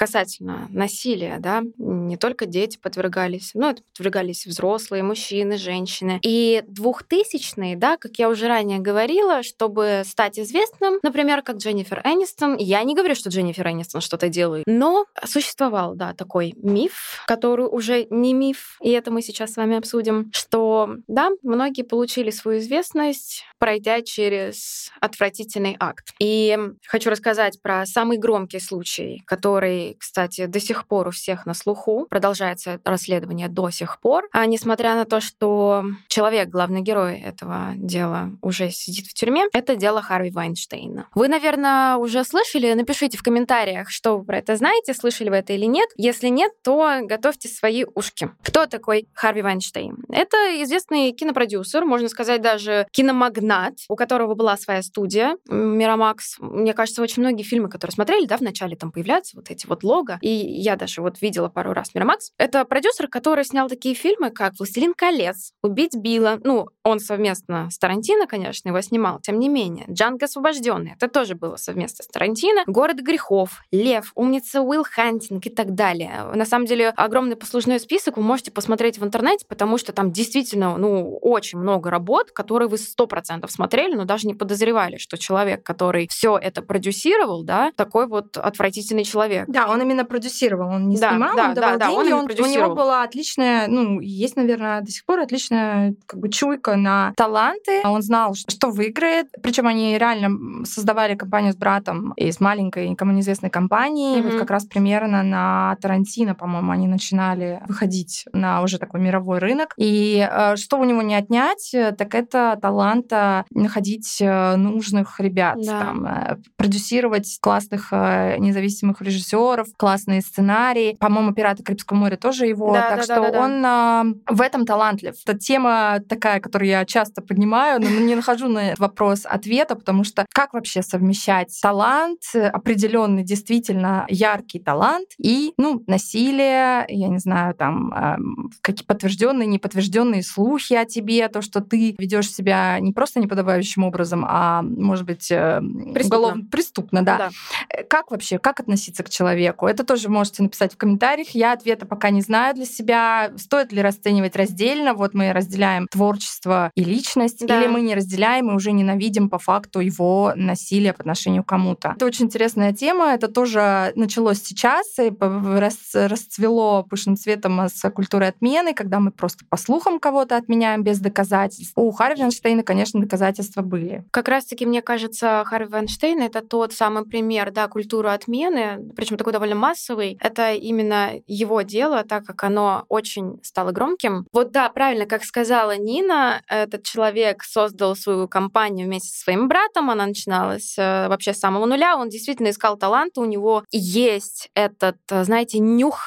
Касательно 0.00 0.66
насилия, 0.70 1.36
да, 1.40 1.62
не 1.76 2.16
только 2.16 2.46
дети 2.46 2.78
подвергались, 2.78 3.50
но 3.52 3.68
это 3.72 3.82
подвергались 3.82 4.46
взрослые, 4.46 5.02
мужчины, 5.02 5.58
женщины. 5.58 6.18
И 6.22 6.64
двухтысячные, 6.66 7.76
да, 7.76 7.98
как 7.98 8.12
я 8.16 8.30
уже 8.30 8.48
ранее 8.48 8.78
говорила, 8.78 9.42
чтобы 9.42 10.00
стать 10.06 10.38
известным, 10.38 11.00
например, 11.02 11.42
как 11.42 11.56
Дженнифер 11.56 12.00
Энистон, 12.02 12.56
я 12.56 12.82
не 12.82 12.94
говорю, 12.94 13.14
что 13.14 13.28
Дженнифер 13.28 13.68
Энистон 13.68 14.00
что-то 14.00 14.30
делает, 14.30 14.64
но 14.66 15.04
существовал, 15.22 15.94
да, 15.94 16.14
такой 16.14 16.54
миф, 16.56 17.22
который 17.26 17.66
уже 17.66 18.06
не 18.08 18.32
миф, 18.32 18.78
и 18.80 18.88
это 18.88 19.10
мы 19.10 19.20
сейчас 19.20 19.52
с 19.52 19.56
вами 19.58 19.76
обсудим, 19.76 20.30
что, 20.32 20.96
да, 21.08 21.28
многие 21.42 21.82
получили 21.82 22.30
свою 22.30 22.60
известность, 22.60 23.44
пройдя 23.58 24.00
через 24.00 24.90
отвратительный 24.98 25.76
акт. 25.78 26.14
И 26.18 26.58
хочу 26.86 27.10
рассказать 27.10 27.60
про 27.60 27.84
самый 27.84 28.16
громкий 28.16 28.60
случай, 28.60 29.22
который 29.26 29.89
кстати, 29.98 30.46
до 30.46 30.60
сих 30.60 30.86
пор 30.86 31.08
у 31.08 31.10
всех 31.10 31.46
на 31.46 31.54
слуху. 31.54 32.06
Продолжается 32.08 32.80
расследование 32.84 33.48
до 33.48 33.70
сих 33.70 34.00
пор. 34.00 34.28
А 34.32 34.46
несмотря 34.46 34.94
на 34.94 35.04
то, 35.04 35.20
что 35.20 35.84
человек, 36.08 36.48
главный 36.48 36.82
герой 36.82 37.18
этого 37.18 37.72
дела, 37.76 38.30
уже 38.42 38.70
сидит 38.70 39.06
в 39.06 39.14
тюрьме, 39.14 39.46
это 39.52 39.76
дело 39.76 40.02
Харви 40.02 40.30
Вайнштейна. 40.30 41.08
Вы, 41.14 41.28
наверное, 41.28 41.96
уже 41.96 42.24
слышали? 42.24 42.72
Напишите 42.72 43.18
в 43.18 43.22
комментариях, 43.22 43.90
что 43.90 44.18
вы 44.18 44.24
про 44.24 44.38
это 44.38 44.56
знаете, 44.56 44.94
слышали 44.94 45.28
вы 45.28 45.36
это 45.36 45.52
или 45.52 45.66
нет. 45.66 45.88
Если 45.96 46.28
нет, 46.28 46.52
то 46.62 47.00
готовьте 47.02 47.48
свои 47.48 47.84
ушки. 47.94 48.30
Кто 48.42 48.66
такой 48.66 49.08
Харви 49.14 49.42
Вайнштейн? 49.42 49.96
Это 50.10 50.36
известный 50.62 51.12
кинопродюсер, 51.12 51.84
можно 51.84 52.08
сказать, 52.08 52.42
даже 52.42 52.86
киномагнат, 52.90 53.74
у 53.88 53.96
которого 53.96 54.34
была 54.34 54.56
своя 54.56 54.82
студия 54.82 55.36
Мирамакс. 55.48 56.36
Мне 56.40 56.74
кажется, 56.74 57.02
очень 57.02 57.22
многие 57.22 57.42
фильмы, 57.42 57.68
которые 57.68 57.94
смотрели, 57.94 58.26
да, 58.26 58.36
в 58.36 58.42
начале 58.42 58.76
там 58.76 58.92
появляются 58.92 59.36
вот 59.36 59.50
эти 59.50 59.66
вот 59.66 59.79
вот 59.80 59.84
лого. 59.84 60.18
И 60.20 60.28
я 60.28 60.76
даже 60.76 61.02
вот 61.02 61.20
видела 61.20 61.48
пару 61.48 61.72
раз 61.72 61.94
Мирамакс. 61.94 62.32
Это 62.38 62.64
продюсер, 62.64 63.08
который 63.08 63.44
снял 63.44 63.68
такие 63.68 63.94
фильмы, 63.94 64.30
как 64.30 64.54
«Властелин 64.58 64.94
колец», 64.94 65.52
«Убить 65.62 65.96
Билла». 65.96 66.38
Ну, 66.44 66.68
он 66.84 67.00
совместно 67.00 67.68
с 67.70 67.78
Тарантино, 67.78 68.26
конечно, 68.26 68.68
его 68.68 68.80
снимал. 68.80 69.20
Тем 69.20 69.38
не 69.38 69.48
менее, 69.48 69.86
«Джанго 69.90 70.26
освобожденный»— 70.26 70.92
это 70.96 71.08
тоже 71.08 71.34
было 71.34 71.56
совместно 71.56 72.04
с 72.04 72.08
Тарантино. 72.08 72.62
«Город 72.66 72.98
грехов», 73.00 73.62
«Лев», 73.72 74.12
«Умница 74.14 74.60
Уилл 74.62 74.84
Хантинг» 74.84 75.46
и 75.46 75.50
так 75.50 75.74
далее. 75.74 76.24
На 76.34 76.44
самом 76.44 76.66
деле, 76.66 76.90
огромный 76.90 77.36
послужной 77.36 77.80
список 77.80 78.16
вы 78.16 78.22
можете 78.22 78.50
посмотреть 78.50 78.98
в 78.98 79.04
интернете, 79.04 79.44
потому 79.48 79.78
что 79.78 79.92
там 79.92 80.12
действительно, 80.12 80.76
ну, 80.76 81.16
очень 81.18 81.58
много 81.58 81.90
работ, 81.90 82.30
которые 82.32 82.68
вы 82.68 82.78
сто 82.78 83.06
процентов 83.06 83.50
смотрели, 83.50 83.94
но 83.94 84.04
даже 84.04 84.26
не 84.26 84.34
подозревали, 84.34 84.96
что 84.96 85.16
человек, 85.18 85.62
который 85.62 86.08
все 86.08 86.38
это 86.38 86.62
продюсировал, 86.62 87.42
да, 87.42 87.72
такой 87.76 88.06
вот 88.06 88.36
отвратительный 88.36 89.04
человек. 89.04 89.44
Да, 89.48 89.69
он 89.70 89.82
именно 89.82 90.04
продюсировал, 90.04 90.68
он 90.68 90.88
не 90.88 90.98
да, 90.98 91.10
снимал, 91.10 91.36
да, 91.36 91.48
он 91.48 91.54
давал 91.54 91.78
да, 91.78 91.88
деньги, 91.88 92.12
он, 92.12 92.24
он, 92.24 92.30
у 92.30 92.46
него 92.46 92.74
была 92.74 93.02
отличная, 93.02 93.66
ну, 93.68 94.00
есть, 94.00 94.36
наверное, 94.36 94.80
до 94.80 94.90
сих 94.90 95.04
пор 95.04 95.20
отличная 95.20 95.94
как 96.06 96.20
бы 96.20 96.28
чуйка 96.28 96.76
на 96.76 97.12
таланты. 97.16 97.80
Он 97.84 98.02
знал, 98.02 98.34
что 98.34 98.70
выиграет. 98.70 99.28
Причем 99.42 99.66
они 99.66 99.98
реально 99.98 100.64
создавали 100.64 101.14
компанию 101.14 101.52
с 101.52 101.56
братом 101.56 102.12
из 102.16 102.40
маленькой, 102.40 102.88
никому 102.88 103.12
неизвестной 103.12 103.50
компании. 103.50 104.18
Mm-hmm. 104.18 104.30
Вот 104.30 104.38
как 104.38 104.50
раз 104.50 104.64
примерно 104.64 105.22
на 105.22 105.76
Тарантино, 105.80 106.34
по-моему, 106.34 106.72
они 106.72 106.86
начинали 106.86 107.62
выходить 107.66 108.24
на 108.32 108.62
уже 108.62 108.78
такой 108.78 109.00
мировой 109.00 109.38
рынок. 109.38 109.74
И 109.76 110.26
э, 110.30 110.56
что 110.56 110.78
у 110.78 110.84
него 110.84 111.02
не 111.02 111.14
отнять, 111.14 111.74
так 111.98 112.14
это 112.14 112.58
таланта 112.60 113.44
находить 113.50 114.18
э, 114.20 114.56
нужных 114.56 115.20
ребят, 115.20 115.58
да. 115.64 115.80
там, 115.80 116.06
э, 116.06 116.36
продюсировать 116.56 117.38
классных 117.40 117.92
независимых 117.92 119.02
режиссеров, 119.02 119.59
актеров, 119.60 119.76
классные 119.76 120.20
сценарии. 120.20 120.96
По-моему, 120.98 121.32
«Пираты 121.32 121.62
Карибского 121.62 121.98
моря» 121.98 122.16
тоже 122.16 122.46
его. 122.46 122.72
Да, 122.72 122.90
так 122.90 122.98
да, 122.98 123.02
что 123.04 123.14
да, 123.16 123.30
да, 123.30 123.40
он 123.40 123.62
да. 123.62 124.04
в 124.28 124.40
этом 124.40 124.66
талантлив. 124.66 125.14
Это 125.24 125.38
тема 125.38 126.00
такая, 126.08 126.40
которую 126.40 126.68
я 126.68 126.84
часто 126.84 127.22
поднимаю, 127.22 127.80
но 127.80 127.88
не 127.88 128.14
нахожу 128.14 128.48
на 128.48 128.68
этот 128.68 128.78
вопрос 128.78 129.22
ответа, 129.24 129.76
потому 129.76 130.04
что 130.04 130.26
как 130.32 130.52
вообще 130.52 130.82
совмещать 130.82 131.56
талант, 131.62 132.22
определенный 132.34 133.22
действительно 133.22 134.06
яркий 134.08 134.58
талант 134.58 135.08
и, 135.18 135.52
ну, 135.56 135.82
насилие, 135.86 136.84
я 136.88 137.08
не 137.08 137.18
знаю, 137.18 137.54
там, 137.54 138.50
какие 138.60 138.84
подтвержденные, 138.84 139.46
неподтвержденные 139.46 140.22
слухи 140.22 140.74
о 140.74 140.84
тебе, 140.84 141.28
то, 141.28 141.42
что 141.42 141.60
ты 141.60 141.94
ведешь 141.98 142.30
себя 142.30 142.78
не 142.80 142.92
просто 142.92 143.20
неподобающим 143.20 143.84
образом, 143.84 144.24
а, 144.26 144.62
может 144.62 145.04
быть, 145.04 145.30
э, 145.30 145.60
преступно, 145.60 146.18
уголовно, 146.18 146.44
преступно 146.50 147.02
да. 147.04 147.18
да. 147.18 147.82
Как 147.88 148.10
вообще, 148.10 148.38
как 148.38 148.60
относиться 148.60 149.02
к 149.02 149.10
человеку? 149.10 149.39
Человеку? 149.40 149.66
Это 149.66 149.84
тоже 149.84 150.08
можете 150.08 150.42
написать 150.42 150.74
в 150.74 150.76
комментариях. 150.76 151.30
Я 151.30 151.52
ответа 151.52 151.86
пока 151.86 152.10
не 152.10 152.20
знаю 152.20 152.54
для 152.54 152.64
себя. 152.64 153.32
Стоит 153.36 153.72
ли 153.72 153.82
расценивать 153.82 154.36
раздельно? 154.36 154.94
Вот 154.94 155.14
мы 155.14 155.32
разделяем 155.32 155.86
творчество 155.90 156.70
и 156.74 156.84
личность, 156.84 157.46
да. 157.46 157.60
или 157.60 157.68
мы 157.68 157.80
не 157.80 157.94
разделяем 157.94 158.50
и 158.50 158.54
уже 158.54 158.72
ненавидим 158.72 159.28
по 159.28 159.38
факту 159.38 159.80
его 159.80 160.32
насилие 160.36 160.92
по 160.92 161.00
отношению 161.00 161.44
к 161.44 161.48
кому-то. 161.48 161.94
Это 161.96 162.06
очень 162.06 162.26
интересная 162.26 162.72
тема. 162.72 163.14
Это 163.14 163.28
тоже 163.28 163.92
началось 163.96 164.42
сейчас 164.42 164.98
и 164.98 165.12
расцвело 165.18 166.84
пышным 166.84 167.16
цветом 167.16 167.60
с 167.68 167.90
культурой 167.90 168.28
отмены, 168.28 168.74
когда 168.74 169.00
мы 169.00 169.10
просто 169.10 169.44
по 169.48 169.56
слухам 169.56 169.98
кого-то 169.98 170.36
отменяем 170.36 170.82
без 170.82 171.00
доказательств. 171.00 171.72
У 171.76 171.90
Харви 171.90 172.20
Вайнштейна, 172.20 172.62
конечно, 172.62 173.00
доказательства 173.00 173.62
были. 173.62 174.04
Как 174.10 174.28
раз-таки, 174.28 174.66
мне 174.66 174.82
кажется, 174.82 175.42
Харви 175.46 175.70
Вайнштейн— 175.70 176.20
это 176.22 176.40
тот 176.40 176.72
самый 176.72 177.04
пример 177.04 177.50
да, 177.50 177.68
культуры 177.68 178.10
отмены, 178.10 178.78
причем 178.96 179.16
такой 179.16 179.29
довольно 179.32 179.54
массовый. 179.54 180.18
Это 180.20 180.52
именно 180.52 181.12
его 181.26 181.62
дело, 181.62 182.04
так 182.04 182.24
как 182.24 182.44
оно 182.44 182.84
очень 182.88 183.40
стало 183.42 183.72
громким. 183.72 184.26
Вот 184.32 184.52
да, 184.52 184.68
правильно, 184.68 185.06
как 185.06 185.24
сказала 185.24 185.76
Нина, 185.76 186.42
этот 186.48 186.84
человек 186.84 187.42
создал 187.42 187.96
свою 187.96 188.28
компанию 188.28 188.86
вместе 188.86 189.10
со 189.10 189.22
своим 189.24 189.48
братом. 189.48 189.90
Она 189.90 190.06
начиналась 190.06 190.76
э, 190.78 191.08
вообще 191.08 191.32
с 191.34 191.38
самого 191.40 191.66
нуля. 191.66 191.96
Он 191.96 192.08
действительно 192.08 192.50
искал 192.50 192.76
таланты. 192.76 193.20
У 193.20 193.24
него 193.24 193.64
есть 193.70 194.50
этот, 194.54 194.98
э, 195.10 195.24
знаете, 195.24 195.58
нюх 195.58 196.00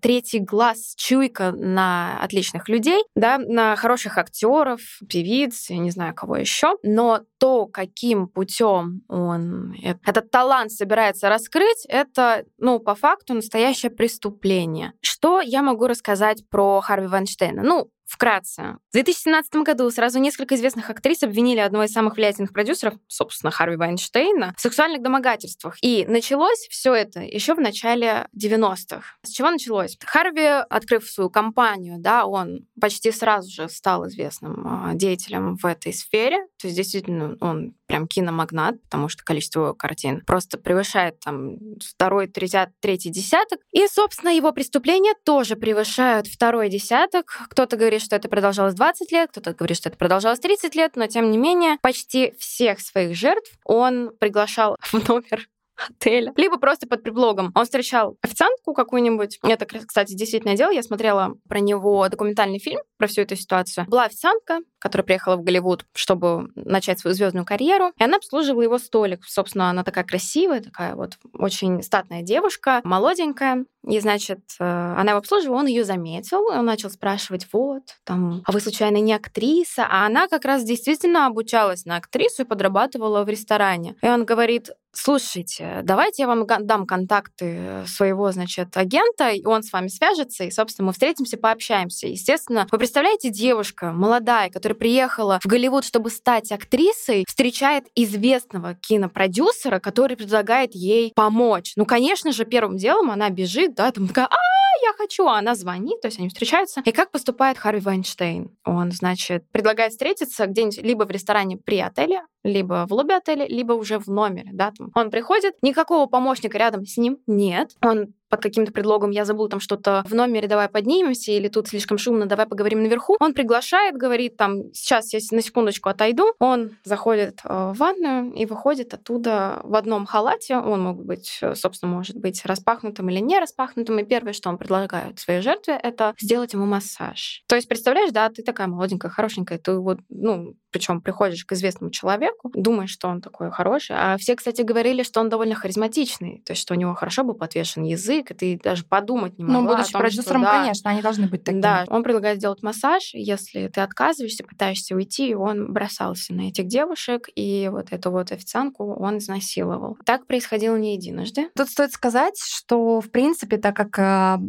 третий 0.00 0.40
глаз, 0.40 0.94
чуйка 0.96 1.52
на 1.52 2.18
отличных 2.22 2.68
людей, 2.68 3.02
да, 3.14 3.38
на 3.38 3.76
хороших 3.76 4.18
актеров, 4.18 4.80
певиц, 5.08 5.70
я 5.70 5.78
не 5.78 5.90
знаю 5.90 6.14
кого 6.14 6.36
еще. 6.36 6.76
Но 6.82 7.20
то, 7.38 7.66
каким 7.66 8.28
путем 8.28 9.02
он 9.08 9.74
этот 10.04 10.30
талант 10.30 10.72
собирается 10.72 11.28
раскрыть, 11.28 11.84
это, 11.88 12.44
ну, 12.58 12.78
по 12.78 12.94
факту 12.94 13.34
настоящее 13.34 13.90
преступление. 13.90 14.92
Что 15.00 15.40
я 15.40 15.62
могу 15.62 15.86
рассказать 15.86 16.48
про 16.48 16.80
Харви 16.80 17.06
Вайнштейна? 17.06 17.62
Ну, 17.62 17.90
Вкратце. 18.10 18.78
В 18.88 18.94
2017 18.94 19.54
году 19.62 19.88
сразу 19.92 20.18
несколько 20.18 20.56
известных 20.56 20.90
актрис 20.90 21.22
обвинили 21.22 21.60
одного 21.60 21.84
из 21.84 21.92
самых 21.92 22.16
влиятельных 22.16 22.52
продюсеров, 22.52 22.94
собственно, 23.06 23.52
Харви 23.52 23.76
Вайнштейна, 23.76 24.52
в 24.56 24.60
сексуальных 24.60 25.00
домогательствах. 25.00 25.76
И 25.80 26.04
началось 26.08 26.66
все 26.70 26.92
это 26.92 27.20
еще 27.20 27.54
в 27.54 27.60
начале 27.60 28.26
90-х. 28.36 29.02
С 29.22 29.30
чего 29.30 29.52
началось? 29.52 29.96
Харви, 30.04 30.64
открыв 30.68 31.08
свою 31.08 31.30
компанию, 31.30 31.98
да, 32.00 32.26
он 32.26 32.66
почти 32.80 33.12
сразу 33.12 33.48
же 33.48 33.68
стал 33.68 34.08
известным 34.08 34.66
а, 34.66 34.94
деятелем 34.94 35.54
в 35.54 35.64
этой 35.64 35.92
сфере. 35.92 36.38
То 36.60 36.66
есть, 36.66 36.76
действительно, 36.76 37.36
он 37.40 37.74
прям 37.86 38.08
киномагнат, 38.08 38.82
потому 38.82 39.08
что 39.08 39.24
количество 39.24 39.60
его 39.60 39.74
картин 39.74 40.22
просто 40.24 40.58
превышает 40.58 41.20
там 41.20 41.58
второй, 41.80 42.26
третий, 42.26 42.58
третий 42.80 43.10
десяток. 43.10 43.60
И, 43.70 43.86
собственно, 43.86 44.30
его 44.30 44.50
преступления 44.50 45.14
тоже 45.24 45.54
превышают 45.54 46.26
второй 46.26 46.68
десяток. 46.70 47.26
Кто-то 47.50 47.76
говорит, 47.76 47.99
что 48.00 48.16
это 48.16 48.28
продолжалось 48.28 48.74
20 48.74 49.12
лет, 49.12 49.30
кто-то 49.30 49.54
говорит, 49.54 49.76
что 49.76 49.88
это 49.88 49.98
продолжалось 49.98 50.40
30 50.40 50.74
лет, 50.74 50.96
но, 50.96 51.06
тем 51.06 51.30
не 51.30 51.38
менее, 51.38 51.78
почти 51.82 52.34
всех 52.38 52.80
своих 52.80 53.16
жертв 53.16 53.52
он 53.64 54.10
приглашал 54.18 54.76
в 54.80 54.94
номер 55.08 55.48
отеля, 55.88 56.32
либо 56.36 56.58
просто 56.58 56.86
под 56.86 57.02
предлогом. 57.02 57.52
Он 57.54 57.64
встречал 57.64 58.16
официантку 58.22 58.74
какую-нибудь. 58.74 59.38
Это, 59.42 59.66
кстати, 59.66 60.14
действительно 60.14 60.56
дело. 60.56 60.70
Я 60.70 60.82
смотрела 60.82 61.34
про 61.48 61.60
него 61.60 62.08
документальный 62.08 62.58
фильм, 62.58 62.80
про 62.98 63.06
всю 63.06 63.22
эту 63.22 63.36
ситуацию. 63.36 63.86
Была 63.88 64.04
официантка, 64.04 64.60
которая 64.80 65.04
приехала 65.04 65.36
в 65.36 65.44
Голливуд, 65.44 65.84
чтобы 65.94 66.48
начать 66.56 66.98
свою 66.98 67.14
звездную 67.14 67.44
карьеру, 67.44 67.92
и 67.96 68.02
она 68.02 68.16
обслуживала 68.16 68.62
его 68.62 68.78
столик. 68.78 69.24
Собственно, 69.24 69.70
она 69.70 69.84
такая 69.84 70.04
красивая, 70.04 70.60
такая 70.60 70.94
вот 70.96 71.18
очень 71.34 71.82
статная 71.82 72.22
девушка, 72.22 72.80
молоденькая. 72.84 73.64
И, 73.86 73.98
значит, 74.00 74.40
э, 74.58 74.64
она 74.64 75.12
его 75.12 75.18
обслуживала, 75.18 75.60
он 75.60 75.66
ее 75.66 75.84
заметил, 75.84 76.42
он 76.50 76.66
начал 76.66 76.90
спрашивать, 76.90 77.46
вот, 77.50 77.82
там, 78.04 78.42
а 78.44 78.52
вы, 78.52 78.60
случайно, 78.60 78.98
не 78.98 79.14
актриса? 79.14 79.86
А 79.88 80.04
она 80.04 80.28
как 80.28 80.44
раз 80.44 80.64
действительно 80.64 81.26
обучалась 81.26 81.86
на 81.86 81.96
актрису 81.96 82.42
и 82.42 82.44
подрабатывала 82.44 83.24
в 83.24 83.28
ресторане. 83.28 83.96
И 84.02 84.06
он 84.06 84.26
говорит, 84.26 84.70
слушайте, 84.92 85.80
давайте 85.82 86.22
я 86.22 86.28
вам 86.28 86.46
дам 86.46 86.86
контакты 86.86 87.84
своего, 87.86 88.30
значит, 88.32 88.76
агента, 88.76 89.30
и 89.30 89.44
он 89.44 89.62
с 89.62 89.72
вами 89.72 89.88
свяжется, 89.88 90.44
и, 90.44 90.50
собственно, 90.50 90.86
мы 90.86 90.92
встретимся, 90.92 91.38
пообщаемся. 91.38 92.06
Естественно, 92.06 92.66
вы 92.70 92.78
представляете, 92.78 93.30
девушка 93.30 93.92
молодая, 93.92 94.50
которая 94.50 94.69
приехала 94.74 95.40
в 95.42 95.46
Голливуд, 95.46 95.84
чтобы 95.84 96.10
стать 96.10 96.52
актрисой, 96.52 97.24
встречает 97.26 97.86
известного 97.94 98.74
кинопродюсера, 98.74 99.78
который 99.78 100.16
предлагает 100.16 100.74
ей 100.74 101.12
помочь. 101.14 101.72
Ну, 101.76 101.86
конечно 101.86 102.32
же, 102.32 102.44
первым 102.44 102.76
делом 102.76 103.10
она 103.10 103.30
бежит, 103.30 103.74
да, 103.74 103.90
там 103.90 104.08
такая, 104.08 104.26
а, 104.26 104.36
я 104.82 104.92
хочу, 104.96 105.26
а 105.26 105.38
она 105.38 105.54
звонит, 105.54 106.00
то 106.00 106.08
есть 106.08 106.18
они 106.18 106.28
встречаются. 106.28 106.82
И 106.84 106.92
как 106.92 107.10
поступает 107.10 107.58
Харви 107.58 107.80
Вайнштейн? 107.80 108.50
Он, 108.64 108.90
значит, 108.92 109.44
предлагает 109.50 109.92
встретиться 109.92 110.46
где-нибудь 110.46 110.82
либо 110.82 111.04
в 111.04 111.10
ресторане 111.10 111.56
при 111.56 111.80
отеле, 111.80 112.22
либо 112.42 112.86
в 112.88 112.92
лобби 112.92 113.12
отеля, 113.12 113.46
либо 113.46 113.72
уже 113.72 113.98
в 113.98 114.08
номере, 114.08 114.50
да, 114.52 114.72
там. 114.76 114.90
Он 114.94 115.10
приходит, 115.10 115.54
никакого 115.62 116.06
помощника 116.06 116.58
рядом 116.58 116.86
с 116.86 116.96
ним 116.96 117.18
нет. 117.26 117.72
Он 117.82 118.14
под 118.30 118.40
каким-то 118.40 118.72
предлогом 118.72 119.10
я 119.10 119.24
забыл 119.24 119.48
там 119.48 119.60
что-то 119.60 120.02
в 120.06 120.14
номере, 120.14 120.48
давай 120.48 120.68
поднимемся, 120.68 121.32
или 121.32 121.48
тут 121.48 121.68
слишком 121.68 121.98
шумно, 121.98 122.26
давай 122.26 122.46
поговорим 122.46 122.82
наверху. 122.82 123.16
Он 123.20 123.34
приглашает, 123.34 123.96
говорит 123.96 124.36
там, 124.36 124.72
сейчас 124.72 125.12
я 125.12 125.20
на 125.32 125.42
секундочку 125.42 125.88
отойду. 125.88 126.32
Он 126.38 126.70
заходит 126.84 127.40
э, 127.44 127.72
в 127.74 127.76
ванную 127.76 128.32
и 128.32 128.46
выходит 128.46 128.94
оттуда 128.94 129.60
в 129.64 129.74
одном 129.74 130.06
халате. 130.06 130.56
Он 130.56 130.82
мог 130.82 131.04
быть, 131.04 131.38
э, 131.42 131.54
собственно, 131.54 131.92
может 131.92 132.16
быть 132.16 132.44
распахнутым 132.44 133.10
или 133.10 133.18
не 133.18 133.38
распахнутым. 133.38 133.98
И 133.98 134.04
первое, 134.04 134.32
что 134.32 134.48
он 134.48 134.58
предлагает 134.58 135.18
своей 135.18 135.40
жертве, 135.40 135.78
это 135.82 136.14
сделать 136.20 136.52
ему 136.52 136.66
массаж. 136.66 137.42
То 137.48 137.56
есть, 137.56 137.68
представляешь, 137.68 138.12
да, 138.12 138.28
ты 138.28 138.42
такая 138.42 138.68
молоденькая, 138.68 139.10
хорошенькая, 139.10 139.58
ты 139.58 139.72
вот, 139.72 139.98
ну, 140.08 140.54
причем 140.70 141.00
приходишь 141.00 141.44
к 141.44 141.52
известному 141.52 141.90
человеку, 141.90 142.50
думаешь, 142.54 142.90
что 142.90 143.08
он 143.08 143.20
такой 143.20 143.50
хороший. 143.50 143.96
А 143.98 144.16
все, 144.16 144.36
кстати, 144.36 144.62
говорили, 144.62 145.02
что 145.02 145.20
он 145.20 145.28
довольно 145.28 145.54
харизматичный, 145.54 146.42
то 146.46 146.52
есть, 146.52 146.62
что 146.62 146.74
у 146.74 146.76
него 146.76 146.94
хорошо 146.94 147.24
был 147.24 147.34
подвешен 147.34 147.82
язык, 147.82 148.19
и 148.30 148.34
ты 148.34 148.60
даже 148.62 148.84
подумать 148.84 149.38
не 149.38 149.44
могла. 149.44 149.60
Ну, 149.60 149.68
будучи 149.68 149.92
том, 149.92 150.00
продюсером, 150.00 150.42
что, 150.42 150.50
да, 150.50 150.60
конечно, 150.62 150.90
они 150.90 151.02
должны 151.02 151.26
быть 151.26 151.44
такими. 151.44 151.60
Да, 151.60 151.84
он 151.88 152.02
предлагает 152.02 152.38
сделать 152.38 152.62
массаж, 152.62 153.10
если 153.12 153.68
ты 153.68 153.80
отказываешься, 153.80 154.44
пытаешься 154.44 154.94
уйти, 154.94 155.34
он 155.34 155.72
бросался 155.72 156.34
на 156.34 156.48
этих 156.48 156.66
девушек, 156.66 157.28
и 157.34 157.68
вот 157.70 157.92
эту 157.92 158.10
вот 158.10 158.32
официантку 158.32 158.94
он 158.94 159.18
изнасиловал. 159.18 159.96
Так 160.04 160.26
происходило 160.26 160.76
не 160.76 160.94
единожды. 160.94 161.48
Тут 161.56 161.68
стоит 161.68 161.92
сказать, 161.92 162.38
что, 162.42 163.00
в 163.00 163.10
принципе, 163.10 163.56
так 163.56 163.76
как 163.76 163.98
а, 163.98 164.40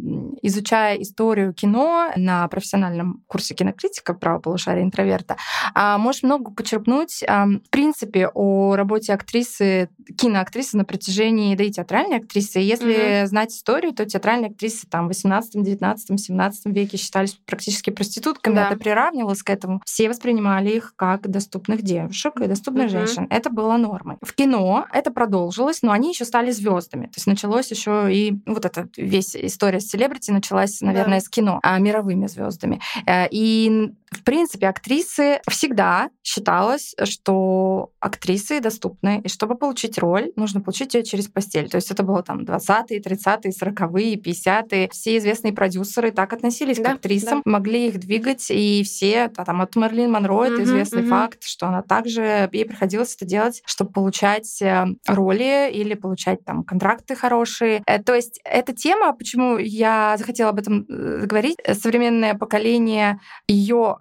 изучая 0.41 1.01
историю 1.01 1.53
кино 1.53 2.11
на 2.15 2.47
профессиональном 2.47 3.23
курсе 3.27 3.53
кинокритика 3.53 4.13
правополушария 4.13 4.83
интроверта, 4.83 5.37
а, 5.73 5.97
можешь 5.97 6.23
много 6.23 6.51
почерпнуть, 6.51 7.21
в 7.21 7.69
принципе, 7.69 8.29
о 8.33 8.75
работе 8.75 9.13
актрисы, 9.13 9.89
киноактрисы 10.17 10.77
на 10.77 10.85
протяжении, 10.85 11.55
да 11.55 11.63
и 11.63 11.71
театральной 11.71 12.17
актрисы. 12.17 12.59
Если 12.59 12.95
mm-hmm. 12.95 13.25
знать 13.27 13.60
историю, 13.61 13.93
то 13.93 14.05
театральные 14.05 14.51
актрисы 14.51 14.87
там 14.89 15.05
в 15.05 15.07
18, 15.09 15.63
19, 15.63 16.19
17 16.19 16.65
веке 16.65 16.97
считались 16.97 17.33
практически 17.45 17.91
проститутками. 17.91 18.55
Да. 18.55 18.67
Это 18.67 18.79
приравнивалось 18.79 19.43
к 19.43 19.49
этому. 19.49 19.81
Все 19.85 20.09
воспринимали 20.09 20.71
их 20.71 20.93
как 20.95 21.29
доступных 21.29 21.83
девушек 21.83 22.41
и 22.41 22.47
доступных 22.47 22.87
mm-hmm. 22.87 22.89
женщин. 22.89 23.27
Это 23.29 23.49
было 23.51 23.77
нормой. 23.77 24.17
В 24.21 24.33
кино 24.33 24.87
это 24.91 25.11
продолжилось, 25.11 25.83
но 25.83 25.91
они 25.91 26.09
еще 26.09 26.25
стали 26.25 26.51
звездами. 26.51 27.05
То 27.05 27.13
есть 27.17 27.27
началось 27.27 27.69
еще 27.69 28.07
и 28.11 28.39
вот 28.45 28.65
эта 28.65 28.89
весь 28.97 29.35
история 29.35 29.79
с 29.79 29.87
селебрити 29.87 30.31
началась, 30.31 30.81
наверное, 30.81 31.19
да. 31.19 31.25
с 31.25 31.29
кино, 31.29 31.59
а 31.61 31.77
мировыми 31.77 32.27
звездами. 32.27 32.81
Э, 33.05 33.27
и 33.29 33.93
в 34.11 34.23
принципе, 34.23 34.67
актрисы 34.67 35.39
всегда 35.49 36.09
считалось, 36.21 36.93
что 37.05 37.91
актрисы 38.01 38.59
доступны, 38.59 39.21
и 39.23 39.29
чтобы 39.29 39.55
получить 39.55 39.97
роль, 39.97 40.33
нужно 40.35 40.59
получить 40.59 40.93
ее 40.93 41.03
через 41.03 41.27
постель. 41.27 41.69
То 41.69 41.77
есть 41.77 41.91
это 41.91 42.03
было 42.03 42.21
там 42.21 42.41
20-е, 42.41 42.99
30-е, 42.99 43.51
40-е, 43.51 44.15
50-е. 44.17 44.89
Все 44.91 45.17
известные 45.17 45.53
продюсеры 45.53 46.11
так 46.11 46.33
относились 46.33 46.77
да, 46.77 46.83
к 46.83 46.95
актрисам, 46.95 47.41
да. 47.45 47.51
могли 47.51 47.87
их 47.87 47.99
двигать, 47.99 48.51
и 48.51 48.83
все, 48.83 49.29
там 49.29 49.61
от 49.61 49.77
Мерлин 49.77 50.11
Монро, 50.11 50.33
угу, 50.33 50.43
это 50.43 50.63
известный 50.63 51.03
угу. 51.03 51.09
факт, 51.09 51.43
что 51.43 51.67
она 51.67 51.81
также, 51.81 52.49
ей 52.51 52.65
приходилось 52.65 53.15
это 53.15 53.25
делать, 53.25 53.61
чтобы 53.65 53.91
получать 53.93 54.61
э, 54.61 54.87
роли 55.07 55.71
или 55.71 55.93
получать 55.93 56.43
там 56.43 56.63
контракты 56.63 57.15
хорошие. 57.15 57.81
Э, 57.87 58.03
то 58.03 58.13
есть 58.13 58.41
эта 58.43 58.73
тема, 58.73 59.13
почему 59.13 59.57
я 59.57 60.15
захотела 60.17 60.49
об 60.49 60.59
этом 60.59 60.85
э, 60.89 61.25
говорить, 61.25 61.57
современное 61.65 62.33
поколение 62.33 63.21
ее 63.47 64.00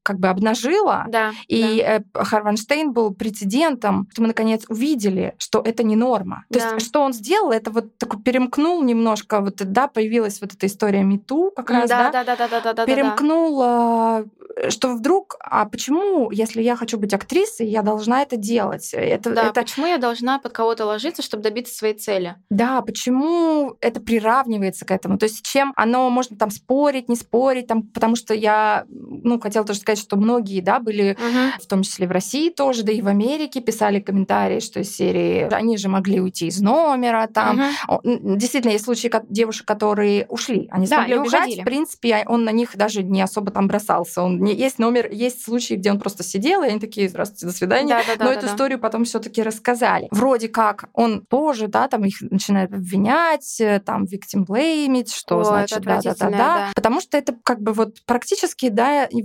как 0.03 0.19
бы 0.19 0.27
обнажила. 0.27 1.05
Да, 1.07 1.31
и 1.47 1.77
да. 1.77 1.97
Э, 1.97 2.23
Харванштейн 2.23 2.91
был 2.91 3.13
прецедентом, 3.13 4.07
что 4.11 4.21
мы 4.21 4.27
наконец 4.27 4.63
увидели, 4.67 5.35
что 5.37 5.61
это 5.63 5.83
не 5.83 5.95
норма. 5.95 6.45
То 6.51 6.59
да. 6.59 6.73
есть 6.73 6.85
что 6.85 7.01
он 7.01 7.13
сделал, 7.13 7.51
это 7.51 7.71
вот 7.71 7.97
такой 7.97 8.21
перемкнул 8.21 8.81
немножко, 8.83 9.41
вот 9.41 9.55
да, 9.57 9.87
появилась 9.87 10.41
вот 10.41 10.53
эта 10.53 10.65
история 10.67 11.03
Мету 11.03 11.51
как 11.55 11.69
раз, 11.69 11.89
да, 11.89 12.11
да, 12.11 12.23
да, 12.23 12.35
да, 12.35 12.47
да, 12.47 12.61
да, 12.61 12.73
да, 12.73 12.85
перемкнул, 12.85 13.59
да. 13.59 14.23
что 14.69 14.95
вдруг, 14.95 15.37
а 15.39 15.65
почему, 15.65 16.31
если 16.31 16.61
я 16.61 16.75
хочу 16.75 16.97
быть 16.97 17.13
актрисой, 17.13 17.67
я 17.67 17.81
должна 17.81 18.21
это 18.21 18.37
делать? 18.37 18.91
Это, 18.93 19.31
да, 19.31 19.43
это... 19.43 19.61
почему 19.61 19.85
я 19.85 19.97
должна 19.97 20.39
под 20.39 20.53
кого-то 20.53 20.85
ложиться, 20.85 21.21
чтобы 21.21 21.43
добиться 21.43 21.75
своей 21.75 21.93
цели? 21.93 22.35
Да, 22.49 22.81
почему 22.81 23.75
это 23.81 23.99
приравнивается 24.01 24.85
к 24.85 24.91
этому? 24.91 25.17
То 25.17 25.25
есть 25.25 25.45
чем 25.45 25.73
оно 25.75 26.09
можно 26.09 26.37
там 26.37 26.49
спорить, 26.49 27.09
не 27.09 27.15
спорить, 27.15 27.67
там, 27.67 27.83
потому 27.83 28.15
что 28.15 28.33
я, 28.33 28.85
ну, 28.89 29.39
хотела 29.39 29.65
тоже 29.65 29.79
сказать, 29.79 29.90
что 29.99 30.15
многие, 30.15 30.61
да, 30.61 30.79
были, 30.79 31.11
угу. 31.11 31.63
в 31.63 31.67
том 31.67 31.83
числе 31.83 32.07
в 32.07 32.11
России 32.11 32.49
тоже, 32.49 32.83
да 32.83 32.91
и 32.91 33.01
в 33.01 33.07
Америке 33.07 33.61
писали 33.61 33.99
комментарии, 33.99 34.59
что 34.59 34.79
из 34.79 34.95
серии 34.95 35.47
они 35.53 35.77
же 35.77 35.89
могли 35.89 36.19
уйти 36.19 36.47
из 36.47 36.61
номера, 36.61 37.27
там. 37.27 37.61
Угу. 37.87 38.35
Действительно, 38.35 38.71
есть 38.71 38.85
случаи 38.85 39.11
девушек, 39.29 39.67
которые 39.67 40.25
ушли, 40.27 40.67
они 40.71 40.87
да, 40.87 40.97
смогли 40.97 41.17
убежать, 41.17 41.41
уходили. 41.41 41.61
в 41.61 41.65
принципе, 41.65 42.23
он 42.27 42.43
на 42.43 42.51
них 42.51 42.75
даже 42.75 43.03
не 43.03 43.21
особо 43.21 43.51
там 43.51 43.67
бросался, 43.67 44.21
он 44.21 44.41
не 44.41 44.53
есть 44.53 44.79
номер, 44.79 45.09
есть 45.11 45.43
случаи, 45.43 45.75
где 45.75 45.91
он 45.91 45.99
просто 45.99 46.23
сидел, 46.23 46.63
и 46.63 46.67
они 46.67 46.79
такие, 46.79 47.09
здравствуйте, 47.09 47.47
до 47.47 47.51
свидания. 47.51 47.89
Да, 47.89 48.03
да, 48.07 48.15
да, 48.17 48.25
Но 48.25 48.31
да, 48.31 48.37
эту 48.37 48.45
да. 48.47 48.53
историю 48.53 48.79
потом 48.79 49.05
все 49.05 49.19
таки 49.19 49.41
рассказали. 49.41 50.07
Вроде 50.11 50.47
как 50.49 50.89
он 50.93 51.25
тоже, 51.25 51.67
да, 51.67 51.87
там 51.87 52.05
их 52.05 52.21
начинает 52.21 52.73
обвинять, 52.73 53.59
э, 53.59 53.79
там 53.79 54.05
victim 54.05 54.45
blaming, 54.45 55.07
что 55.13 55.39
О, 55.39 55.43
значит, 55.43 55.81
да, 55.81 56.01
да, 56.01 56.13
да, 56.13 56.29
да. 56.29 56.37
да. 56.37 56.71
Потому 56.75 57.01
что 57.01 57.17
это 57.17 57.35
как 57.43 57.61
бы 57.61 57.73
вот 57.73 58.03
практически, 58.05 58.69
да, 58.69 59.05
и 59.05 59.23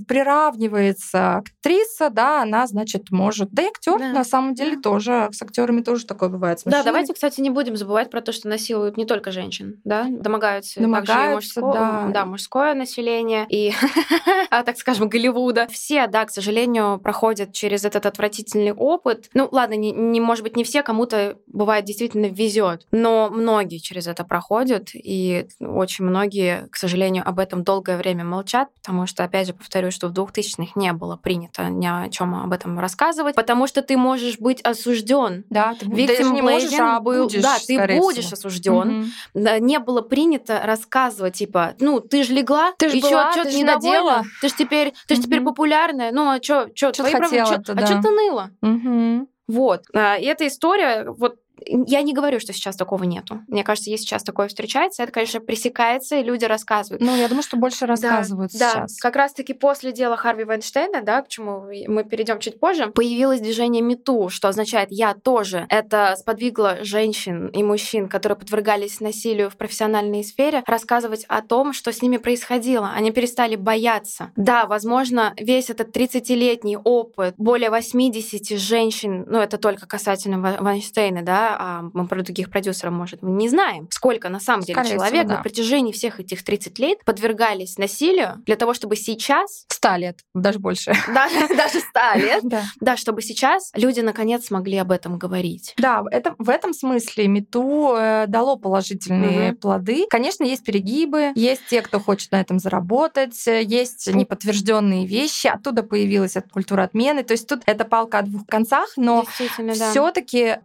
приравнивается 0.60 1.36
актриса, 1.36 2.10
да, 2.10 2.42
она, 2.42 2.66
значит, 2.66 3.10
может. 3.10 3.50
Да 3.50 3.62
и 3.62 3.66
актер 3.66 3.98
Да. 3.98 4.12
на 4.12 4.24
самом 4.24 4.54
деле 4.54 4.76
Да. 4.76 4.82
тоже, 4.82 5.28
с 5.32 5.42
актерами 5.42 5.80
тоже 5.82 6.06
такое 6.06 6.28
бывает. 6.28 6.60
Да, 6.64 6.82
давайте, 6.82 7.14
кстати, 7.14 7.40
не 7.40 7.50
будем 7.50 7.76
забывать 7.76 8.10
про 8.10 8.20
то, 8.20 8.32
что 8.32 8.48
насилуют 8.48 8.96
не 8.96 9.04
только 9.04 9.30
женщин, 9.30 9.80
да, 9.84 10.06
домогаются, 10.08 10.80
Домогаются, 10.80 11.60
мужское, 11.60 11.82
да. 11.82 12.08
да, 12.12 12.24
мужское 12.24 12.74
население 12.74 13.46
и, 13.48 13.72
а, 14.50 14.62
так 14.62 14.76
скажем, 14.78 15.08
Голливуда. 15.08 15.66
Все, 15.70 16.06
да, 16.06 16.24
к 16.24 16.30
сожалению, 16.30 16.98
проходят 16.98 17.52
через 17.52 17.84
этот 17.84 18.06
отвратительный 18.06 18.72
опыт. 18.72 19.28
Ну, 19.34 19.48
ладно, 19.52 19.74
не, 19.74 19.92
не 19.92 20.20
может 20.20 20.42
быть 20.42 20.56
не 20.56 20.64
все, 20.64 20.82
кому-то 20.82 21.36
бывает 21.46 21.84
действительно 21.84 22.26
везет, 22.26 22.86
но 22.90 23.28
многие 23.30 23.78
через 23.78 24.06
это 24.06 24.24
проходят, 24.24 24.88
и 24.94 25.46
очень 25.60 26.04
многие, 26.04 26.68
к 26.70 26.76
сожалению, 26.76 27.26
об 27.26 27.38
этом 27.38 27.64
долгое 27.64 27.96
время 27.96 28.24
молчат, 28.24 28.68
потому 28.82 29.06
что, 29.06 29.24
опять 29.24 29.46
же, 29.46 29.54
повторю, 29.54 29.90
что 29.90 30.08
в 30.08 30.12
2000-х 30.46 30.72
не 30.76 30.92
было 30.92 31.16
принято 31.16 31.68
ни 31.68 31.86
о 31.86 32.08
чем 32.10 32.34
об 32.34 32.52
этом 32.52 32.78
рассказывать, 32.78 33.34
потому 33.34 33.66
что 33.66 33.82
ты 33.82 33.96
можешь 33.96 34.38
быть 34.38 34.60
осужден 34.62 35.44
Да, 35.50 35.74
ты 35.78 35.86
Victim 35.86 36.32
не 36.32 36.42
можешь, 36.42 36.72
а 36.78 37.00
был, 37.00 37.24
будешь, 37.26 37.42
да, 37.42 37.56
ты 37.66 37.78
будешь 38.00 38.24
всего. 38.24 38.32
осужден. 38.34 39.12
Да, 39.34 39.58
Не 39.58 39.78
было 39.78 40.02
принято 40.02 40.60
рассказывать, 40.64 41.34
типа, 41.34 41.74
ну, 41.80 42.00
ты 42.00 42.22
же 42.22 42.32
легла, 42.34 42.72
Ты 42.78 42.88
ж 42.90 42.94
и 42.94 43.00
была, 43.00 43.32
чё 43.34 43.44
ты 43.44 43.52
недовольна? 43.58 43.74
надела. 43.74 44.22
Ты 44.40 44.48
ж 44.48 44.52
теперь, 44.52 44.94
ты 45.08 45.14
ж 45.16 45.18
теперь 45.20 45.40
Мгм. 45.40 45.46
популярная, 45.48 46.12
ну, 46.12 46.28
а 46.30 46.40
чё, 46.40 46.68
Чё 46.74 46.92
твои 46.92 47.12
проблемы, 47.12 47.44
хотела-то, 47.44 47.72
чё- 47.72 47.74
да. 47.74 47.98
а 47.98 48.02
ты 48.02 48.10
ныла? 48.10 48.50
Мгм. 48.62 49.28
Вот. 49.48 49.82
А, 49.94 50.16
И 50.16 50.24
эта 50.24 50.46
история, 50.46 51.04
вот 51.08 51.36
я 51.66 52.02
не 52.02 52.12
говорю, 52.12 52.40
что 52.40 52.52
сейчас 52.52 52.76
такого 52.76 53.04
нету. 53.04 53.40
Мне 53.48 53.64
кажется, 53.64 53.90
если 53.90 54.04
сейчас 54.04 54.22
такое 54.22 54.48
встречается, 54.48 55.02
это, 55.02 55.12
конечно, 55.12 55.40
пресекается, 55.40 56.16
и 56.16 56.22
люди 56.22 56.44
рассказывают. 56.44 57.02
Ну, 57.02 57.16
я 57.16 57.28
думаю, 57.28 57.42
что 57.42 57.56
больше 57.56 57.86
рассказывают 57.86 58.52
да, 58.52 58.70
сейчас. 58.72 58.98
как 58.98 59.16
раз-таки 59.16 59.52
после 59.54 59.92
дела 59.92 60.16
Харви 60.16 60.44
Вайнштейна, 60.44 61.02
да, 61.02 61.22
к 61.22 61.28
чему 61.28 61.66
мы 61.88 62.04
перейдем 62.04 62.38
чуть 62.38 62.60
позже, 62.60 62.88
появилось 62.88 63.40
движение 63.40 63.82
МИТУ, 63.82 64.28
что 64.28 64.48
означает 64.48 64.88
«я 64.90 65.14
тоже». 65.14 65.66
Это 65.68 66.14
сподвигло 66.18 66.78
женщин 66.82 67.48
и 67.48 67.62
мужчин, 67.62 68.08
которые 68.08 68.38
подвергались 68.38 69.00
насилию 69.00 69.50
в 69.50 69.56
профессиональной 69.56 70.24
сфере, 70.24 70.62
рассказывать 70.66 71.24
о 71.28 71.42
том, 71.42 71.72
что 71.72 71.92
с 71.92 72.02
ними 72.02 72.16
происходило. 72.16 72.90
Они 72.94 73.10
перестали 73.10 73.56
бояться. 73.56 74.30
Да, 74.36 74.66
возможно, 74.66 75.34
весь 75.36 75.70
этот 75.70 75.96
30-летний 75.96 76.76
опыт, 76.76 77.34
более 77.36 77.70
80 77.70 78.58
женщин, 78.58 79.24
ну, 79.28 79.38
это 79.38 79.58
только 79.58 79.86
касательно 79.86 80.40
Ва- 80.40 80.58
Вайнштейна, 80.60 81.22
да, 81.22 81.55
а 81.58 81.82
мы 81.92 82.06
про 82.06 82.22
других 82.22 82.50
продюсеров, 82.50 82.92
может, 82.94 83.22
мы 83.22 83.30
не 83.32 83.48
знаем, 83.48 83.88
сколько 83.90 84.28
на 84.28 84.40
самом 84.40 84.62
деле 84.62 84.74
Скорее 84.74 84.88
всего, 84.88 85.04
человек 85.06 85.26
да. 85.26 85.36
на 85.36 85.42
протяжении 85.42 85.92
всех 85.92 86.20
этих 86.20 86.44
30 86.44 86.78
лет 86.78 86.98
подвергались 87.04 87.78
насилию 87.78 88.42
для 88.46 88.56
того, 88.56 88.74
чтобы 88.74 88.96
сейчас, 88.96 89.64
Ста 89.68 89.96
лет, 89.96 90.20
даже 90.34 90.58
больше. 90.58 90.92
даже, 91.14 91.48
даже 91.54 91.80
100 91.80 92.00
лет, 92.18 92.40
Да. 92.44 92.62
да, 92.80 92.96
чтобы 92.96 93.22
сейчас 93.22 93.70
люди 93.74 94.00
наконец 94.00 94.46
смогли 94.46 94.76
об 94.78 94.90
этом 94.92 95.18
говорить. 95.18 95.74
Да, 95.78 96.02
это, 96.10 96.34
в 96.38 96.48
этом 96.50 96.72
смысле 96.72 97.28
МИТУ 97.28 97.94
э, 97.96 98.24
дало 98.28 98.56
положительные 98.56 99.50
Мгм. 99.52 99.56
плоды. 99.56 100.06
Конечно, 100.10 100.44
есть 100.44 100.64
перегибы, 100.64 101.32
есть 101.34 101.62
те, 101.68 101.82
кто 101.82 102.00
хочет 102.00 102.32
на 102.32 102.40
этом 102.40 102.58
заработать, 102.58 103.46
э, 103.48 103.62
есть 103.62 104.06
неподтвержденные 104.12 105.06
вещи, 105.06 105.46
оттуда 105.46 105.82
появилась 105.82 106.36
эта 106.36 106.48
культура 106.48 106.82
отмены. 106.84 107.22
То 107.22 107.32
есть 107.32 107.48
тут 107.48 107.62
это 107.66 107.84
палка 107.84 108.18
о 108.18 108.22
двух 108.22 108.46
концах, 108.46 108.88
но 108.96 109.22
Действительно, 109.24 109.74
да. 109.76 109.90
все-таки 109.90 110.56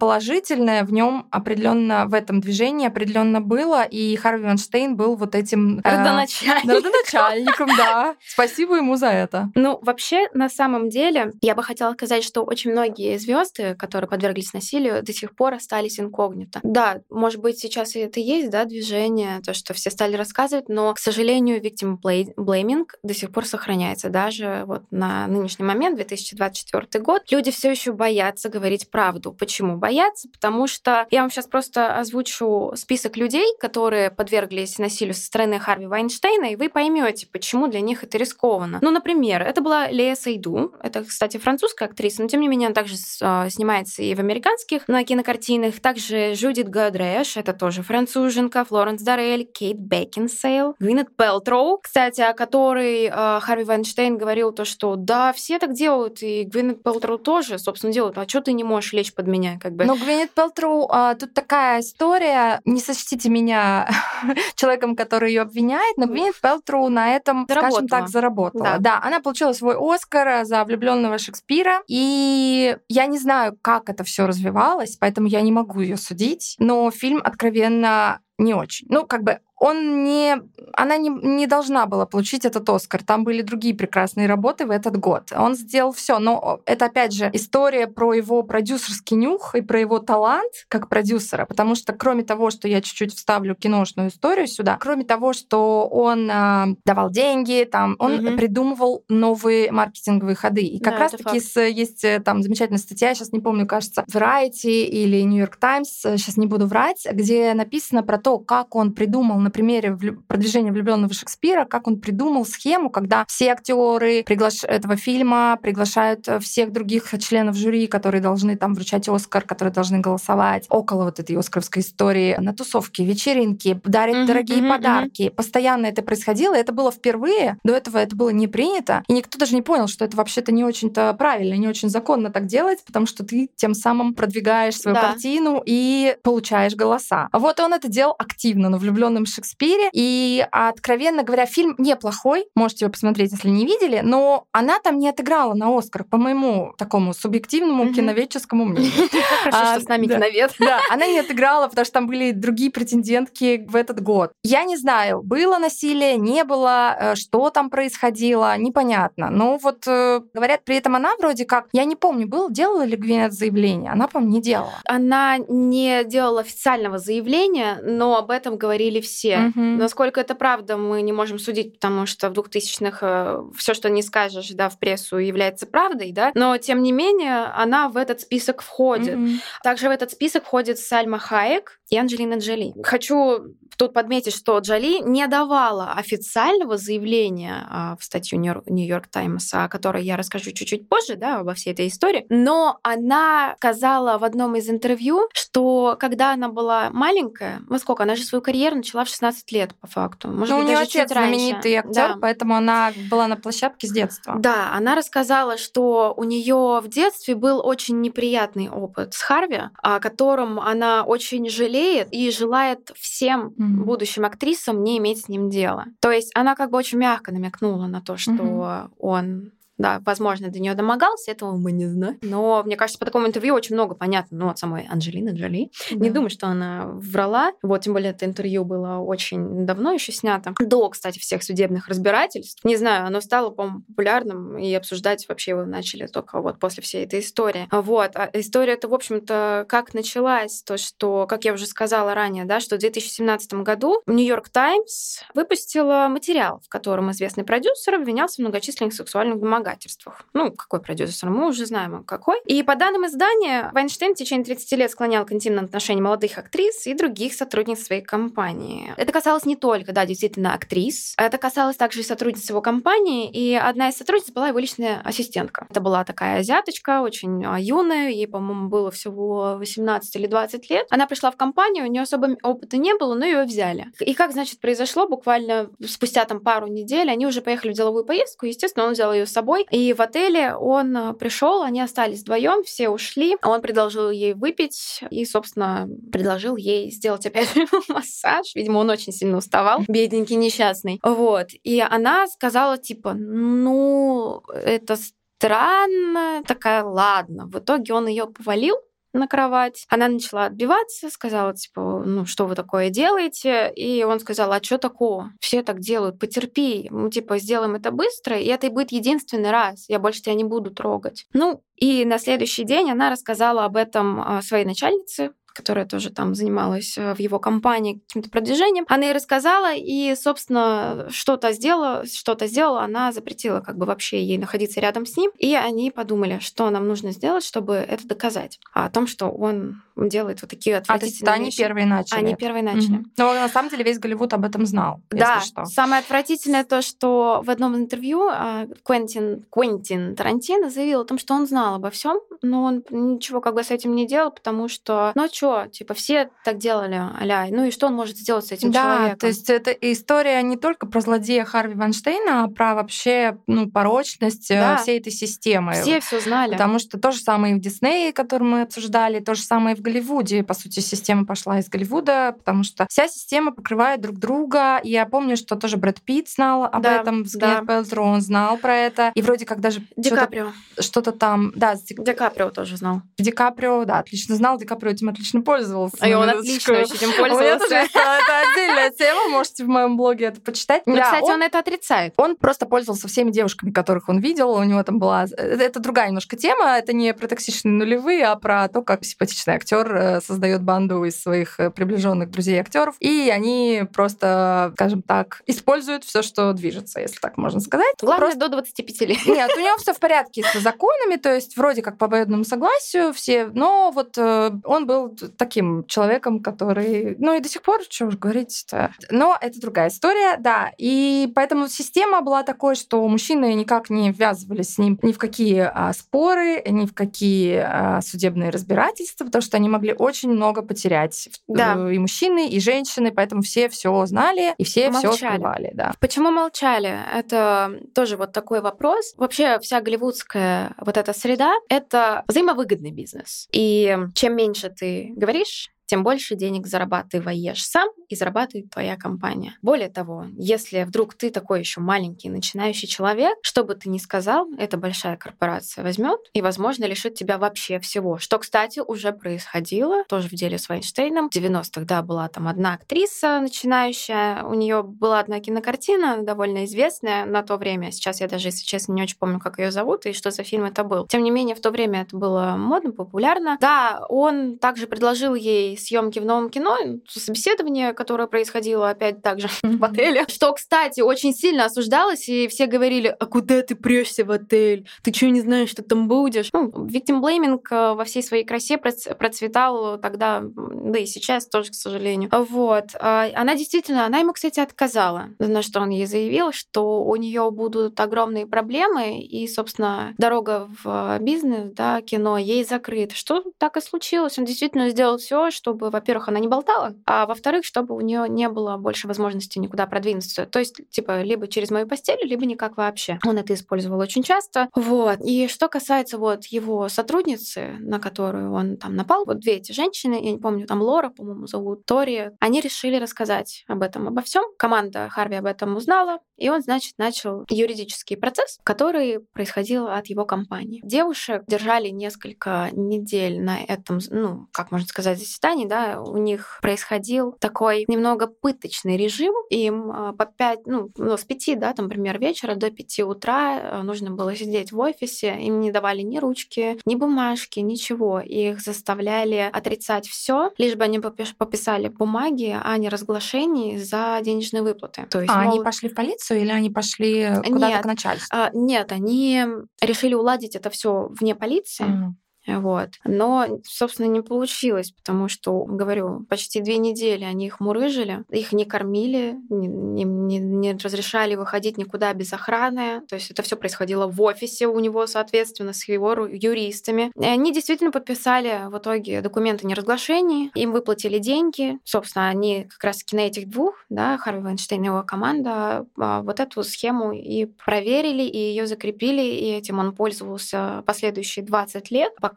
положительное 0.71 0.83
в 0.83 0.91
нем 0.93 1.27
определенно 1.31 2.05
в 2.07 2.13
этом 2.13 2.41
движении 2.41 2.87
определенно 2.87 3.41
было, 3.41 3.83
и 3.83 4.15
Харви 4.15 4.43
Вайнштейн 4.43 4.95
был 4.95 5.15
вот 5.15 5.35
этим 5.35 5.79
э, 5.79 5.81
Родоначальник. 5.83 6.69
родоначальником, 6.69 7.69
да. 7.77 8.15
Спасибо 8.25 8.75
ему 8.75 8.95
за 8.95 9.07
это. 9.07 9.49
Ну, 9.55 9.79
вообще, 9.81 10.27
на 10.33 10.49
самом 10.49 10.89
деле, 10.89 11.31
я 11.41 11.55
бы 11.55 11.63
хотела 11.63 11.93
сказать, 11.93 12.23
что 12.23 12.43
очень 12.43 12.71
многие 12.71 13.17
звезды, 13.17 13.75
которые 13.75 14.09
подверглись 14.09 14.53
насилию, 14.53 15.03
до 15.03 15.13
сих 15.13 15.35
пор 15.35 15.53
остались 15.55 15.99
инкогнито. 15.99 16.59
Да, 16.63 17.01
может 17.09 17.41
быть, 17.41 17.59
сейчас 17.59 17.95
и 17.95 17.99
это 17.99 18.19
есть, 18.19 18.49
да, 18.49 18.65
движение, 18.65 19.41
то, 19.45 19.53
что 19.53 19.73
все 19.73 19.89
стали 19.89 20.15
рассказывать, 20.15 20.69
но, 20.69 20.93
к 20.93 20.99
сожалению, 20.99 21.61
victim 21.61 21.97
bla- 22.03 22.33
blaming 22.35 22.85
до 23.03 23.13
сих 23.13 23.31
пор 23.31 23.45
сохраняется. 23.45 24.09
Даже 24.09 24.63
вот 24.65 24.83
на 24.91 25.27
нынешний 25.27 25.65
момент, 25.65 25.95
2024 25.95 27.03
год, 27.03 27.23
люди 27.31 27.51
все 27.51 27.71
еще 27.71 27.91
боятся 27.91 28.49
говорить 28.49 28.89
правду. 28.89 29.33
Почему 29.33 29.77
боятся? 29.77 30.29
Потому 30.29 30.60
что 30.67 31.07
я 31.11 31.21
вам 31.21 31.31
сейчас 31.31 31.47
просто 31.47 31.97
озвучу 31.97 32.73
список 32.75 33.17
людей, 33.17 33.45
которые 33.59 34.11
подверглись 34.11 34.77
насилию 34.77 35.13
со 35.13 35.23
стороны 35.23 35.59
Харви 35.59 35.87
Вайнштейна, 35.87 36.51
и 36.51 36.55
вы 36.55 36.69
поймете, 36.69 37.27
почему 37.31 37.67
для 37.67 37.81
них 37.81 38.03
это 38.03 38.17
рискованно. 38.17 38.79
Ну, 38.81 38.91
например, 38.91 39.41
это 39.41 39.61
была 39.61 39.89
Лея 39.89 40.15
Сейду. 40.15 40.73
Это, 40.81 41.03
кстати, 41.03 41.37
французская 41.37 41.85
актриса, 41.85 42.21
но 42.21 42.27
тем 42.27 42.41
не 42.41 42.47
менее 42.47 42.67
она 42.67 42.75
также 42.75 42.95
а, 43.21 43.49
снимается 43.49 44.03
и 44.03 44.13
в 44.15 44.19
американских 44.19 44.87
на 44.87 45.03
кинокартинах. 45.03 45.79
Также 45.79 46.35
Жюдит 46.35 46.69
Гадреш, 46.69 47.37
это 47.37 47.53
тоже 47.53 47.83
француженка, 47.83 48.65
Флоренс 48.65 49.01
Дарель, 49.01 49.45
Кейт 49.45 49.77
Бекинсейл, 49.77 50.75
Гвинет 50.79 51.15
Пелтроу, 51.15 51.79
кстати, 51.81 52.21
о 52.21 52.33
которой 52.33 53.09
а, 53.11 53.39
Харви 53.39 53.63
Вайнштейн 53.63 54.17
говорил 54.17 54.51
то, 54.51 54.65
что 54.65 54.95
да, 54.95 55.33
все 55.33 55.59
так 55.59 55.73
делают, 55.73 56.21
и 56.21 56.43
Гвинет 56.43 56.83
Пелтроу 56.83 57.17
тоже, 57.17 57.59
собственно, 57.59 57.93
делают. 57.93 58.17
А 58.17 58.27
что 58.27 58.41
ты 58.41 58.53
не 58.53 58.63
можешь 58.63 58.93
лечь 58.93 59.13
под 59.13 59.27
меня, 59.27 59.59
как 59.59 59.73
бы? 59.73 59.85
Но 59.85 59.95
Гвинет 59.95 60.31
Пелтроу, 60.31 60.50
а, 60.89 61.15
тут 61.15 61.33
такая 61.33 61.81
история, 61.81 62.61
не 62.65 62.79
сочтите 62.79 63.29
меня 63.29 63.89
человеком, 64.55 64.95
который 64.95 65.31
ее 65.31 65.41
обвиняет, 65.41 65.97
но 65.97 66.05
Гвинет 66.05 66.39
Пелтроу 66.39 66.89
на 66.89 67.15
этом, 67.15 67.45
скажем 67.49 67.71
Заработала. 67.71 67.87
так, 67.87 68.09
заработала. 68.09 68.63
Да. 68.63 68.77
Да. 68.77 69.01
она 69.03 69.19
получила 69.19 69.53
свой 69.53 69.75
Оскар 69.77 70.45
за 70.45 70.63
влюбленного 70.63 71.17
Шекспира, 71.17 71.81
и 71.87 72.77
я 72.87 73.05
не 73.05 73.17
знаю, 73.17 73.57
как 73.61 73.89
это 73.89 74.03
все 74.03 74.27
развивалось, 74.27 74.97
поэтому 74.97 75.27
я 75.27 75.41
не 75.41 75.51
могу 75.51 75.79
ее 75.81 75.97
судить, 75.97 76.55
но 76.59 76.89
фильм 76.91 77.21
откровенно 77.23 78.19
не 78.37 78.53
очень. 78.53 78.87
Ну, 78.89 79.05
как 79.05 79.23
бы 79.23 79.39
он 79.61 80.03
не... 80.03 80.41
Она 80.73 80.97
не, 80.97 81.09
не 81.09 81.45
должна 81.45 81.85
была 81.85 82.07
получить 82.07 82.45
этот 82.45 82.67
Оскар. 82.67 83.03
Там 83.03 83.23
были 83.23 83.43
другие 83.43 83.75
прекрасные 83.75 84.27
работы 84.27 84.65
в 84.65 84.71
этот 84.71 84.97
год. 84.97 85.31
Он 85.37 85.53
сделал 85.53 85.91
все, 85.91 86.17
но 86.17 86.61
это, 86.65 86.85
опять 86.85 87.13
же, 87.13 87.29
история 87.31 87.85
про 87.85 88.13
его 88.15 88.41
продюсерский 88.41 89.15
нюх 89.17 89.53
и 89.53 89.61
про 89.61 89.79
его 89.79 89.99
талант 89.99 90.51
как 90.67 90.89
продюсера, 90.89 91.45
потому 91.45 91.75
что 91.75 91.93
кроме 91.93 92.23
того, 92.23 92.49
что 92.49 92.67
я 92.67 92.81
чуть-чуть 92.81 93.13
вставлю 93.13 93.53
киношную 93.53 94.09
историю 94.09 94.47
сюда, 94.47 94.77
кроме 94.79 95.03
того, 95.03 95.33
что 95.33 95.87
он 95.87 96.27
а, 96.31 96.67
давал 96.83 97.11
деньги, 97.11 97.67
там, 97.71 97.95
он 97.99 98.13
Мгм. 98.15 98.37
придумывал 98.37 99.03
новые 99.09 99.71
маркетинговые 99.71 100.35
ходы. 100.35 100.61
И 100.61 100.79
как 100.79 100.93
Да, 100.95 100.99
раз-таки 101.01 101.39
есть 101.69 102.03
э, 102.03 102.19
там 102.19 102.41
замечательная 102.41 102.79
статья, 102.79 103.09
я 103.09 103.15
сейчас 103.15 103.31
не 103.31 103.39
помню, 103.41 103.67
кажется, 103.67 104.03
Variety 104.11 104.85
или 104.85 105.21
New 105.21 105.39
York 105.39 105.57
Times, 105.57 105.89
сейчас 106.01 106.37
не 106.37 106.47
буду 106.47 106.65
врать, 106.65 107.05
где 107.11 107.53
написано 107.53 108.01
про 108.01 108.17
то, 108.17 108.39
как 108.39 108.75
он 108.75 108.93
придумал 108.93 109.39
примере 109.51 109.97
продвижения 110.27 110.71
влюбленного 110.71 111.13
Шекспира, 111.13 111.65
как 111.65 111.87
он 111.87 111.99
придумал 111.99 112.45
схему, 112.45 112.89
когда 112.89 113.25
все 113.27 113.51
актеры 113.51 114.23
приглаш... 114.23 114.63
этого 114.63 114.95
фильма 114.95 115.57
приглашают 115.61 116.27
э, 116.27 116.39
всех 116.39 116.71
других 116.71 117.13
членов 117.19 117.55
жюри, 117.55 117.87
которые 117.87 118.21
должны 118.21 118.55
там 118.55 118.73
вручать 118.73 119.07
Оскар, 119.09 119.43
которые 119.43 119.73
должны 119.73 119.99
голосовать 119.99 120.65
около 120.69 121.03
вот 121.05 121.19
этой 121.19 121.35
оскаровской 121.37 121.81
истории 121.81 122.35
на 122.39 122.53
тусовки, 122.53 123.01
вечеринки, 123.01 123.79
дарят 123.83 124.17
Мгм, 124.17 124.25
дорогие 124.27 124.57
мгм. 124.61 124.69
подарки. 124.69 125.29
Постоянно 125.29 125.85
это 125.87 126.01
происходило, 126.01 126.53
это 126.55 126.71
было 126.73 126.91
впервые. 126.91 127.57
До 127.63 127.73
этого 127.73 127.97
это 127.97 128.15
было 128.15 128.29
не 128.29 128.47
принято, 128.47 129.03
и 129.07 129.13
никто 129.13 129.37
даже 129.37 129.55
не 129.55 129.61
понял, 129.61 129.87
что 129.87 130.05
это 130.05 130.17
вообще-то 130.17 130.51
не 130.51 130.63
очень-то 130.63 131.13
правильно, 131.13 131.55
не 131.55 131.67
очень 131.67 131.89
законно 131.89 132.29
так 132.31 132.45
делать, 132.45 132.79
потому 132.85 133.05
что 133.05 133.23
ты 133.25 133.49
тем 133.55 133.73
самым 133.73 134.13
продвигаешь 134.13 134.77
свою 134.77 134.95
Да. 134.95 135.09
картину 135.11 135.61
и 135.65 136.15
получаешь 136.23 136.75
голоса. 136.75 137.27
А 137.31 137.39
Вот 137.39 137.59
он 137.59 137.73
это 137.73 137.87
делал 137.87 138.15
активно 138.17 138.69
на 138.69 138.77
влюбленном 138.77 139.25
Шекспире, 139.41 139.89
и, 139.93 140.45
откровенно 140.51 141.23
говоря, 141.23 141.45
фильм 141.45 141.73
неплохой, 141.79 142.45
можете 142.55 142.85
его 142.85 142.91
посмотреть, 142.91 143.31
если 143.31 143.49
не 143.49 143.65
видели, 143.65 144.01
но 144.03 144.45
она 144.51 144.79
там 144.79 144.99
не 144.99 145.09
отыграла 145.09 145.53
на 145.55 145.75
Оскар, 145.75 146.03
по 146.03 146.17
моему 146.17 146.73
такому 146.77 147.13
субъективному 147.13 147.85
Мгм. 147.85 147.93
киноведческому 147.95 148.65
мнению. 148.65 148.91
Хорошо, 149.43 149.57
А, 149.61 149.75
что 149.75 149.85
с 149.85 149.87
нами 149.87 150.05
киновед. 150.07 150.53
Да, 150.59 150.79
она 150.91 151.07
не 151.07 151.19
отыграла, 151.25 151.67
потому 151.67 151.85
что 151.85 151.93
там 151.95 152.07
были 152.07 152.31
другие 152.31 152.69
претендентки 152.71 153.65
в 153.67 153.75
этот 153.75 154.01
год. 154.01 154.31
Я 154.43 154.63
не 154.63 154.77
знаю, 154.77 155.21
было 155.23 155.57
насилие, 155.57 156.17
не 156.17 156.43
было, 156.43 156.95
э, 156.99 157.15
что 157.15 157.49
там 157.49 157.69
происходило, 157.69 158.55
непонятно. 158.57 159.29
Но 159.31 159.57
вот 159.57 159.87
э, 159.87 160.21
говорят, 160.33 160.63
при 160.65 160.75
этом 160.75 160.95
она 160.95 161.15
вроде 161.17 161.45
как, 161.45 161.65
я 161.73 161.85
не 161.85 161.95
помню, 161.95 162.27
был, 162.27 162.49
делала 162.51 162.83
ли 162.83 162.95
Гвинет 162.95 163.33
заявление? 163.33 163.91
Она, 163.91 164.07
по-моему, 164.07 164.33
не 164.35 164.41
делала. 164.41 164.73
Она 164.85 165.37
не 165.47 166.03
делала 166.03 166.41
официального 166.41 166.99
заявления, 166.99 167.79
но 167.83 168.17
об 168.17 168.29
этом 168.29 168.57
говорили 168.57 169.01
все. 169.01 169.30
Все. 169.31 169.47
Угу. 169.47 169.77
Насколько 169.77 170.21
это 170.21 170.35
правда, 170.35 170.77
мы 170.77 171.01
не 171.01 171.13
можем 171.13 171.39
судить, 171.39 171.73
потому 171.73 172.05
что 172.05 172.29
в 172.29 172.33
2000-х 172.33 172.99
э, 173.01 173.43
все, 173.55 173.73
что 173.73 173.89
не 173.89 174.01
скажешь, 174.01 174.49
да, 174.49 174.69
в 174.69 174.79
прессу 174.79 175.17
является 175.17 175.65
правдой, 175.65 176.11
да. 176.11 176.31
Но 176.35 176.57
тем 176.57 176.83
не 176.83 176.91
менее, 176.91 177.45
она 177.55 177.89
в 177.89 177.97
этот 177.97 178.21
список 178.21 178.61
входит. 178.61 179.15
Угу. 179.15 179.27
Также 179.63 179.87
в 179.87 179.91
этот 179.91 180.11
список 180.11 180.45
входит 180.45 180.79
Сальма 180.79 181.19
Хаек 181.19 181.80
и 181.91 181.97
Анджелина 181.97 182.35
Джоли. 182.35 182.73
Хочу 182.83 183.53
тут 183.77 183.93
подметить, 183.93 184.33
что 184.33 184.57
Джоли 184.59 185.01
не 185.03 185.27
давала 185.27 185.93
официального 185.93 186.77
заявления 186.77 187.65
а, 187.69 187.97
в 187.99 188.03
статью 188.03 188.39
Нью-Йорк 188.39 189.07
Таймс, 189.07 189.53
о 189.53 189.67
которой 189.67 190.03
я 190.03 190.15
расскажу 190.17 190.51
чуть-чуть 190.51 190.87
позже, 190.87 191.15
да, 191.15 191.39
обо 191.39 191.53
всей 191.53 191.73
этой 191.73 191.87
истории. 191.87 192.25
Но 192.29 192.79
она 192.83 193.55
сказала 193.57 194.17
в 194.17 194.23
одном 194.23 194.55
из 194.55 194.69
интервью, 194.69 195.27
что 195.33 195.97
когда 195.99 196.31
она 196.31 196.47
была 196.47 196.91
маленькая, 196.91 197.61
во 197.67 197.77
сколько, 197.77 198.03
она 198.03 198.15
же 198.15 198.23
свою 198.23 198.41
карьеру 198.41 198.77
начала 198.77 199.03
в 199.03 199.09
16 199.09 199.51
лет, 199.51 199.75
по 199.75 199.87
факту. 199.87 200.29
Может 200.29 200.49
ну, 200.49 200.57
быть, 200.61 200.65
у 200.65 200.69
нее 200.69 200.77
отец 200.77 201.09
знаменитый 201.09 201.75
актер, 201.75 201.93
да. 201.93 202.17
поэтому 202.21 202.55
она 202.55 202.93
была 203.09 203.27
на 203.27 203.35
площадке 203.35 203.87
с 203.87 203.91
детства. 203.91 204.35
Да, 204.37 204.71
она 204.73 204.95
рассказала, 204.95 205.57
что 205.57 206.13
у 206.15 206.23
нее 206.23 206.79
в 206.81 206.87
детстве 206.87 207.35
был 207.35 207.59
очень 207.65 207.99
неприятный 207.99 208.69
опыт 208.69 209.13
с 209.13 209.21
Харви, 209.21 209.63
о 209.81 209.99
котором 209.99 210.57
она 210.59 211.03
очень 211.03 211.49
жалеет 211.49 211.80
и 211.81 212.31
желает 212.31 212.91
всем 212.95 213.49
mm-hmm. 213.49 213.83
будущим 213.83 214.25
актрисам 214.25 214.83
не 214.83 214.97
иметь 214.97 215.25
с 215.25 215.27
ним 215.27 215.49
дела. 215.49 215.85
То 215.99 216.11
есть 216.11 216.31
она 216.35 216.55
как 216.55 216.71
бы 216.71 216.77
очень 216.77 216.97
мягко 216.97 217.31
намекнула 217.31 217.87
на 217.87 218.01
то, 218.01 218.17
что 218.17 218.31
mm-hmm. 218.31 218.89
он 218.99 219.51
да, 219.81 220.01
возможно, 220.05 220.49
до 220.49 220.59
нее 220.59 220.75
домогался, 220.75 221.31
этого 221.31 221.55
мы 221.55 221.71
не 221.71 221.87
знаем. 221.87 222.17
Но 222.21 222.63
мне 222.63 222.75
кажется, 222.75 222.99
по 222.99 223.05
такому 223.05 223.27
интервью 223.27 223.55
очень 223.55 223.75
много 223.75 223.95
понятно, 223.95 224.37
ну, 224.37 224.49
от 224.49 224.57
самой 224.57 224.87
Анджелины 224.89 225.29
Джоли. 225.29 225.71
Да. 225.89 225.97
Не 225.97 226.09
думаю, 226.09 226.29
что 226.29 226.47
она 226.47 226.85
врала. 226.85 227.51
Вот, 227.63 227.81
тем 227.81 227.93
более, 227.93 228.11
это 228.11 228.25
интервью 228.25 228.63
было 228.63 228.99
очень 228.99 229.65
давно 229.65 229.91
еще 229.91 230.11
снято. 230.11 230.53
До, 230.59 230.89
кстати, 230.89 231.19
всех 231.19 231.43
судебных 231.43 231.87
разбирательств. 231.87 232.63
Не 232.63 232.75
знаю, 232.75 233.07
оно 233.07 233.21
стало, 233.21 233.49
по-моему, 233.49 233.81
популярным, 233.81 234.57
и 234.57 234.73
обсуждать 234.73 235.27
вообще 235.27 235.51
его 235.51 235.65
начали 235.65 236.07
только 236.07 236.41
вот 236.41 236.59
после 236.59 236.83
всей 236.83 237.05
этой 237.05 237.19
истории. 237.19 237.67
Вот. 237.71 238.11
А 238.15 238.29
история 238.33 238.73
это, 238.73 238.87
в 238.87 238.93
общем-то, 238.93 239.65
как 239.67 239.93
началась, 239.93 240.61
то, 240.63 240.77
что, 240.77 241.25
как 241.27 241.45
я 241.45 241.53
уже 241.53 241.65
сказала 241.65 242.13
ранее, 242.13 242.45
да, 242.45 242.59
что 242.59 242.75
в 242.75 242.79
2017 242.79 243.53
году 243.55 244.01
Нью-Йорк 244.05 244.49
Таймс 244.49 245.19
выпустила 245.33 246.07
материал, 246.09 246.61
в 246.63 246.69
котором 246.69 247.11
известный 247.11 247.43
продюсер 247.43 247.95
обвинялся 247.95 248.35
в 248.35 248.39
многочисленных 248.39 248.93
сексуальных 248.93 249.39
домогательствах 249.39 249.70
домогательствах. 249.71 250.25
Ну, 250.33 250.51
какой 250.51 250.81
продюсер, 250.81 251.29
мы 251.29 251.47
уже 251.47 251.65
знаем, 251.65 252.03
какой. 252.03 252.39
И 252.45 252.63
по 252.63 252.75
данным 252.75 253.05
издания, 253.05 253.69
Вайнштейн 253.73 254.13
в 254.13 254.17
течение 254.17 254.45
30 254.45 254.71
лет 254.73 254.91
склонял 254.91 255.25
к 255.25 255.31
интимным 255.31 255.65
отношениям 255.65 256.05
молодых 256.05 256.37
актрис 256.37 256.87
и 256.87 256.93
других 256.93 257.33
сотрудниц 257.33 257.83
своей 257.83 258.01
компании. 258.01 258.93
Это 258.97 259.11
касалось 259.11 259.45
не 259.45 259.55
только, 259.55 259.91
да, 259.93 260.05
действительно, 260.05 260.53
актрис. 260.53 261.13
Это 261.17 261.37
касалось 261.37 261.77
также 261.77 262.01
и 262.01 262.03
сотрудниц 262.03 262.49
его 262.49 262.61
компании, 262.61 263.29
и 263.29 263.55
одна 263.55 263.89
из 263.89 263.97
сотрудниц 263.97 264.31
была 264.31 264.49
его 264.49 264.59
личная 264.59 265.01
ассистентка. 265.03 265.67
Это 265.69 265.81
была 265.81 266.03
такая 266.03 266.39
азиаточка, 266.39 267.01
очень 267.01 267.43
а, 267.45 267.59
юная, 267.59 268.09
ей, 268.09 268.27
по-моему, 268.27 268.69
было 268.69 268.91
всего 268.91 269.55
18 269.57 270.15
или 270.15 270.27
20 270.27 270.69
лет. 270.69 270.87
Она 270.89 271.07
пришла 271.07 271.31
в 271.31 271.37
компанию, 271.37 271.85
у 271.85 271.89
нее 271.89 272.03
особо 272.03 272.37
опыта 272.43 272.77
не 272.77 272.95
было, 272.95 273.15
но 273.15 273.25
ее 273.25 273.43
взяли. 273.43 273.91
И 273.99 274.13
как, 274.13 274.31
значит, 274.31 274.59
произошло 274.59 275.07
буквально 275.07 275.69
спустя 275.85 276.25
там 276.25 276.39
пару 276.39 276.67
недель, 276.67 277.09
они 277.09 277.25
уже 277.25 277.41
поехали 277.41 277.71
в 277.71 277.75
деловую 277.75 278.05
поездку, 278.05 278.45
естественно, 278.45 278.85
он 278.85 278.93
взял 278.93 279.13
ее 279.13 279.25
с 279.25 279.31
собой, 279.31 279.60
и 279.69 279.93
в 279.93 280.01
отеле 280.01 280.55
он 280.55 280.95
э, 280.95 281.13
пришел, 281.13 281.61
они 281.61 281.81
остались 281.81 282.21
вдвоем, 282.21 282.63
все 282.63 282.89
ушли. 282.89 283.37
Он 283.43 283.61
предложил 283.61 284.09
ей 284.09 284.33
выпить 284.33 285.01
и, 285.09 285.25
собственно, 285.25 285.87
предложил 286.11 286.55
ей 286.55 286.91
сделать 286.91 287.25
опять 287.25 287.49
массаж. 287.87 288.53
Видимо, 288.55 288.79
он 288.79 288.89
очень 288.89 289.13
сильно 289.13 289.37
уставал, 289.37 289.81
бедненький 289.87 290.35
несчастный. 290.35 290.99
Вот. 291.03 291.47
И 291.63 291.79
она 291.79 292.27
сказала, 292.27 292.77
типа, 292.77 293.13
ну, 293.13 294.41
это 294.53 294.97
странно. 295.41 296.43
Такая, 296.47 296.83
ладно. 296.83 297.47
В 297.47 297.59
итоге 297.59 297.93
он 297.93 298.07
ее 298.07 298.27
повалил, 298.27 298.75
на 299.13 299.27
кровать. 299.27 299.85
Она 299.89 300.07
начала 300.07 300.45
отбиваться, 300.45 301.09
сказала, 301.09 301.53
типа, 301.53 302.03
ну, 302.05 302.25
что 302.25 302.45
вы 302.45 302.55
такое 302.55 302.89
делаете? 302.89 303.71
И 303.75 304.03
он 304.03 304.19
сказал, 304.19 304.51
а 304.51 304.61
что 304.61 304.77
такого? 304.77 305.31
Все 305.39 305.63
так 305.63 305.79
делают, 305.79 306.19
потерпи. 306.19 306.87
Мы, 306.89 307.09
типа, 307.09 307.37
сделаем 307.39 307.75
это 307.75 307.91
быстро, 307.91 308.37
и 308.37 308.45
это 308.45 308.69
будет 308.69 308.91
единственный 308.91 309.51
раз. 309.51 309.85
Я 309.87 309.99
больше 309.99 310.21
тебя 310.21 310.35
не 310.35 310.43
буду 310.43 310.71
трогать. 310.71 311.25
Ну, 311.33 311.63
и 311.75 312.05
на 312.05 312.19
следующий 312.19 312.63
день 312.63 312.91
она 312.91 313.09
рассказала 313.09 313.65
об 313.65 313.75
этом 313.75 314.21
а, 314.21 314.41
своей 314.41 314.65
начальнице, 314.65 315.31
которая 315.53 315.85
тоже 315.85 316.09
там 316.09 316.35
занималась 316.35 316.97
э, 316.97 317.13
в 317.13 317.19
его 317.19 317.39
компании 317.39 318.01
каким-то 318.07 318.29
продвижением, 318.29 318.85
она 318.87 319.05
ей 319.05 319.13
рассказала, 319.13 319.73
и, 319.73 320.15
собственно, 320.15 321.07
что-то 321.09 321.51
сделала, 321.53 322.05
что-то 322.05 322.47
сделала, 322.47 322.83
она 322.83 323.11
запретила 323.11 323.61
как 323.61 323.77
бы 323.77 323.85
вообще 323.85 324.23
ей 324.23 324.37
находиться 324.37 324.79
рядом 324.79 325.05
с 325.05 325.17
ним, 325.17 325.31
и 325.37 325.55
они 325.55 325.91
подумали, 325.91 326.39
что 326.39 326.69
нам 326.69 326.87
нужно 326.87 327.11
сделать, 327.11 327.43
чтобы 327.43 327.75
это 327.75 328.07
доказать, 328.07 328.59
а 328.73 328.85
о 328.85 328.89
том, 328.89 329.07
что 329.07 329.29
он 329.29 329.81
делает 329.95 330.41
вот 330.41 330.49
такие 330.49 330.77
отвратительные 330.77 331.33
а, 331.33 331.35
то 331.37 331.43
есть 331.43 331.59
они 331.59 331.65
первые 331.67 331.85
начали. 331.85 332.19
Они 332.19 332.35
первые 332.35 332.63
начали. 332.63 332.95
Угу. 332.95 333.05
Но 333.17 333.33
на 333.33 333.49
самом 333.49 333.69
деле 333.69 333.83
весь 333.83 333.99
Голливуд 333.99 334.33
об 334.33 334.45
этом 334.45 334.65
знал. 334.65 335.01
Да. 335.09 335.41
Что. 335.41 335.65
Самое 335.65 336.01
отвратительное 336.01 336.63
то, 336.63 336.81
что 336.81 337.41
в 337.45 337.49
одном 337.49 337.75
интервью 337.75 338.27
а, 338.29 338.65
Квентин, 338.83 339.45
Квентин 339.51 340.15
Тарантино 340.15 340.69
заявил 340.69 341.01
о 341.01 341.05
том, 341.05 341.17
что 341.17 341.33
он 341.33 341.47
знал 341.47 341.75
обо 341.75 341.89
всем, 341.89 342.19
но 342.41 342.63
он 342.63 342.83
ничего 342.89 343.41
как 343.41 343.53
бы 343.53 343.63
с 343.63 343.71
этим 343.71 343.95
не 343.95 344.07
делал, 344.07 344.31
потому 344.31 344.67
что, 344.67 345.11
ну 345.15 345.23
что, 345.41 345.65
типа 345.65 345.95
все 345.95 346.29
так 346.45 346.59
делали, 346.59 347.01
аля, 347.19 347.47
ну 347.49 347.65
и 347.65 347.71
что 347.71 347.87
он 347.87 347.95
может 347.95 348.15
сделать 348.15 348.45
с 348.45 348.51
этим 348.51 348.71
да, 348.71 348.81
человеком? 348.81 349.17
то 349.17 349.27
есть 349.27 349.49
это 349.49 349.71
история 349.71 350.39
не 350.43 350.55
только 350.55 350.85
про 350.85 351.01
злодея 351.01 351.45
Харви 351.45 351.73
Ванштейна, 351.73 352.43
а 352.43 352.47
про 352.47 352.75
вообще 352.75 353.39
ну, 353.47 353.67
порочность 353.67 354.51
э, 354.51 354.59
да. 354.59 354.77
всей 354.77 354.99
этой 354.99 355.11
системы. 355.11 355.73
Все 355.73 355.99
все 355.99 356.19
знали. 356.19 356.51
Потому 356.51 356.77
что 356.77 356.99
то 356.99 357.11
же 357.11 357.21
самое 357.21 357.55
и 357.55 357.57
в 357.57 357.59
Диснее, 357.59 358.13
который 358.13 358.43
мы 358.43 358.61
обсуждали, 358.61 359.19
то 359.19 359.33
же 359.33 359.41
самое 359.41 359.75
и 359.75 359.79
в 359.79 359.81
Голливуде. 359.81 360.43
По 360.43 360.53
сути, 360.53 360.79
система 360.79 361.25
пошла 361.25 361.57
из 361.57 361.69
Голливуда, 361.69 362.35
потому 362.37 362.63
что 362.63 362.85
вся 362.87 363.07
система 363.07 363.51
покрывает 363.51 363.99
друг 363.99 364.19
друга. 364.19 364.77
И 364.83 364.91
я 364.91 365.07
помню, 365.07 365.37
что 365.37 365.55
тоже 365.55 365.77
Брэд 365.77 366.01
Питт 366.01 366.29
знал 366.29 366.65
об 366.65 366.83
да, 366.83 367.01
этом, 367.01 367.23
взгляд 367.23 367.65
да. 367.65 367.77
Пелтро, 367.77 368.01
он 368.01 368.21
знал 368.21 368.57
про 368.57 368.75
это. 368.75 369.11
И 369.15 369.23
вроде 369.23 369.47
как 369.47 369.59
даже 369.59 369.81
Ди 369.97 370.11
Каприо. 370.11 370.51
Что-то 370.79 371.11
там... 371.13 371.51
Да, 371.55 371.73
Ди... 371.73 371.95
Ди 371.97 372.13
Каприо 372.13 372.51
тоже 372.51 372.77
знал. 372.77 373.01
Ди 373.17 373.31
Каприо, 373.31 373.85
да, 373.85 373.97
отлично 373.97 374.35
знал. 374.35 374.59
Ди 374.59 374.65
Каприо 374.65 374.91
этим 374.91 375.09
отлично 375.09 375.30
пользовался. 375.39 375.97
А 376.01 376.19
он 376.19 376.29
отлично 376.29 376.73
этим 376.73 377.11
пользовался. 377.17 377.75
Это 377.75 378.39
отдельная 378.41 378.91
тема, 378.91 379.29
можете 379.29 379.63
в 379.63 379.67
моем 379.67 379.97
блоге 379.97 380.25
это 380.25 380.41
почитать. 380.41 380.83
Ну, 380.85 380.99
кстати, 380.99 381.23
он 381.23 381.41
это 381.41 381.59
отрицает. 381.59 382.13
Он 382.17 382.35
просто 382.35 382.65
пользовался 382.65 383.07
всеми 383.07 383.31
девушками, 383.31 383.71
которых 383.71 384.09
он 384.09 384.19
видел. 384.19 384.51
У 384.51 384.63
него 384.63 384.83
там 384.83 384.99
была... 384.99 385.25
Это 385.37 385.79
другая 385.79 386.07
немножко 386.07 386.35
тема. 386.35 386.77
Это 386.77 386.93
не 386.93 387.13
про 387.13 387.27
токсичные 387.27 387.73
нулевые, 387.73 388.25
а 388.25 388.35
про 388.35 388.67
то, 388.67 388.81
как 388.81 389.03
симпатичный 389.03 389.55
актер 389.55 389.95
э, 389.95 390.21
создает 390.21 390.63
банду 390.63 391.03
из 391.03 391.21
своих 391.21 391.59
э, 391.59 391.69
приближенных 391.69 392.29
друзей 392.29 392.59
актеров. 392.59 392.95
И 392.99 393.29
они 393.33 393.83
просто, 393.93 394.71
скажем 394.75 395.01
так, 395.01 395.41
используют 395.47 396.03
все, 396.03 396.21
что 396.21 396.53
движется, 396.53 396.99
если 396.99 397.19
так 397.19 397.37
можно 397.37 397.59
сказать. 397.59 397.95
Главное, 398.01 398.27
просто... 398.27 398.39
до 398.39 398.49
25 398.49 399.01
лет. 399.01 399.25
Нет, 399.25 399.51
у 399.55 399.59
него 399.59 399.77
все 399.77 399.93
в 399.93 399.99
порядке 399.99 400.43
с 400.43 400.59
законами, 400.59 401.15
то 401.15 401.33
есть 401.33 401.57
вроде 401.57 401.81
как 401.81 401.97
по 401.97 402.05
обоюдному 402.05 402.43
согласию 402.43 403.13
все, 403.13 403.45
но 403.45 403.91
вот 403.91 404.17
э, 404.17 404.51
он 404.63 404.85
был 404.85 405.15
таким 405.29 405.85
человеком, 405.85 406.41
который... 406.41 407.15
Ну 407.19 407.35
и 407.35 407.39
до 407.39 407.49
сих 407.49 407.61
пор, 407.61 407.81
что 407.89 408.07
уж 408.07 408.17
говорить-то. 408.17 408.93
Но 409.09 409.37
это 409.39 409.59
другая 409.59 409.89
история, 409.89 410.37
да. 410.37 410.71
И 410.77 411.31
поэтому 411.35 411.67
система 411.67 412.21
была 412.21 412.43
такой, 412.43 412.75
что 412.75 413.07
мужчины 413.07 413.53
никак 413.53 413.89
не 413.89 414.11
ввязывались 414.11 414.75
с 414.75 414.77
ним 414.77 414.99
ни 415.01 415.11
в 415.11 415.17
какие 415.17 415.69
а, 415.73 415.93
споры, 415.93 416.61
ни 416.67 416.85
в 416.85 416.93
какие 416.93 417.57
а, 417.57 418.01
судебные 418.01 418.49
разбирательства, 418.49 419.25
потому 419.25 419.41
что 419.41 419.57
они 419.57 419.69
могли 419.69 419.93
очень 419.93 420.29
много 420.29 420.61
потерять. 420.61 421.29
Да. 421.47 421.75
Э, 421.77 421.93
и 421.93 421.99
мужчины, 421.99 422.49
и 422.49 422.59
женщины, 422.59 423.11
поэтому 423.11 423.41
все 423.41 423.69
все 423.69 424.05
знали, 424.05 424.53
и 424.57 424.63
все 424.63 424.91
все 424.91 425.11
скрывали. 425.13 425.71
Да. 425.73 425.93
Почему 425.99 426.31
молчали? 426.31 426.97
Это 427.13 427.79
тоже 427.93 428.17
вот 428.17 428.31
такой 428.31 428.61
вопрос. 428.61 429.13
Вообще 429.17 429.59
вся 429.59 429.81
голливудская 429.81 430.73
вот 430.77 430.97
эта 430.97 431.13
среда— 431.13 431.53
это 431.69 432.23
взаимовыгодный 432.27 432.91
бизнес. 432.91 433.47
И 433.51 433.97
чем 434.13 434.35
меньше 434.35 434.69
ты 434.69 435.10
говоришь, 435.15 435.69
тем 435.91 436.03
больше 436.03 436.35
денег 436.35 436.67
зарабатываешь 436.67 437.65
сам 437.65 437.89
и 438.07 438.15
зарабатывает 438.15 438.69
твоя 438.69 438.95
компания. 438.95 439.57
Более 439.61 439.89
того, 439.89 440.25
если 440.37 440.83
вдруг 440.83 441.15
ты 441.15 441.31
такой 441.31 441.59
еще 441.59 441.81
маленький 441.81 442.29
начинающий 442.29 442.87
человек, 442.87 443.37
что 443.41 443.65
бы 443.65 443.75
ты 443.75 443.89
ни 443.89 443.97
сказал, 443.97 444.47
эта 444.57 444.77
большая 444.77 445.17
корпорация 445.17 445.83
возьмет 445.83 446.21
и, 446.31 446.41
возможно, 446.41 446.85
лишит 446.85 447.15
тебя 447.15 447.37
вообще 447.37 447.77
всего. 447.79 448.19
Что, 448.19 448.37
кстати, 448.37 448.79
уже 448.79 449.11
происходило 449.11 450.05
тоже 450.05 450.29
в 450.29 450.31
деле 450.31 450.57
с 450.57 450.69
Вайнштейном. 450.69 451.29
В 451.29 451.35
90-х, 451.35 451.81
да, 451.81 452.01
была 452.01 452.29
там 452.29 452.47
одна 452.47 452.75
актриса 452.75 453.41
начинающая, 453.41 454.45
у 454.45 454.53
нее 454.53 454.83
была 454.83 455.19
одна 455.19 455.41
кинокартина, 455.41 456.23
довольно 456.23 456.63
известная 456.63 457.25
на 457.25 457.43
то 457.43 457.57
время. 457.57 457.91
Сейчас 457.91 458.21
я 458.21 458.29
даже, 458.29 458.47
если 458.47 458.63
честно, 458.63 458.93
не 458.93 459.03
очень 459.03 459.17
помню, 459.17 459.41
как 459.41 459.59
ее 459.59 459.71
зовут 459.71 460.05
и 460.05 460.13
что 460.13 460.31
за 460.31 460.43
фильм 460.43 460.63
это 460.63 460.85
был. 460.85 461.05
Тем 461.07 461.21
не 461.21 461.31
менее, 461.31 461.53
в 461.53 461.59
то 461.59 461.69
время 461.69 462.03
это 462.03 462.15
было 462.15 462.55
модно, 462.57 462.93
популярно. 462.93 463.57
Да, 463.59 464.05
он 464.07 464.57
также 464.57 464.87
предложил 464.87 465.35
ей 465.35 465.80
съемки 465.85 466.19
в 466.19 466.25
новом 466.25 466.49
кино, 466.49 466.77
собеседование, 467.07 467.93
которое 467.93 468.27
происходило 468.27 468.89
опять 468.89 469.21
также 469.21 469.49
в 469.63 469.83
отеле, 469.83 470.25
что, 470.27 470.53
кстати, 470.53 471.01
очень 471.01 471.33
сильно 471.33 471.65
осуждалось, 471.65 472.27
и 472.29 472.47
все 472.47 472.65
говорили, 472.67 473.15
а 473.19 473.25
куда 473.25 473.61
ты 473.61 473.75
прешься 473.75 474.25
в 474.25 474.31
отель? 474.31 474.87
Ты 475.03 475.13
что, 475.13 475.29
не 475.29 475.41
знаешь, 475.41 475.69
что 475.69 475.83
там 475.83 476.07
будешь? 476.07 476.49
Ну, 476.53 476.69
victim 476.69 477.21
blaming 477.21 477.59
э, 477.69 477.93
во 477.93 478.03
всей 478.05 478.23
своей 478.23 478.43
красе 478.43 478.77
процветал 478.77 479.99
тогда, 479.99 480.41
да 480.43 480.99
и 480.99 481.05
сейчас 481.05 481.47
тоже, 481.47 481.71
к 481.71 481.75
сожалению. 481.75 482.29
Вот. 482.31 482.95
А 482.99 483.29
она 483.35 483.55
действительно, 483.55 484.05
она 484.05 484.19
ему, 484.19 484.33
кстати, 484.33 484.59
отказала, 484.59 485.29
на 485.39 485.61
что 485.61 485.81
он 485.81 485.89
ей 485.89 486.05
заявил, 486.05 486.51
что 486.51 487.03
у 487.03 487.15
нее 487.15 487.49
будут 487.51 487.99
огромные 487.99 488.45
проблемы, 488.45 489.19
и, 489.19 489.47
собственно, 489.47 490.13
дорога 490.17 490.69
в 490.83 491.19
бизнес, 491.19 491.71
да, 491.71 492.01
кино 492.01 492.37
ей 492.37 492.63
закрыта. 492.63 493.15
Что 493.15 493.43
так 493.57 493.77
и 493.77 493.81
случилось. 493.81 494.37
Он 494.37 494.45
действительно 494.45 494.89
сделал 494.89 495.17
все, 495.17 495.51
чтобы, 495.71 495.89
во-первых, 495.89 496.27
она 496.27 496.39
не 496.39 496.49
болтала, 496.49 496.95
а 497.05 497.25
во-вторых, 497.25 497.63
чтобы 497.63 497.95
у 497.95 498.01
нее 498.01 498.25
не 498.27 498.49
было 498.49 498.75
больше 498.75 499.07
возможности 499.07 499.57
никуда 499.57 499.87
продвинуться. 499.87 500.45
То 500.45 500.59
есть, 500.59 500.81
типа, 500.89 501.21
либо 501.21 501.47
через 501.47 501.71
мою 501.71 501.87
постель, 501.87 502.19
либо 502.23 502.45
никак 502.45 502.75
вообще. 502.75 503.19
Он 503.25 503.37
это 503.37 503.53
использовал 503.53 503.99
очень 503.99 504.21
часто. 504.21 504.67
Вот. 504.75 505.19
И 505.21 505.47
что 505.47 505.69
касается 505.69 506.17
вот 506.17 506.45
его 506.47 506.89
сотрудницы, 506.89 507.77
на 507.79 507.99
которую 507.99 508.51
он 508.51 508.75
там 508.75 508.95
напал, 508.95 509.23
вот 509.25 509.39
две 509.39 509.53
эти 509.53 509.71
женщины, 509.71 510.15
я 510.15 510.31
не 510.33 510.39
помню, 510.39 510.67
там 510.67 510.81
Лора, 510.81 511.09
по-моему, 511.09 511.47
зовут, 511.47 511.85
Тори, 511.85 512.31
они 512.41 512.59
решили 512.59 512.97
рассказать 512.97 513.63
об 513.69 513.81
этом, 513.81 514.09
обо 514.09 514.21
всем. 514.21 514.43
Команда 514.57 515.07
Харви 515.09 515.37
об 515.37 515.45
этом 515.45 515.77
узнала, 515.77 516.19
и 516.35 516.49
он, 516.49 516.61
значит, 516.61 516.95
начал 516.97 517.45
юридический 517.49 518.17
процесс, 518.17 518.59
который 518.63 519.19
происходил 519.31 519.87
от 519.87 520.07
его 520.07 520.25
компании. 520.25 520.81
Девушек 520.83 521.43
держали 521.47 521.89
несколько 521.89 522.69
недель 522.73 523.41
на 523.41 523.61
этом, 523.61 523.99
ну, 524.09 524.47
как 524.51 524.71
можно 524.71 524.87
сказать, 524.87 525.19
заседании, 525.19 525.50
да, 525.65 526.01
у 526.01 526.17
них 526.17 526.59
происходил 526.61 527.35
такой 527.39 527.85
немного 527.87 528.27
пыточный 528.27 528.97
режим. 528.97 529.33
Им 529.49 529.91
а, 529.91 530.13
по 530.13 530.25
пять, 530.25 530.65
ну, 530.65 530.89
ну, 530.97 531.17
с 531.17 531.23
пяти, 531.23 531.55
да, 531.55 531.73
там, 531.73 531.85
например, 531.85 532.19
вечера 532.19 532.55
до 532.55 532.71
пяти 532.71 533.03
утра 533.03 533.59
а, 533.61 533.83
нужно 533.83 534.11
было 534.11 534.35
сидеть 534.35 534.71
в 534.71 534.79
офисе. 534.79 535.37
Им 535.39 535.59
не 535.59 535.71
давали 535.71 536.01
ни 536.01 536.17
ручки, 536.17 536.79
ни 536.85 536.95
бумажки, 536.95 537.59
ничего. 537.59 538.19
Их 538.19 538.61
заставляли 538.61 539.49
отрицать 539.51 540.07
все, 540.07 540.51
лишь 540.57 540.75
бы 540.75 540.83
они 540.83 540.99
пописали 540.99 541.87
бумаги 541.87 542.57
о 542.61 542.77
неразглашении 542.77 543.77
за 543.77 544.19
денежные 544.21 544.63
выплаты. 544.63 545.07
То 545.09 545.21
есть, 545.21 545.33
а 545.33 545.43
мол... 545.43 545.53
они 545.53 545.63
пошли 545.63 545.89
в 545.89 545.95
полицию 545.95 546.41
или 546.41 546.51
они 546.51 546.69
пошли 546.69 547.29
куда-то 547.43 547.67
нет, 547.67 547.81
к 547.81 547.85
начальству? 547.85 548.27
А, 548.31 548.49
нет, 548.53 548.91
они 548.91 549.45
решили 549.81 550.13
уладить 550.13 550.55
это 550.55 550.69
все 550.69 551.09
вне 551.19 551.35
полиции. 551.35 551.85
Mm. 551.85 552.13
Вот. 552.47 552.89
Но, 553.03 553.59
собственно, 553.63 554.07
не 554.07 554.21
получилось, 554.21 554.91
потому 554.91 555.27
что, 555.27 555.63
говорю, 555.65 556.25
почти 556.29 556.61
две 556.61 556.77
недели 556.77 557.23
они 557.23 557.47
их 557.47 557.59
мурыжили, 557.59 558.23
их 558.29 558.51
не 558.51 558.65
кормили, 558.65 559.37
не, 559.49 560.03
не, 560.03 560.39
не 560.39 560.73
разрешали 560.73 561.35
выходить 561.35 561.77
никуда 561.77 562.13
без 562.13 562.33
охраны. 562.33 563.01
То 563.07 563.15
есть 563.15 563.31
это 563.31 563.43
все 563.43 563.55
происходило 563.55 564.07
в 564.07 564.21
офисе 564.21 564.67
у 564.67 564.79
него, 564.79 565.05
соответственно, 565.07 565.73
с 565.73 565.87
его 565.87 566.13
юристами. 566.25 567.11
И 567.15 567.25
они 567.25 567.53
действительно 567.53 567.91
подписали 567.91 568.69
в 568.69 568.77
итоге 568.77 569.21
документы 569.21 569.67
неразглашений, 569.67 570.51
им 570.55 570.71
выплатили 570.71 571.19
деньги. 571.19 571.79
Собственно, 571.83 572.29
они 572.29 572.67
как 572.69 572.83
раз-таки 572.83 573.15
на 573.15 573.21
этих 573.21 573.49
двух, 573.49 573.75
да, 573.89 574.17
Харви 574.17 574.41
Вайнштейн 574.41 574.83
и 574.83 574.87
его 574.87 575.03
команда, 575.03 575.85
а, 575.97 576.21
вот 576.21 576.39
эту 576.39 576.63
схему 576.63 577.11
и 577.11 577.45
проверили, 577.45 578.23
и 578.23 578.37
ее 578.37 578.67
закрепили, 578.67 579.21
и 579.21 579.51
этим 579.51 579.79
он 579.79 579.93
пользовался 579.93 580.83
последующие 580.85 581.45
20 581.45 581.91
лет, 581.91 582.13
пока 582.19 582.30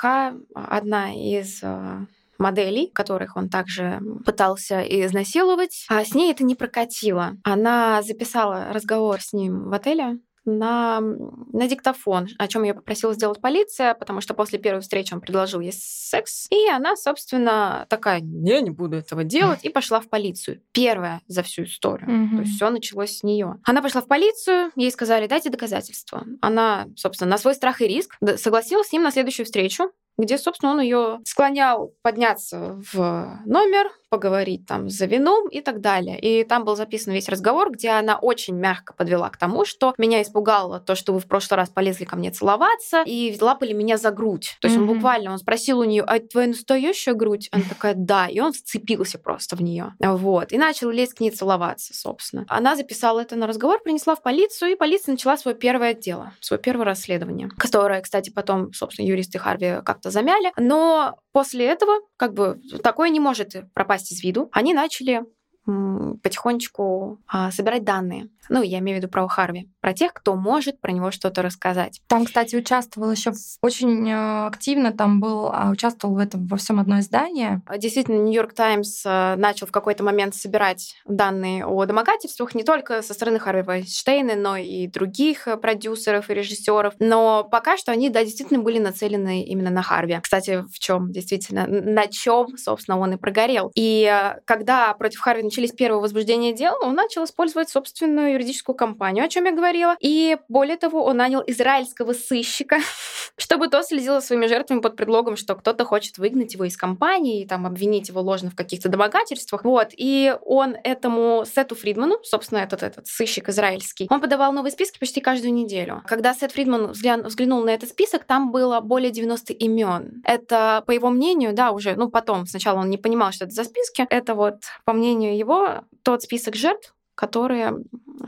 одна 0.55 1.15
из 1.15 1.61
э, 1.63 2.07
моделей, 2.39 2.91
которых 2.93 3.37
он 3.37 3.49
также 3.49 4.01
пытался 4.25 4.83
изнасиловать, 4.83 5.87
а 5.89 6.05
с 6.05 6.15
ней 6.15 6.33
это 6.33 6.45
не 6.45 6.55
прокатило. 6.55 7.37
Она 7.45 8.03
записала 8.03 8.73
разговор 8.73 9.21
с 9.21 9.33
ним 9.33 9.69
в 9.69 9.73
отеле, 9.73 10.19
на, 10.45 11.01
на 11.01 11.69
диктофон, 11.69 12.29
о 12.39 12.49
чем 12.49 12.63
я 12.65 12.75
попросила 12.75 13.15
сделать 13.15 13.41
полиция, 13.41 13.95
потому 13.95 14.21
что 14.21 14.35
после 14.35 14.59
первой 14.59 14.81
встречи 14.81 15.15
он 15.15 15.21
предложил 15.21 15.61
ей 15.61 15.73
секс. 15.73 16.47
И 16.51 16.69
она, 16.69 16.97
собственно, 16.97 17.87
такая, 17.89 18.21
не, 18.21 18.61
не 18.63 18.71
буду 18.71 18.97
этого 18.97 19.25
делать, 19.25 19.61
и 19.63 19.69
пошла 19.69 20.01
в 20.01 20.09
полицию. 20.09 20.61
Первая 20.73 21.21
за 21.27 21.43
всю 21.43 21.65
историю. 21.65 22.09
Mm-hmm. 22.09 22.37
То 22.37 22.43
есть 22.43 22.57
все 22.57 22.71
началось 22.71 23.19
с 23.19 23.23
нее. 23.23 23.57
Она 23.65 23.83
пошла 23.83 24.01
в 24.01 24.07
полицию, 24.07 24.71
ей 24.77 24.91
сказали, 24.91 25.27
дайте 25.27 25.51
доказательства. 25.51 26.25
Она, 26.41 26.87
собственно, 26.97 27.31
на 27.31 27.39
свой 27.39 27.55
страх 27.55 27.81
и 27.81 27.87
риск 27.87 28.17
согласилась 28.37 28.89
с 28.89 28.93
ним 28.93 29.03
на 29.03 29.11
следующую 29.11 29.47
встречу, 29.47 29.91
где, 30.17 30.39
собственно, 30.39 30.73
он 30.73 30.81
ее 30.81 31.21
склонял 31.25 31.93
подняться 32.03 32.81
в 32.93 33.41
номер, 33.45 33.91
поговорить 34.15 34.65
там 34.65 34.89
за 34.89 35.07
вином 35.07 35.49
и 35.49 35.61
так 35.61 35.81
далее. 35.81 36.21
И 36.21 36.45
там 36.45 36.65
был 36.65 36.77
записан 36.77 37.13
весь 37.13 37.29
разговор, 37.29 37.73
где 37.73 37.89
она 37.89 38.17
очень 38.17 38.55
мягко 38.55 38.95
подвела 38.95 39.29
к 39.29 39.37
тому, 39.37 39.65
что 39.65 39.93
меня 39.99 40.23
испугало 40.23 40.79
то, 40.79 40.95
что 40.95 41.13
вы 41.13 41.19
в 41.19 41.27
прошлый 41.27 41.57
раз 41.57 41.69
полезли 41.69 42.05
ко 42.05 42.15
мне 42.15 42.31
целоваться 42.31 43.03
и 43.05 43.37
лапали 43.41 43.73
меня 43.73 43.97
за 43.97 44.13
грудь. 44.13 44.57
То 44.61 44.69
есть 44.69 44.79
mm-hmm. 44.79 44.83
он 44.83 44.95
буквально, 44.95 45.33
он 45.33 45.39
спросил 45.39 45.81
у 45.81 45.85
нее, 45.85 46.05
а 46.07 46.19
это 46.19 46.29
твоя 46.29 46.47
настоящая 46.47 47.15
грудь? 47.15 47.49
Она 47.51 47.65
такая, 47.69 47.95
да. 47.97 48.29
И 48.29 48.39
он 48.39 48.53
вцепился 48.53 49.19
просто 49.19 49.57
в 49.57 49.63
нее. 49.63 49.95
Вот. 49.99 50.53
И 50.53 50.59
начал 50.59 50.91
лезть 50.91 51.15
к 51.15 51.21
ней 51.21 51.33
целоваться, 51.33 51.93
собственно. 51.93 52.45
Она 52.47 52.77
записала 52.77 53.19
это 53.19 53.35
на 53.35 53.49
разговор, 53.49 53.83
принесла 53.83 54.15
в 54.15 54.23
полицию, 54.23 54.71
и 54.71 54.77
полиция 54.77 55.15
начала 55.15 55.37
свое 55.37 55.57
первое 55.57 55.93
дело, 55.93 56.35
свое 56.41 56.63
первое 56.63 56.85
расследование, 56.85 57.49
которое, 57.59 58.01
кстати, 58.01 58.31
потом, 58.31 58.73
собственно, 58.73 59.07
юристы 59.07 59.41
Харви 59.41 59.83
как-то 59.85 60.11
замяли. 60.11 60.53
Но 60.57 61.19
после 61.33 61.67
этого, 61.67 61.95
как 62.17 62.33
бы, 62.33 62.61
такое 62.85 63.09
не 63.09 63.19
может 63.19 63.57
пропасть 63.75 64.04
из 64.13 64.23
виду. 64.23 64.49
Они 64.53 64.75
начали 64.75 65.25
потихонечку 65.67 67.23
а, 67.27 67.51
собирать 67.51 67.85
данные. 67.85 68.29
Ну, 68.51 68.63
я 68.63 68.81
имею 68.81 68.99
в 68.99 69.03
виду 69.03 69.11
про 69.11 69.27
Харви, 69.29 69.71
про 69.85 69.93
тех, 69.93 70.15
кто 70.15 70.35
может 70.35 70.81
про 70.81 70.93
него 70.93 71.11
что-то 71.11 71.43
рассказать. 71.43 72.01
Там, 72.07 72.25
кстати, 72.25 72.57
участвовал 72.57 73.11
еще 73.11 73.33
очень 73.61 74.09
э, 74.09 74.47
активно, 74.47 74.93
там 74.93 75.21
был, 75.21 75.51
а, 75.53 75.69
участвовал 75.69 76.15
в 76.15 76.19
этом 76.21 76.47
во 76.47 76.57
всем 76.57 76.81
одно 76.81 77.01
издание. 77.01 77.61
Действительно, 77.77 78.17
Нью-Йорк 78.23 78.55
Таймс 78.55 79.03
э, 79.05 79.35
начал 79.37 79.67
в 79.67 79.73
какой-то 79.73 80.03
момент 80.03 80.35
собирать 80.35 80.97
данные 81.07 81.67
о 81.67 81.85
домогательствах 81.85 82.55
не 82.55 82.63
только 82.63 83.03
со 83.03 83.13
стороны 83.13 83.39
Харви 83.39 83.61
Вайнштейна, 83.61 84.37
но 84.37 84.57
и 84.57 84.87
других 84.87 85.47
э, 85.49 85.59
продюсеров 85.59 86.31
и 86.31 86.35
режиссеров. 86.35 86.95
Но 86.99 87.45
пока 87.45 87.77
что 87.77 87.93
они, 87.93 88.09
да, 88.09 88.25
действительно 88.25 88.61
были 88.61 88.79
нацелены 88.79 89.45
именно 89.45 89.69
на 89.69 89.83
Харви. 89.83 90.19
Кстати, 90.23 90.63
в 90.63 90.79
чем 90.79 91.13
действительно, 91.13 91.67
на 91.67 92.07
чем, 92.07 92.57
собственно, 92.57 92.99
он 92.99 93.13
и 93.13 93.17
прогорел. 93.19 93.71
И 93.75 94.11
когда 94.47 94.95
против 94.95 95.21
Харви 95.21 95.43
начались 95.43 95.73
первые 95.73 96.01
возбуждения 96.01 96.55
дел, 96.55 96.73
он 96.81 96.95
начал 96.95 97.25
использовать 97.25 97.69
собственную 97.69 98.33
юридическую 98.33 98.75
компанию, 98.75 99.27
о 99.27 99.29
чем 99.29 99.45
я 99.45 99.53
говорила. 99.75 99.97
И 100.01 100.39
более 100.49 100.77
того, 100.77 101.05
он 101.05 101.17
нанял 101.17 101.43
израильского 101.47 102.13
сыщика, 102.13 102.79
чтобы 103.37 103.69
тот 103.69 103.87
следил 103.87 104.15
за 104.15 104.21
своими 104.21 104.47
жертвами 104.47 104.81
под 104.81 104.97
предлогом, 104.97 105.37
что 105.37 105.55
кто-то 105.55 105.85
хочет 105.85 106.19
выгнать 106.19 106.55
его 106.55 106.65
из 106.65 106.77
компании 106.77 107.43
и 107.43 107.47
там 107.47 107.67
обвинить 107.67 108.09
его 108.09 108.21
ложно 108.21 108.51
в 108.51 108.57
каких-то 108.57 108.89
домогательствах. 108.89 109.65
Вот. 109.65 109.89
И 109.97 110.35
он 110.43 110.77
этому 110.85 111.45
Сету 111.47 111.75
Фридману, 111.75 112.19
собственно, 112.23 112.59
этот, 112.59 112.83
этот 112.83 113.07
сыщик 113.07 113.49
израильский, 113.49 114.07
он 114.11 114.21
подавал 114.21 114.53
новые 114.53 114.73
списки 114.73 114.99
почти 114.99 115.21
каждую 115.21 115.53
неделю. 115.53 116.03
Когда 116.07 116.35
Сет 116.35 116.53
Фридман 116.53 116.93
взглянул 116.93 117.65
на 117.65 117.71
этот 117.71 117.91
список, 117.91 118.25
там 118.25 118.51
было 118.51 118.81
более 118.81 119.11
90 119.11 119.53
имен. 119.55 120.23
Это, 120.25 120.83
по 120.87 120.93
его 120.93 121.11
мнению, 121.11 121.53
да, 121.53 121.73
уже, 121.73 121.97
ну, 121.97 122.11
потом, 122.11 122.47
сначала 122.47 122.81
он 122.81 122.91
не 122.91 122.99
понимал, 122.99 123.33
что 123.33 123.45
это 123.45 123.55
за 123.55 123.65
списки. 123.65 124.07
Это 124.11 124.35
вот, 124.35 124.57
по 124.85 124.93
мнению 124.93 125.37
его, 125.37 125.85
тот 126.03 126.23
список 126.23 126.55
жертв, 126.55 126.95
которые, 127.15 127.75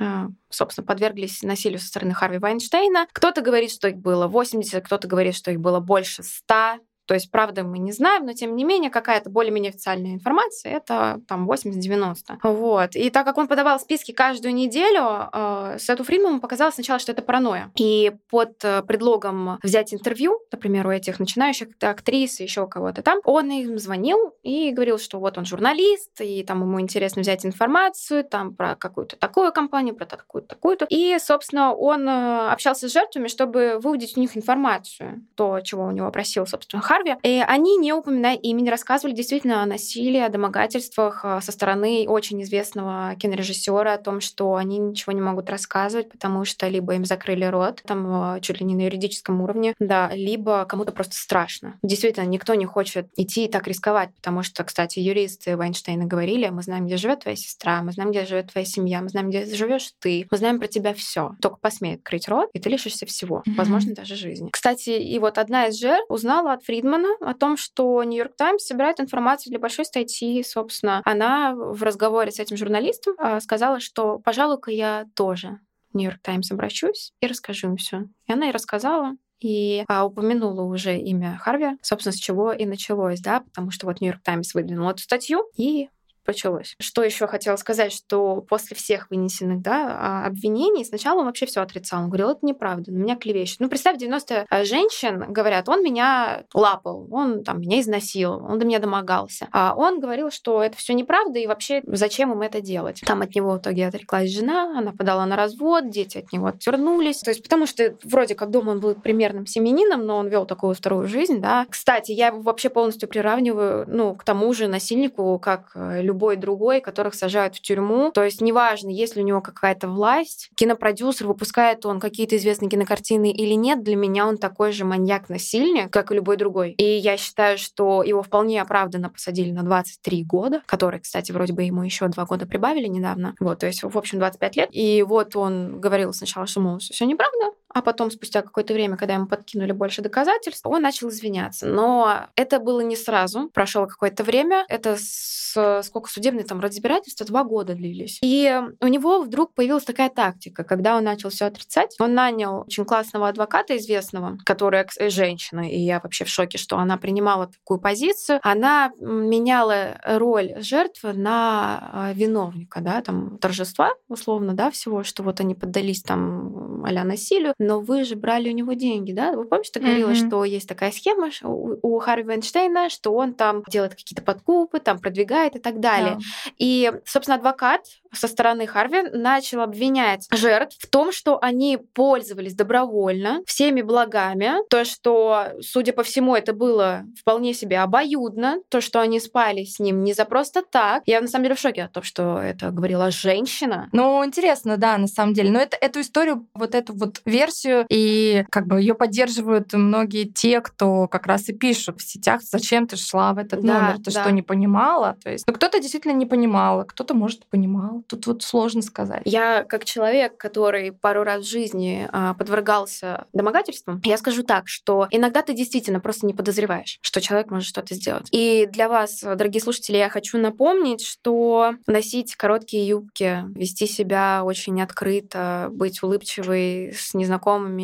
а, 0.01 0.29
собственно, 0.49 0.87
подверглись 0.87 1.43
насилию 1.43 1.79
со 1.79 1.87
стороны 1.87 2.15
Харви 2.15 2.39
Вайнштейна. 2.39 3.07
Кто-то 3.13 3.41
говорит, 3.41 3.71
что 3.71 3.89
их 3.89 3.97
было 3.97 4.27
80, 4.27 4.85
кто-то 4.85 5.09
говорит, 5.09 5.35
что 5.35 5.51
их 5.51 5.61
было 5.61 5.81
больше 5.81 6.23
100. 6.23 6.79
То 7.07 7.15
есть, 7.15 7.31
правда, 7.31 7.63
мы 7.65 7.79
не 7.79 7.93
знаем, 7.93 8.27
но 8.27 8.33
тем 8.33 8.57
не 8.57 8.65
менее 8.65 8.91
какая-то 8.91 9.31
более-менее 9.31 9.71
официальная 9.71 10.15
информация— 10.15 10.73
это 10.77 11.21
там 11.29 11.49
80-90. 11.51 12.39
Вот. 12.43 12.97
И 12.97 13.11
так 13.11 13.25
как 13.25 13.39
он 13.39 13.49
подавал 13.49 13.79
списки 13.81 14.13
каждую 14.13 14.55
неделю, 14.55 15.29
э, 15.33 15.77
Сету 15.79 16.05
Фридману 16.05 16.41
показалось 16.41 16.75
сначала, 16.75 16.99
что 16.99 17.13
это 17.13 17.23
паранойя. 17.23 17.71
И 17.77 18.13
под 18.31 18.65
э, 18.65 18.83
предлогом 18.83 19.59
взять 19.63 19.95
интервью, 19.95 20.41
например, 20.51 20.87
у 20.87 20.91
этих 20.91 21.21
начинающих 21.21 21.69
актрис, 21.81 22.41
еще 22.41 22.67
кого-то 22.67 23.03
там, 23.03 23.21
он 23.25 23.51
им 23.51 23.79
звонил 23.79 24.35
и 24.43 24.73
говорил, 24.73 24.99
что 24.99 25.19
вот 25.19 25.39
он 25.39 25.45
журналист, 25.45 26.21
и 26.21 26.43
там 26.43 26.63
ему 26.63 26.81
интересно 26.81 27.23
взять 27.23 27.47
информацию 27.47 28.25
там 28.25 28.55
про 28.55 28.75
какую-то 28.77 29.17
такую 29.17 29.53
компанию, 29.53 29.95
про 29.95 30.07
такую-то, 30.07 30.49
такую-то. 30.49 30.87
И, 30.89 31.17
собственно, 31.19 31.73
он 31.73 32.09
э, 32.09 32.49
общался 32.51 32.89
с 32.89 32.93
жертвами, 32.93 33.29
чтобы 33.29 33.79
выудить 33.81 34.17
у 34.17 34.21
них 34.21 34.37
информацию, 34.37 35.25
то, 35.37 35.61
чего 35.61 35.85
у 35.85 35.91
него 35.91 36.11
просил, 36.11 36.47
собственно, 36.47 36.83
Харви. 36.97 37.17
И 37.23 37.43
они, 37.47 37.77
не 37.77 37.93
упоминая 37.93 38.37
имени, 38.37 38.69
рассказывали 38.69 39.15
действительно 39.15 39.63
о 39.63 39.67
насилии, 39.67 40.21
о 40.21 40.29
домогательствах 40.29 41.25
э, 41.25 41.41
со 41.43 41.53
стороны 41.53 42.07
очень 42.09 42.43
известного 42.43 43.15
кинорежиссера, 43.19 43.95
о 43.95 43.99
том, 43.99 44.21
что 44.21 44.55
они 44.55 44.79
ничего 44.79 45.13
не 45.13 45.21
могут 45.21 45.51
рассказывать, 45.51 46.11
потому 46.11 46.45
что 46.45 46.69
либо 46.69 46.95
им 46.95 47.05
закрыли 47.05 47.45
рот, 47.45 47.83
там 47.87 48.41
чуть 48.41 48.61
ли 48.61 48.67
не 48.67 48.75
на 48.75 48.83
юридическом 48.83 49.41
уровне, 49.43 49.75
да, 49.79 50.11
либо 50.13 50.65
кому-то 50.65 50.93
просто 50.93 51.15
страшно. 51.15 51.79
Действительно, 51.83 52.25
никто 52.25 52.55
не 52.55 52.67
хочет 52.67 53.09
идти 53.17 53.45
и 53.45 53.49
так 53.49 53.67
рисковать, 53.69 54.11
потому 54.17 54.43
что, 54.43 54.65
кстати, 54.65 54.99
юристы 54.99 55.57
Вайнштейна 55.57 56.07
говорили, 56.07 56.49
мы 56.49 56.63
знаем, 56.63 56.87
где 56.87 56.97
живет 56.97 57.21
твоя 57.21 57.37
сестра, 57.37 57.83
мы 57.83 57.93
знаем, 57.93 58.11
где 58.11 58.25
живет 58.25 58.53
твоя 58.53 58.67
семья, 58.67 59.01
мы 59.03 59.09
знаем, 59.09 59.29
где 59.29 59.45
живешь 59.45 59.93
ты, 60.01 60.27
мы 60.31 60.37
знаем 60.39 60.59
про 60.59 60.67
тебя 60.67 60.95
все. 60.95 61.33
Только 61.41 61.59
посмеет 61.59 62.01
открыть 62.01 62.29
рот, 62.29 62.49
и 62.53 62.59
ты 62.59 62.69
лишишься 62.69 63.07
всего, 63.07 63.43
mm-hmm. 63.47 63.55
возможно, 63.57 63.95
даже 63.95 64.17
жизни. 64.17 64.51
Кстати, 64.53 64.91
и 64.91 65.19
вот 65.19 65.39
одна 65.39 65.67
из 65.67 65.79
жертв 65.79 66.07
узнала 66.09 66.53
от 66.53 66.65
Фридмана 66.87 67.17
о 67.21 67.35
том, 67.35 67.57
что 67.57 68.03
Нью-Йорк 68.05 68.37
Таймс 68.37 68.65
собирает 68.65 69.01
информацию 69.01 69.51
для 69.51 69.59
большой 69.59 69.85
статьи, 69.85 70.43
собственно. 70.45 71.03
Она 71.05 71.53
в 71.55 71.83
разговоре 71.83 72.31
с 72.31 72.39
этим 72.39 72.57
журналистом 72.57 73.15
а, 73.19 73.41
сказала, 73.41 73.81
что, 73.81 74.21
пожалуй-ка, 74.21 74.71
я 74.71 75.07
тоже 75.15 75.59
Нью-Йорк 75.95 76.21
Таймс 76.23 76.51
обращусь 76.53 77.13
и 77.21 77.27
расскажу 77.27 77.69
им 77.69 77.77
все. 77.77 78.05
И 78.27 78.33
она 78.33 78.49
и 78.49 78.53
рассказала, 78.53 79.17
и 79.41 79.85
а, 79.89 80.07
упомянула 80.07 80.63
уже 80.63 80.97
имя 80.97 81.39
Харви, 81.39 81.77
собственно, 81.83 82.13
с 82.13 82.17
чего 82.17 82.53
и 82.53 82.65
началось, 82.67 83.21
да, 83.21 83.41
потому 83.41 83.71
что 83.73 83.87
вот 83.87 84.01
Нью-Йорк 84.01 84.23
Таймс 84.23 84.55
выдвинул 84.55 84.89
эту 84.89 85.03
статью, 85.03 85.45
и 85.57 85.89
началось. 86.27 86.75
Что 86.81 87.03
еще 87.03 87.27
хотела 87.27 87.57
сказать, 87.57 87.93
что 87.93 88.41
после 88.49 88.77
всех 88.77 89.11
вынесенных 89.11 89.61
да, 89.63 89.97
а, 89.99 90.27
обвинений 90.27 90.85
сначала 90.85 91.21
он 91.21 91.27
вообще 91.27 91.47
все 91.47 91.61
отрицал. 91.61 92.03
Он 92.03 92.09
говорил, 92.09 92.31
это 92.31 92.45
неправда, 92.45 92.93
на 92.93 92.99
меня 92.99 93.17
клевещут. 93.17 93.61
Ну, 93.61 93.69
представь, 93.69 93.99
90 93.99 94.47
а, 94.49 94.65
женщин 94.65 95.33
говорят, 95.33 95.69
он 95.69 95.83
меня 95.83 96.45
лапал, 96.55 97.07
он 97.11 97.45
там 97.45 97.61
меня 97.61 97.81
изнасиловал, 97.81 98.45
он 98.51 98.59
до 98.59 98.65
меня 98.65 98.79
домогался. 98.79 99.49
А 99.53 99.75
он 99.77 100.01
говорил, 100.01 100.31
что 100.31 100.63
это 100.63 100.77
все 100.77 100.95
неправда, 100.95 101.39
и 101.39 101.47
вообще 101.47 101.83
зачем 101.87 102.33
им 102.33 102.43
это 102.43 102.61
делать. 102.61 103.01
Там 103.05 103.23
от 103.23 103.35
него 103.35 103.53
в 103.53 103.59
итоге 103.59 103.87
отреклась 103.87 104.31
жена, 104.31 104.79
она 104.79 104.93
подала 104.93 105.27
на 105.27 105.37
развод, 105.37 105.91
дети 105.91 106.19
от 106.19 106.33
него 106.33 106.47
отвернулись. 106.47 107.21
То 107.21 107.31
есть 107.31 107.43
потому 107.43 107.67
что 107.67 107.97
вроде 108.05 108.35
как 108.35 108.51
дома 108.51 108.71
он 108.71 108.81
был 108.81 108.95
примерным 108.95 109.47
семенином, 109.47 110.05
но 110.05 110.17
он 110.17 110.29
вел 110.29 110.47
такую 110.47 110.75
вторую 110.75 111.07
жизнь, 111.07 111.41
да. 111.41 111.67
Кстати, 111.69 112.13
я 112.13 112.29
его 112.29 112.41
вообще 112.41 112.71
полностью 112.71 113.09
приравниваю, 113.09 113.85
ну, 113.89 114.15
к 114.15 114.25
тому 114.25 114.53
же 114.53 114.69
насильнику, 114.69 115.39
как 115.39 115.73
любой 115.75 116.16
любой 116.17 116.37
другой, 116.37 116.81
которых 116.81 117.15
сажают 117.15 117.57
в 117.57 117.61
тюрьму. 117.61 118.11
То 118.11 118.25
есть 118.25 118.41
неважно, 118.41 118.89
есть 118.89 119.17
ли 119.17 119.23
у 119.23 119.27
него 119.27 119.43
какая-то 119.43 119.87
власть, 119.87 120.49
кинопродюсер, 120.57 121.27
выпускает 121.27 121.85
он 121.85 122.01
какие-то 122.01 122.37
известные 122.37 122.71
кинокартины 122.71 123.31
или 123.31 123.53
нет, 123.53 123.83
для 123.85 123.97
меня 123.97 124.27
он 124.27 124.39
такой 124.39 124.73
же 124.73 124.87
маньяк-насильник, 124.87 125.93
как 125.93 126.11
и 126.11 126.15
любой 126.15 126.39
другой. 126.39 126.71
И 126.71 126.85
я 126.85 127.19
считаю, 127.19 127.59
что 127.59 128.03
его 128.03 128.23
вполне 128.23 128.63
оправданно 128.63 129.11
посадили 129.11 129.51
на 129.51 129.63
23 129.63 130.25
года, 130.25 130.63
которые, 130.65 131.01
кстати, 131.01 131.33
вроде 131.33 131.53
бы 131.53 131.63
ему 131.63 131.83
еще 131.83 132.09
два 132.09 132.25
года 132.25 132.47
прибавили 132.47 132.87
недавно. 132.87 133.35
Вот, 133.39 133.59
то 133.59 133.67
есть, 133.67 133.83
в 133.83 133.99
общем, 133.99 134.19
25 134.19 134.57
лет. 134.57 134.69
И 134.73 135.05
вот 135.07 135.37
он 135.37 135.81
говорил 135.81 136.15
сначала, 136.15 136.47
что, 136.47 136.61
мол, 136.61 136.79
все 136.79 137.05
неправда, 137.05 137.53
а 137.73 137.83
потом, 137.83 138.11
спустя 138.11 138.43
какое-то 138.43 138.75
время, 138.75 138.97
когда 138.97 139.15
ему 139.15 139.27
подкинули 139.27 139.73
больше 139.73 140.03
доказательств, 140.03 140.67
он 140.67 140.83
начал 140.83 141.09
извиняться. 141.09 141.67
Но 141.67 142.29
это 142.37 142.59
было 142.59 142.81
не 142.81 142.97
сразу. 142.97 143.51
Прошло 143.53 143.87
какое-то 143.87 144.25
время. 144.25 144.65
Это 144.69 144.97
с, 144.99 145.83
сколько 145.83 146.11
судебные 146.11 146.45
там 146.45 146.61
разбирательства? 146.61 147.27
Два 147.27 147.45
года 147.45 147.75
длились. 147.75 148.19
И 148.23 148.61
у 148.81 148.87
него 148.87 149.21
вдруг 149.23 149.55
появилась 149.55 149.85
такая 149.85 150.11
тактика. 150.11 150.65
Когда 150.65 150.97
он 150.97 151.05
начал 151.05 151.31
все 151.31 151.47
отрицать, 151.47 151.97
он 152.01 152.15
нанял 152.15 152.63
очень 152.67 152.85
классного 152.85 153.29
адвоката 153.29 153.77
известного, 153.77 154.39
которая 154.45 154.87
женщина, 155.09 155.69
и 155.69 155.79
я 155.79 156.01
вообще 156.01 156.25
в 156.25 156.29
шоке, 156.29 156.59
что 156.59 156.79
она 156.79 156.97
принимала 156.97 157.49
такую 157.49 157.81
позицию. 157.81 158.41
Она 158.43 158.93
меняла 159.01 160.01
роль 160.05 160.55
жертвы 160.59 161.13
на 161.13 161.91
а, 161.93 162.13
виновника, 162.13 162.81
да, 162.81 163.03
там 163.03 163.39
торжества, 163.39 163.93
условно, 164.09 164.55
да, 164.55 164.71
всего, 164.71 165.03
что 165.03 165.23
вот 165.23 165.41
они 165.41 165.55
поддались 165.55 166.03
там 166.03 166.85
а 166.85 167.05
насилию, 167.05 167.55
но 167.67 167.81
вы 167.81 168.05
же 168.05 168.17
брали 168.17 168.49
у 168.49 168.53
него 168.53 168.75
деньги, 168.75 169.13
да? 169.13 169.33
Вы 169.33 169.45
помните, 169.45 169.73
ты 169.73 169.81
говорила, 169.81 170.11
mm-hmm. 170.11 170.29
что 170.29 170.45
есть 170.45 170.69
такая 170.69 170.93
схема 170.93 171.31
у, 171.43 171.77
у 171.83 171.99
Харви 171.99 172.25
Вайнштейна, 172.25 172.89
что 172.89 173.13
он 173.13 173.35
там 173.35 173.63
делает 173.69 173.95
какие-то 173.95 174.23
подкупы, 174.23 174.79
там 174.79 174.99
продвигает 174.99 175.57
и 175.57 175.59
так 175.59 175.81
далее. 175.81 176.19
Yeah. 176.19 176.53
И, 176.59 176.93
собственно, 177.05 177.37
адвокат 177.37 177.83
со 178.13 178.29
стороны 178.29 178.67
Харви 178.67 179.03
начал 179.13 179.61
обвинять 179.61 180.27
жертв 180.33 180.77
в 180.81 180.87
том, 180.87 181.13
что 181.13 181.39
они 181.43 181.77
пользовались 181.77 182.55
добровольно 182.55 183.43
всеми 183.47 183.83
благами, 183.83 184.53
то, 184.69 184.85
что, 184.85 185.49
судя 185.61 185.93
по 185.93 186.03
всему, 186.03 186.35
это 186.35 186.53
было 186.53 187.05
вполне 187.19 187.53
себе 187.53 187.79
обоюдно, 187.81 188.61
то, 188.69 188.81
что 188.81 189.01
они 189.01 189.21
спали 189.21 189.65
с 189.65 189.79
ним 189.79 190.03
не 190.03 190.13
за 190.13 190.25
просто 190.25 190.63
так. 190.63 191.03
Я 191.07 191.21
на 191.21 191.29
самом 191.29 191.45
деле 191.45 191.57
в 191.57 191.61
шоке 191.61 191.85
от 191.85 191.93
того, 191.93 192.05
что 192.05 192.39
это 192.39 192.71
говорила 192.71 193.11
женщина. 193.11 193.89
Ну, 193.93 194.25
интересно, 194.25 194.77
да, 194.77 194.97
на 194.99 195.07
самом 195.07 195.35
деле. 195.35 195.51
Но 195.51 195.61
это, 195.61 195.77
эту 195.81 196.01
историю, 196.01 196.47
вот 196.55 196.75
эту 196.75 196.95
вот 196.95 197.21
версию, 197.25 197.46
и 197.89 198.45
как 198.51 198.67
бы 198.67 198.81
ее 198.81 198.95
поддерживают 198.95 199.73
многие 199.73 200.25
те, 200.25 200.61
кто 200.61 201.09
как 201.09 201.27
раз 201.27 201.49
и 201.49 201.53
пишут 201.53 202.01
в 202.01 202.09
сетях, 202.09 202.43
зачем 202.43 202.87
ты 202.87 202.97
шла 202.97 203.33
в 203.33 203.39
этот 203.39 203.63
да, 203.63 203.81
номер, 203.81 203.97
ты 203.97 204.13
да. 204.13 204.23
что, 204.23 204.31
не 204.31 204.43
понимала? 204.43 205.17
То 205.23 205.31
есть, 205.31 205.45
ну, 205.47 205.55
кто-то 205.55 205.81
действительно 205.81 206.13
не 206.13 206.27
понимал, 206.27 206.81
а 206.81 206.85
кто-то, 206.85 207.15
может, 207.15 207.47
понимал. 207.47 208.03
Тут 208.07 208.27
вот 208.27 208.43
сложно 208.43 208.83
сказать. 208.83 209.23
Я 209.25 209.65
как 209.65 209.85
человек, 209.85 210.37
который 210.37 210.93
пару 210.93 211.23
раз 211.25 211.45
в 211.45 211.51
жизни 211.51 212.09
а, 212.13 212.35
подвергался 212.35 213.27
домогательствам, 213.33 214.01
я 214.05 214.19
скажу 214.19 214.43
так, 214.43 214.69
что 214.69 215.07
иногда 215.11 215.43
ты 215.43 215.55
действительно 215.55 216.01
просто 216.01 216.27
не 216.27 216.35
подозреваешь, 216.35 216.99
что 217.01 217.21
человек 217.21 217.51
может 217.51 217.69
что-то 217.69 217.95
сделать. 217.95 218.29
И 218.31 218.69
для 218.71 218.89
вас, 218.89 219.21
дорогие 219.23 219.63
слушатели, 219.63 219.97
я 219.97 220.09
хочу 220.09 220.39
напомнить, 220.39 221.05
что 221.05 221.75
носить 221.87 222.37
короткие 222.37 222.87
юбки, 222.87 223.45
вести 223.55 223.87
себя 223.87 224.43
очень 224.45 224.81
открыто, 224.83 225.69
быть 225.73 226.03
улыбчивой 226.03 226.93
с 226.97 227.15
незнакомыми 227.15 227.36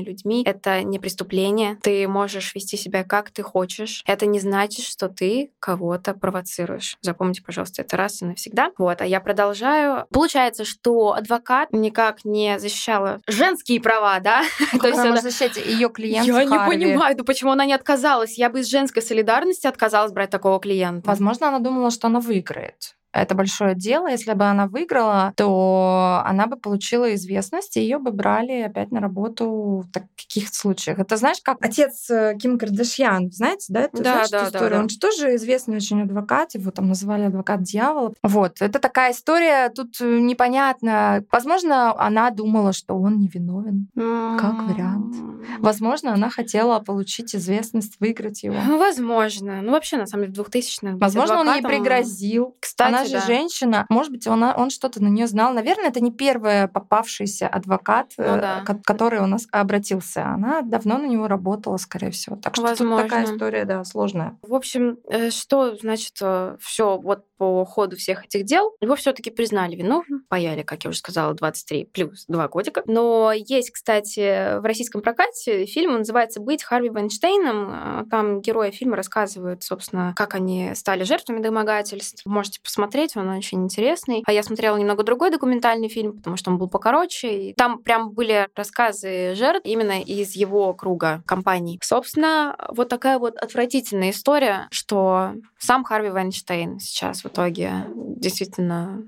людьми— 0.03 0.43
это 0.47 0.83
не 0.83 0.99
преступление. 0.99 1.77
Ты 1.83 2.07
можешь 2.09 2.55
вести 2.55 2.77
себя 2.77 3.05
как 3.05 3.31
ты 3.31 3.43
хочешь. 3.43 4.03
Это 4.07 4.27
не 4.27 4.41
значит, 4.41 4.85
что 4.85 5.09
ты 5.09 5.53
кого-то 5.59 6.15
провоцируешь. 6.15 6.97
Запомните, 7.01 7.43
пожалуйста, 7.43 7.83
это 7.83 7.97
раз 7.97 8.23
и 8.23 8.25
навсегда. 8.25 8.71
Вот, 8.79 9.01
а 9.01 9.07
я 9.07 9.21
продолжаю. 9.21 10.07
Получается, 10.11 10.65
что 10.65 11.13
адвокат 11.13 11.73
никак 11.73 12.25
не 12.25 12.59
защищала 12.59 13.21
женские 13.27 13.81
права, 13.81 14.21
да? 14.21 14.43
То 14.81 14.89
есть 14.89 14.99
она 14.99 15.21
защищать 15.21 15.57
ее 15.57 15.89
клиента. 15.89 16.31
Я 16.31 16.45
не 16.45 16.59
понимаю, 16.59 17.17
ну 17.19 17.25
почему 17.25 17.53
она 17.53 17.65
не 17.65 17.75
отказалась? 17.75 18.39
Я 18.39 18.51
бы 18.51 18.61
из 18.61 18.69
женской 18.69 19.03
солидарности 19.03 19.67
отказалась 19.67 20.13
брать 20.13 20.31
такого 20.31 20.61
клиента. 20.61 21.09
Возможно, 21.09 21.49
она 21.49 21.59
думала, 21.59 21.91
что 21.91 22.07
она 22.07 22.21
выиграет 22.21 22.97
это 23.13 23.35
большое 23.35 23.75
дело. 23.75 24.09
Если 24.09 24.33
бы 24.33 24.45
она 24.45 24.67
выиграла, 24.67 25.33
то 25.37 26.23
она 26.25 26.47
бы 26.47 26.57
получила 26.57 27.15
известность, 27.15 27.77
и 27.77 27.81
ее 27.81 27.99
бы 27.99 28.11
брали 28.11 28.63
опять 28.63 28.91
на 28.91 29.01
работу 29.01 29.85
в 29.87 29.93
таких 29.93 30.49
случаях. 30.55 30.99
Это 30.99 31.17
знаешь, 31.17 31.39
как 31.43 31.59
отец 31.61 32.11
э, 32.11 32.37
Ким 32.41 32.59
Кардашьян, 32.59 33.31
знаете, 33.31 33.67
да, 33.69 33.81
это, 33.83 33.97
да, 33.99 34.03
знаешь, 34.03 34.31
да, 34.31 34.45
историю? 34.45 34.71
Да, 34.71 34.77
да. 34.77 34.83
Он 34.83 34.89
же 34.89 34.99
тоже 34.99 35.35
известный 35.37 35.77
очень 35.77 36.03
адвокат, 36.03 36.55
его 36.55 36.71
там 36.71 36.89
называли 36.89 37.25
адвокат 37.25 37.63
дьявола. 37.63 38.15
Вот, 38.23 38.61
это 38.61 38.79
такая 38.79 39.13
история, 39.13 39.69
тут 39.71 40.01
э, 40.01 40.19
непонятно. 40.19 41.25
Возможно, 41.31 41.99
она 42.01 42.31
думала, 42.31 42.73
что 42.73 42.95
он 42.95 43.19
невиновен, 43.19 43.89
mm-hmm. 43.97 44.39
как 44.39 44.63
вариант. 44.71 45.17
Возможно, 45.59 46.15
она 46.15 46.31
хотела 46.31 46.79
получить 46.81 47.35
известность, 47.35 47.97
выиграть 48.01 48.43
его. 48.43 48.57
Возможно. 48.79 49.61
Ну, 49.63 49.73
вообще, 49.73 49.97
на 49.97 50.07
самом 50.07 50.33
деле, 50.33 50.45
в 50.45 50.49
2000-х 50.49 50.97
Возможно, 50.97 51.41
он 51.41 51.55
ей 51.55 51.63
пригрозил. 51.63 52.57
Кстати, 52.61 52.89
она 52.89 53.02
же 53.05 53.13
да. 53.13 53.21
женщина. 53.27 53.87
Может 53.89 54.13
быть, 54.13 54.27
он, 54.27 54.43
он 54.43 54.71
что-то 54.71 55.03
на 55.03 55.09
нее 55.09 55.27
знал. 55.27 55.53
Наверное, 55.53 55.89
это 55.89 56.01
не 56.01 56.13
первый 56.13 56.69
попавшийся 56.69 57.49
адвокат, 57.49 58.13
ну, 58.17 58.25
э, 58.25 58.41
да. 58.41 58.65
который 58.85 59.21
у 59.21 59.27
нас 59.27 59.47
обратился. 59.51 60.25
Она 60.27 60.63
давно 60.63 60.99
на 60.99 61.07
него 61.07 61.29
работала, 61.29 61.77
скорее 61.77 62.11
всего. 62.11 62.37
Так 62.37 62.55
что 62.55 62.65
Возможно. 62.65 63.03
такая 63.03 63.25
история, 63.25 63.65
да, 63.65 63.85
сложная. 63.85 64.39
В 64.43 64.55
общем, 64.55 64.99
э, 65.09 65.31
что 65.31 65.75
значит 65.77 66.17
э, 66.21 66.57
все 66.61 66.99
вот 66.99 67.25
по 67.43 67.65
ходу 67.65 67.97
всех 67.97 68.25
этих 68.25 68.45
дел 68.45 68.77
его 68.81 68.95
все-таки 68.95 69.29
признали 69.31 69.75
виновным, 69.75 70.25
паяли, 70.29 70.63
как 70.63 70.85
я 70.85 70.91
уже 70.91 70.99
сказала, 70.99 71.35
23 71.35 71.87
плюс 71.87 72.25
2 72.29 72.47
годика. 72.47 72.85
Но 72.87 73.33
есть, 73.35 73.73
кстати, 73.73 74.61
в 74.61 74.65
российском 74.65 75.03
прокате 75.03 75.67
фильм, 75.67 75.91
он 75.91 75.99
называется 75.99 76.41
«Быть 76.41 76.63
Харви 76.63 76.91
Вайнштейном». 76.91 78.09
Там 78.09 78.41
герои 78.43 78.71
фильма 78.71 78.95
рассказывают, 78.95 79.65
собственно, 79.65 80.15
как 80.17 80.37
они 80.37 80.71
стали 80.77 81.03
жертвами 81.03 81.43
домогательств. 81.43 82.25
Можете 82.27 82.61
посмотреть, 82.61 82.92
он 83.17 83.29
очень 83.29 83.65
интересный. 83.65 84.23
А 84.27 84.33
я 84.33 84.43
смотрела 84.43 84.77
немного 84.77 85.03
другой 85.03 85.31
документальный 85.31 85.89
фильм, 85.89 86.17
потому 86.17 86.37
что 86.37 86.51
он 86.51 86.59
был 86.59 86.69
покороче. 86.69 87.51
И 87.51 87.55
там 87.55 87.83
прям 87.83 88.13
были 88.13 88.49
рассказы 88.55 89.35
жертв 89.35 89.67
именно 89.67 90.01
из 90.01 90.37
его 90.37 90.73
круга 90.75 91.23
компаний. 91.27 91.79
Собственно, 91.83 92.57
вот 92.69 92.89
такая 92.89 93.19
вот 93.19 93.37
отвратительная 93.37 94.11
история, 94.11 94.69
что 94.71 95.33
сам 95.59 95.85
Харви 95.85 96.11
Вайнштейн 96.11 96.79
сейчас 96.79 97.25
вот 97.25 97.33
итоге 97.33 97.87
действительно 97.97 99.03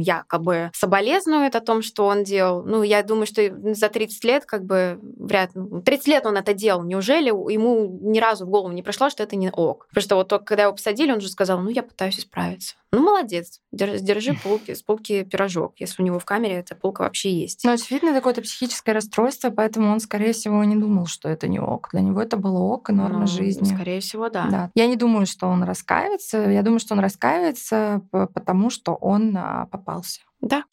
якобы 0.00 0.70
соболезнует 0.74 1.54
о 1.54 1.60
том, 1.60 1.82
что 1.82 2.06
он 2.06 2.24
делал. 2.24 2.64
Ну, 2.64 2.82
я 2.82 3.02
думаю, 3.02 3.26
что 3.26 3.42
за 3.74 3.88
30 3.88 4.24
лет 4.24 4.44
как 4.44 4.64
бы 4.64 4.98
вряд 5.02 5.54
ли... 5.54 5.82
30 5.82 6.08
лет 6.08 6.26
он 6.26 6.36
это 6.36 6.52
делал. 6.52 6.82
Неужели 6.82 7.28
ему 7.28 7.98
ни 8.02 8.18
разу 8.18 8.44
в 8.44 8.48
голову 8.48 8.72
не 8.72 8.82
пришло, 8.82 9.08
что 9.08 9.22
это 9.22 9.36
не 9.36 9.50
ок? 9.50 9.86
Потому 9.88 10.02
что 10.02 10.16
вот 10.16 10.28
только 10.28 10.44
когда 10.46 10.64
его 10.64 10.72
посадили, 10.72 11.12
он 11.12 11.20
же 11.20 11.28
сказал, 11.28 11.60
ну, 11.60 11.70
я 11.70 11.84
пытаюсь 11.84 12.18
исправиться. 12.18 12.74
Ну, 12.90 13.02
молодец, 13.02 13.60
держи 13.70 14.34
полки, 14.42 14.72
с 14.74 14.82
полки 14.82 15.22
пирожок, 15.22 15.74
если 15.78 16.02
у 16.02 16.06
него 16.06 16.18
в 16.18 16.24
камере 16.24 16.54
эта 16.54 16.74
полка 16.74 17.02
вообще 17.02 17.30
есть. 17.32 17.62
Ну, 17.64 17.72
очевидно, 17.72 18.14
какое-то 18.14 18.40
психическое 18.40 18.92
расстройство, 18.92 19.50
поэтому 19.50 19.92
он, 19.92 20.00
скорее 20.00 20.32
всего, 20.32 20.64
не 20.64 20.74
думал, 20.74 21.06
что 21.06 21.28
это 21.28 21.48
не 21.48 21.60
ок. 21.60 21.90
Для 21.92 22.00
него 22.00 22.22
это 22.22 22.38
было 22.38 22.58
ок 22.60 22.88
и 22.88 22.94
норма 22.94 23.20
ну, 23.20 23.26
жизни. 23.26 23.74
Скорее 23.74 24.00
всего, 24.00 24.30
да. 24.30 24.46
да. 24.50 24.70
Я 24.74 24.86
не 24.86 24.96
думаю, 24.96 25.26
что 25.26 25.48
он 25.48 25.62
раскаивается. 25.64 26.38
Я 26.50 26.62
думаю, 26.62 26.80
что 26.80 26.94
он 26.94 27.00
раскаивается, 27.00 28.00
потому 28.10 28.70
что 28.70 28.94
он 28.94 29.36
а, 29.36 29.66
попался. 29.66 30.20
Да. 30.40 30.64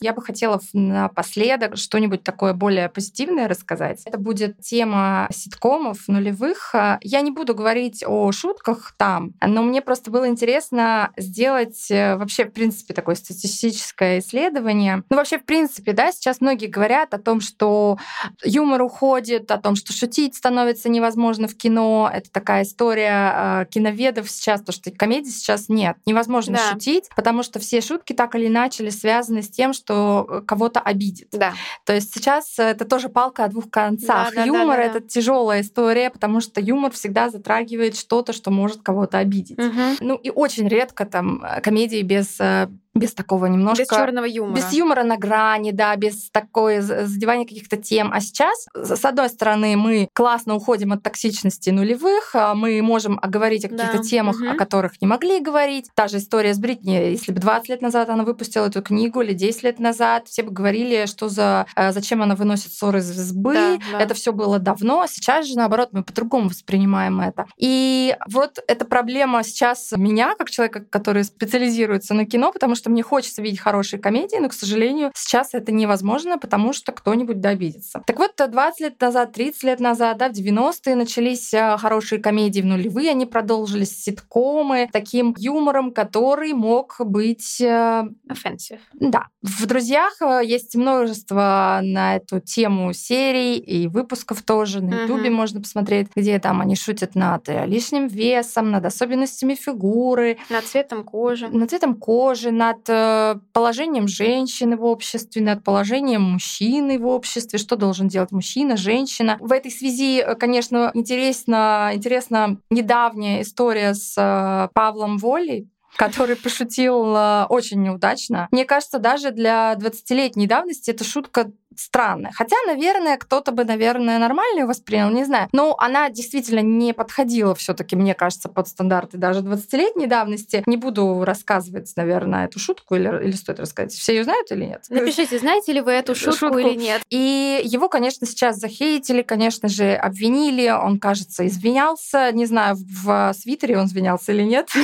Я 0.00 0.12
бы 0.12 0.22
хотела 0.22 0.60
напоследок 0.72 1.76
что-нибудь 1.76 2.22
такое 2.22 2.52
более 2.52 2.88
позитивное 2.88 3.48
рассказать. 3.48 4.02
Это 4.04 4.18
будет 4.18 4.60
тема 4.60 5.28
ситкомов 5.30 6.08
нулевых. 6.08 6.74
Я 7.02 7.20
не 7.20 7.30
буду 7.30 7.54
говорить 7.54 8.04
о 8.06 8.30
шутках 8.32 8.94
там, 8.96 9.32
но 9.40 9.62
мне 9.62 9.82
просто 9.82 10.10
было 10.10 10.28
интересно 10.28 11.10
сделать 11.16 11.90
э, 11.90 12.16
вообще, 12.16 12.44
в 12.44 12.50
принципе, 12.50 12.94
такое 12.94 13.14
статистическое 13.14 14.18
исследование. 14.20 15.02
Ну, 15.10 15.16
вообще, 15.16 15.38
в 15.38 15.44
принципе, 15.44 15.92
да, 15.92 16.12
сейчас 16.12 16.40
многие 16.40 16.66
говорят 16.66 17.14
о 17.14 17.18
том, 17.18 17.40
что 17.40 17.98
юмор 18.44 18.82
уходит, 18.82 19.50
о 19.50 19.58
том, 19.58 19.76
что 19.76 19.92
шутить 19.92 20.34
становится 20.34 20.88
невозможно 20.88 21.48
в 21.48 21.56
кино. 21.56 22.10
Это 22.12 22.30
такая 22.30 22.64
история 22.64 23.62
э, 23.62 23.66
киноведов 23.70 24.30
сейчас, 24.30 24.62
то, 24.62 24.72
что 24.72 24.90
комедии 24.90 25.30
сейчас 25.30 25.68
нет. 25.68 25.96
Невозможно 26.06 26.54
да. 26.54 26.72
шутить, 26.72 27.08
потому 27.16 27.42
что 27.42 27.58
все 27.58 27.80
шутки 27.80 28.12
так 28.12 28.34
или 28.34 28.46
иначе 28.46 28.88
связаны 28.90 29.42
с 29.42 29.48
тем, 29.48 29.72
что 29.72 29.87
что 29.88 30.26
э, 30.28 30.40
кого-то 30.42 30.80
обидит. 30.80 31.28
Да. 31.32 31.54
То 31.84 31.94
есть 31.94 32.14
сейчас 32.14 32.58
это 32.58 32.84
тоже 32.84 33.08
палка 33.08 33.44
о 33.44 33.48
двух 33.48 33.70
концах. 33.70 34.34
Да, 34.34 34.42
да, 34.42 34.44
юмор 34.44 34.76
да, 34.76 34.82
да, 34.82 34.82
это 34.82 35.00
тяжелая 35.00 35.62
история, 35.62 36.10
потому 36.10 36.40
что 36.40 36.60
юмор 36.60 36.92
всегда 36.92 37.30
затрагивает 37.30 37.96
что-то, 37.96 38.34
что 38.34 38.50
может 38.50 38.82
кого-то 38.82 39.18
обидеть. 39.18 39.58
Угу. 39.58 39.96
Ну 40.00 40.16
и 40.16 40.30
очень 40.30 40.68
редко 40.68 41.06
там 41.06 41.42
э, 41.42 41.62
комедии 41.62 42.02
без 42.02 42.38
э, 42.38 42.68
без 42.98 43.14
такого 43.14 43.46
немножко... 43.46 43.82
Без 43.82 43.88
черного 43.88 44.24
юмора. 44.24 44.56
Без 44.56 44.72
юмора 44.72 45.02
на 45.02 45.16
грани, 45.16 45.72
да, 45.72 45.94
без 45.96 46.30
такой 46.30 46.80
задевания 46.80 47.46
каких-то 47.46 47.76
тем. 47.76 48.12
А 48.12 48.20
сейчас, 48.20 48.66
с 48.74 49.04
одной 49.04 49.28
стороны, 49.28 49.76
мы 49.76 50.08
классно 50.12 50.54
уходим 50.54 50.92
от 50.92 51.02
токсичности 51.02 51.70
нулевых, 51.70 52.34
а 52.34 52.54
мы 52.54 52.80
можем 52.82 53.18
говорить 53.22 53.64
о 53.64 53.68
каких-то 53.68 53.98
да. 53.98 54.02
темах, 54.02 54.36
угу. 54.36 54.50
о 54.50 54.54
которых 54.54 55.00
не 55.00 55.06
могли 55.06 55.40
говорить. 55.40 55.90
Та 55.94 56.08
же 56.08 56.18
история 56.18 56.54
с 56.54 56.58
Бритни. 56.58 56.92
Если 56.92 57.32
бы 57.32 57.40
20 57.40 57.68
лет 57.68 57.82
назад 57.82 58.08
она 58.08 58.24
выпустила 58.24 58.66
эту 58.66 58.82
книгу 58.82 59.20
или 59.20 59.32
10 59.32 59.62
лет 59.62 59.78
назад, 59.78 60.28
все 60.28 60.42
бы 60.42 60.52
говорили, 60.52 61.06
что 61.06 61.28
за 61.28 61.66
э, 61.76 61.92
зачем 61.92 62.22
она 62.22 62.34
выносит 62.34 62.72
ссоры 62.72 62.98
из 62.98 63.10
избы. 63.10 63.54
Да, 63.54 63.78
да. 63.92 64.00
Это 64.00 64.14
все 64.14 64.32
было 64.32 64.58
давно. 64.58 65.06
Сейчас 65.06 65.46
же, 65.46 65.56
наоборот, 65.56 65.90
мы 65.92 66.02
по-другому 66.02 66.48
воспринимаем 66.48 67.20
это. 67.20 67.46
И 67.56 68.16
вот 68.28 68.58
эта 68.66 68.84
проблема 68.84 69.42
сейчас 69.42 69.92
меня, 69.96 70.34
как 70.36 70.50
человека, 70.50 70.84
который 70.88 71.24
специализируется 71.24 72.14
на 72.14 72.24
кино, 72.26 72.52
потому 72.52 72.74
что 72.74 72.87
мне 72.88 73.02
хочется 73.02 73.42
видеть 73.42 73.60
хорошие 73.60 74.00
комедии, 74.00 74.36
но, 74.36 74.48
к 74.48 74.52
сожалению, 74.52 75.12
сейчас 75.14 75.50
это 75.52 75.72
невозможно, 75.72 76.38
потому 76.38 76.72
что 76.72 76.92
кто-нибудь 76.92 77.40
добидится. 77.40 78.02
Так 78.06 78.18
вот, 78.18 78.32
20 78.36 78.80
лет 78.80 79.00
назад, 79.00 79.32
30 79.32 79.62
лет 79.64 79.80
назад, 79.80 80.18
да, 80.18 80.28
в 80.28 80.32
90-е 80.32 80.94
начались 80.94 81.52
а, 81.54 81.76
хорошие 81.76 82.20
комедии 82.20 82.60
в 82.60 82.66
нулевые, 82.66 83.10
они 83.10 83.26
продолжились 83.26 84.02
ситкомы, 84.02 84.88
таким 84.92 85.34
юмором, 85.36 85.92
который 85.92 86.52
мог 86.52 86.96
быть... 86.98 87.60
Э, 87.60 88.04
Offensive. 88.28 88.78
Да. 88.94 89.26
В 89.42 89.66
«Друзьях» 89.66 90.20
э, 90.20 90.42
есть 90.44 90.74
множество 90.76 91.80
на 91.82 92.16
эту 92.16 92.40
тему 92.40 92.92
серий 92.92 93.56
и 93.58 93.88
выпусков 93.88 94.42
тоже. 94.42 94.82
На 94.82 95.02
Ютубе 95.02 95.28
uh-huh. 95.28 95.32
можно 95.32 95.60
посмотреть, 95.60 96.08
где 96.14 96.38
там 96.38 96.60
они 96.60 96.76
шутят 96.76 97.14
над 97.14 97.48
э, 97.48 97.66
лишним 97.66 98.08
весом, 98.08 98.70
над 98.70 98.84
особенностями 98.84 99.54
фигуры. 99.54 100.38
Над 100.50 100.64
цветом 100.64 101.04
кожи. 101.04 101.48
Над 101.48 101.70
цветом 101.70 101.94
кожи, 101.94 102.50
над 102.50 102.77
Э, 102.88 103.36
положением 103.52 104.08
женщины 104.08 104.76
в 104.76 104.84
обществе, 104.84 105.42
над 105.42 105.64
положением 105.64 106.22
мужчины 106.22 106.98
в 106.98 107.06
обществе, 107.06 107.58
что 107.58 107.76
должен 107.76 108.08
делать 108.08 108.32
мужчина, 108.32 108.76
женщина. 108.76 109.36
В 109.40 109.52
этой 109.52 109.70
связи, 109.70 110.20
э, 110.20 110.34
конечно, 110.34 110.90
интересно, 110.94 111.90
интересна 111.94 112.58
недавняя 112.70 113.42
история 113.42 113.94
с 113.94 114.14
э, 114.16 114.68
Павлом 114.74 115.18
Волей, 115.18 115.68
который 115.98 116.36
пошутил 116.36 117.16
очень 117.48 117.82
неудачно. 117.82 118.46
Мне 118.52 118.64
кажется, 118.64 119.00
даже 119.00 119.32
для 119.32 119.74
20-летней 119.74 120.46
давности 120.46 120.92
эта 120.92 121.02
шутка 121.02 121.50
странная. 121.80 122.32
Хотя, 122.34 122.56
наверное, 122.66 123.16
кто-то 123.16 123.52
бы, 123.52 123.64
наверное, 123.64 124.18
нормально 124.18 124.60
ее 124.60 124.66
воспринял, 124.66 125.10
не 125.10 125.24
знаю. 125.24 125.48
Но 125.52 125.74
она 125.78 126.10
действительно 126.10 126.60
не 126.60 126.92
подходила 126.92 127.54
все 127.54 127.74
таки 127.74 127.96
мне 127.96 128.14
кажется, 128.14 128.48
под 128.48 128.68
стандарты 128.68 129.16
даже 129.16 129.40
20-летней 129.40 130.06
давности. 130.06 130.62
Не 130.66 130.76
буду 130.76 131.24
рассказывать, 131.24 131.92
наверное, 131.96 132.46
эту 132.46 132.58
шутку 132.58 132.94
или, 132.96 133.24
или 133.24 133.32
стоит 133.32 133.60
рассказать. 133.60 133.92
Все 133.92 134.14
ее 134.14 134.24
знают 134.24 134.50
или 134.50 134.64
нет? 134.64 134.84
Напишите, 134.88 135.38
знаете 135.38 135.72
ли 135.72 135.80
вы 135.80 135.92
эту 135.92 136.14
шутку, 136.14 136.38
шутку 136.38 136.58
или 136.58 136.74
нет. 136.74 137.02
И 137.10 137.60
его, 137.64 137.88
конечно, 137.88 138.26
сейчас 138.26 138.56
захейтили, 138.56 139.22
конечно 139.22 139.68
же, 139.68 139.94
обвинили. 139.94 140.68
Он, 140.68 140.98
кажется, 140.98 141.46
извинялся. 141.46 142.32
Не 142.32 142.46
знаю, 142.46 142.76
в 142.78 143.32
свитере 143.34 143.78
он 143.78 143.86
извинялся 143.86 144.32
или 144.32 144.42
нет. 144.42 144.68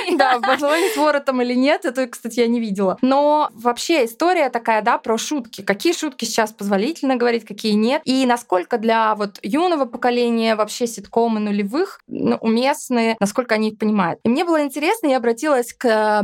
Да, 0.16 0.38
в 0.38 0.40
бадлоне 0.40 0.88
с 0.90 0.96
воротом 0.96 1.42
или 1.42 1.54
нет. 1.54 1.84
Это, 1.84 2.06
кстати, 2.06 2.40
я 2.40 2.46
не 2.46 2.60
видела. 2.60 2.98
Но 3.02 3.50
вообще 3.52 4.06
история 4.06 4.48
такая, 4.48 4.82
да, 4.82 4.98
про 4.98 5.18
шутки 5.18 5.62
какие 5.62 5.92
шутки 5.92 6.24
сейчас 6.24 6.52
позволительно 6.52 7.16
говорить, 7.16 7.44
какие 7.44 7.72
нет, 7.72 8.00
и 8.04 8.24
насколько 8.24 8.78
для 8.78 9.14
вот 9.14 9.38
юного 9.42 9.84
поколения 9.84 10.56
вообще 10.56 10.86
ситкомы 10.86 11.40
нулевых 11.40 12.00
ну, 12.06 12.36
уместны, 12.36 13.16
насколько 13.20 13.54
они 13.54 13.70
их 13.70 13.78
понимают. 13.78 14.20
И 14.24 14.28
мне 14.28 14.44
было 14.44 14.62
интересно, 14.62 15.08
я 15.08 15.18
обратилась 15.18 15.72
к 15.72 16.22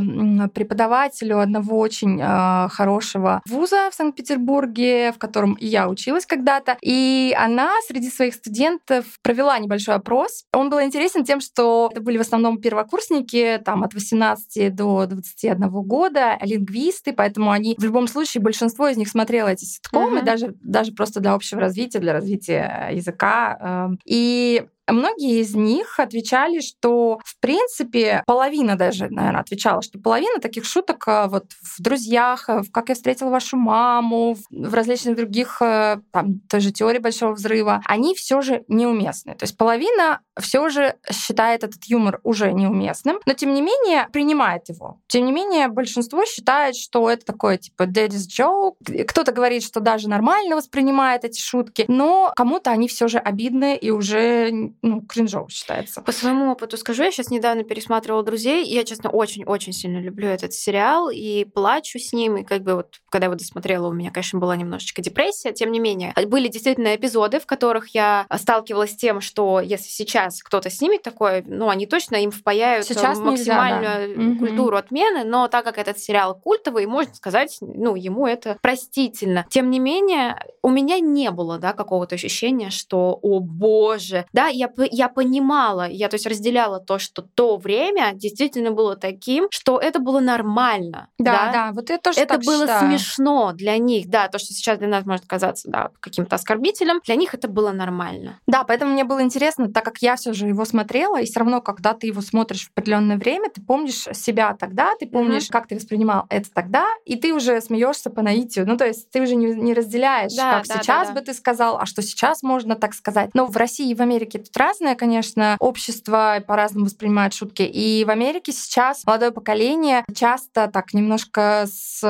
преподавателю 0.53 1.39
одного 1.39 1.77
очень 1.77 2.19
э, 2.21 2.69
хорошего 2.69 3.41
вуза 3.47 3.89
в 3.91 3.95
Санкт-Петербурге, 3.95 5.11
в 5.11 5.17
котором 5.17 5.53
и 5.53 5.67
я 5.67 5.89
училась 5.89 6.25
когда-то, 6.25 6.77
и 6.81 7.35
она 7.37 7.71
среди 7.87 8.09
своих 8.09 8.35
студентов 8.35 9.05
провела 9.21 9.59
небольшой 9.59 9.95
опрос. 9.95 10.45
Он 10.53 10.69
был 10.69 10.81
интересен 10.81 11.25
тем, 11.25 11.41
что 11.41 11.89
это 11.91 12.01
были 12.01 12.17
в 12.17 12.21
основном 12.21 12.59
первокурсники, 12.59 13.52
там 13.57 13.83
от 13.83 13.93
18 13.93 14.73
до 14.73 15.05
21 15.05 15.69
года, 15.69 16.37
лингвисты, 16.41 17.13
поэтому 17.13 17.51
они 17.51 17.75
в 17.77 17.83
любом 17.83 18.07
случае 18.07 18.41
большинство 18.41 18.87
из 18.87 18.97
них 18.97 19.09
смотрели 19.09 19.23
смотрела 19.23 19.47
эти 19.47 19.65
ситкомы, 19.65 20.19
mm-hmm. 20.19 20.25
даже, 20.25 20.55
даже 20.61 20.91
просто 20.91 21.19
для 21.19 21.33
общего 21.33 21.61
развития, 21.61 21.99
для 21.99 22.13
развития 22.13 22.89
языка. 22.91 23.57
Эм, 23.59 23.99
и 24.05 24.65
Многие 24.87 25.39
из 25.39 25.55
них 25.55 25.99
отвечали, 25.99 26.59
что, 26.59 27.19
в 27.23 27.39
принципе, 27.39 28.23
половина 28.25 28.75
даже, 28.77 29.07
наверное, 29.09 29.41
отвечала, 29.41 29.81
что 29.81 29.99
половина 29.99 30.39
таких 30.39 30.65
шуток 30.65 31.07
э, 31.07 31.27
вот 31.27 31.45
в 31.61 31.81
«Друзьях», 31.81 32.49
э, 32.49 32.61
в 32.61 32.71
«Как 32.71 32.89
я 32.89 32.95
встретила 32.95 33.29
вашу 33.29 33.55
маму», 33.57 34.35
в 34.49 34.73
различных 34.73 35.15
других, 35.15 35.61
э, 35.61 35.99
там, 36.11 36.39
той 36.49 36.61
«Теории 36.61 36.99
большого 36.99 37.33
взрыва», 37.33 37.81
они 37.85 38.13
все 38.15 38.41
же 38.41 38.63
неуместны. 38.67 39.35
То 39.35 39.43
есть 39.43 39.57
половина 39.57 40.21
все 40.39 40.69
же 40.69 40.95
считает 41.11 41.63
этот 41.63 41.83
юмор 41.85 42.19
уже 42.23 42.51
неуместным, 42.51 43.19
но, 43.25 43.33
тем 43.33 43.53
не 43.53 43.61
менее, 43.61 44.09
принимает 44.11 44.69
его. 44.69 44.99
Тем 45.07 45.25
не 45.25 45.31
менее, 45.31 45.67
большинство 45.67 46.25
считает, 46.25 46.75
что 46.75 47.09
это 47.09 47.25
такое, 47.25 47.57
типа, 47.57 47.83
daddy's 47.83 48.27
joke. 48.27 49.05
Кто-то 49.05 49.31
говорит, 49.31 49.63
что 49.63 49.79
даже 49.79 50.09
нормально 50.09 50.55
воспринимает 50.55 51.23
эти 51.23 51.39
шутки, 51.39 51.85
но 51.87 52.33
кому-то 52.35 52.71
они 52.71 52.87
все 52.87 53.07
же 53.07 53.19
обидны 53.19 53.77
и 53.77 53.91
уже 53.91 54.72
ну, 54.81 55.01
кринжово 55.01 55.49
считается. 55.49 56.01
По 56.01 56.11
своему 56.11 56.51
опыту 56.51 56.77
скажу, 56.77 57.03
я 57.03 57.11
сейчас 57.11 57.29
недавно 57.29 57.63
пересматривала 57.63 58.23
«Друзей», 58.23 58.65
и 58.65 58.73
я, 58.73 58.83
честно, 58.83 59.09
очень-очень 59.09 59.73
сильно 59.73 59.99
люблю 59.99 60.27
этот 60.27 60.53
сериал, 60.53 61.09
и 61.09 61.45
плачу 61.45 61.99
с 61.99 62.13
ним, 62.13 62.37
и 62.37 62.43
как 62.43 62.63
бы 62.63 62.75
вот, 62.75 63.01
когда 63.09 63.25
я 63.25 63.29
его 63.29 63.37
досмотрела, 63.37 63.87
у 63.87 63.93
меня, 63.93 64.11
конечно, 64.11 64.39
была 64.39 64.55
немножечко 64.55 65.01
депрессия, 65.01 65.51
тем 65.51 65.71
не 65.71 65.79
менее, 65.79 66.13
были 66.27 66.47
действительно 66.47 66.95
эпизоды, 66.95 67.39
в 67.39 67.45
которых 67.45 67.89
я 67.89 68.25
сталкивалась 68.35 68.91
с 68.91 68.95
тем, 68.95 69.21
что 69.21 69.59
если 69.59 69.89
сейчас 69.89 70.41
кто-то 70.41 70.69
снимет 70.69 71.03
такое, 71.03 71.43
ну, 71.45 71.69
они 71.69 71.85
точно 71.85 72.17
им 72.17 72.31
впаяют 72.31 72.85
сейчас 72.85 73.19
максимальную 73.19 74.09
нельзя, 74.09 74.33
да. 74.33 74.39
культуру 74.39 74.77
отмены, 74.77 75.23
но 75.23 75.47
так 75.47 75.63
как 75.63 75.77
этот 75.77 75.99
сериал 75.99 76.35
культовый, 76.35 76.85
можно 76.85 77.13
сказать, 77.13 77.57
ну, 77.61 77.95
ему 77.95 78.27
это 78.27 78.57
простительно. 78.61 79.45
Тем 79.49 79.69
не 79.69 79.79
менее, 79.79 80.37
у 80.61 80.69
меня 80.69 80.99
не 80.99 81.31
было, 81.31 81.57
да, 81.57 81.73
какого-то 81.73 82.15
ощущения, 82.15 82.69
что, 82.69 83.19
о 83.21 83.39
боже, 83.39 84.25
да, 84.33 84.47
я 84.47 84.62
я, 84.63 84.87
я 84.91 85.09
понимала, 85.09 85.87
я 85.87 86.09
то 86.09 86.15
есть 86.15 86.25
разделяла 86.25 86.79
то, 86.79 86.99
что 86.99 87.21
то 87.21 87.57
время 87.57 88.11
действительно 88.13 88.71
было 88.71 88.95
таким, 88.95 89.47
что 89.51 89.79
это 89.79 89.99
было 89.99 90.19
нормально. 90.19 91.09
Да, 91.17 91.45
да, 91.45 91.51
да 91.51 91.71
вот 91.73 91.89
это 91.89 92.01
тоже 92.01 92.19
Это 92.19 92.37
было 92.39 92.65
считаю. 92.65 92.89
смешно 92.89 93.53
для 93.53 93.77
них, 93.77 94.09
да, 94.09 94.27
то, 94.27 94.39
что 94.39 94.53
сейчас 94.53 94.77
для 94.77 94.87
нас 94.87 95.05
может 95.05 95.25
казаться 95.25 95.69
да, 95.69 95.91
каким-то 95.99 96.35
оскорбителем, 96.35 97.01
для 97.05 97.15
них 97.15 97.33
это 97.33 97.47
было 97.47 97.71
нормально. 97.71 98.39
Да, 98.47 98.63
поэтому 98.63 98.93
мне 98.93 99.03
было 99.03 99.21
интересно, 99.21 99.71
так 99.71 99.83
как 99.85 99.99
я 99.99 100.15
все 100.15 100.33
же 100.33 100.47
его 100.47 100.65
смотрела, 100.65 101.21
и 101.21 101.25
все 101.25 101.39
равно, 101.39 101.61
когда 101.61 101.93
ты 101.93 102.07
его 102.07 102.21
смотришь 102.21 102.67
в 102.67 102.71
определенное 102.71 103.17
время, 103.17 103.49
ты 103.49 103.61
помнишь 103.61 104.07
себя 104.13 104.55
тогда, 104.59 104.93
ты 104.99 105.07
помнишь, 105.07 105.43
mm-hmm. 105.43 105.51
как 105.51 105.67
ты 105.67 105.75
воспринимал 105.75 106.25
это 106.29 106.49
тогда, 106.53 106.85
и 107.05 107.15
ты 107.15 107.33
уже 107.33 107.61
смеешься 107.61 108.09
по 108.09 108.21
наитию. 108.21 108.67
Ну, 108.67 108.77
то 108.77 108.85
есть 108.85 109.09
ты 109.11 109.21
уже 109.21 109.35
не, 109.35 109.53
не 109.53 109.73
разделяешь, 109.73 110.33
да, 110.35 110.59
как 110.59 110.67
да, 110.67 110.75
сейчас 110.75 111.07
да, 111.07 111.13
да. 111.13 111.19
бы 111.19 111.25
ты 111.25 111.33
сказал, 111.33 111.77
а 111.77 111.85
что 111.85 112.01
сейчас 112.01 112.43
можно 112.43 112.75
так 112.75 112.93
сказать. 112.93 113.31
Но 113.33 113.45
в 113.45 113.55
России 113.57 113.89
и 113.89 113.95
в 113.95 114.01
Америке 114.01 114.39
тут 114.53 114.61
разное, 114.61 114.95
конечно, 114.95 115.57
общество 115.59 116.43
по-разному 116.45 116.85
воспринимает 116.85 117.33
шутки. 117.33 117.63
И 117.63 118.05
в 118.05 118.09
Америке 118.09 118.51
сейчас 118.51 119.03
молодое 119.05 119.31
поколение 119.31 120.03
часто 120.15 120.67
так 120.67 120.93
немножко 120.93 121.65
с 121.67 122.01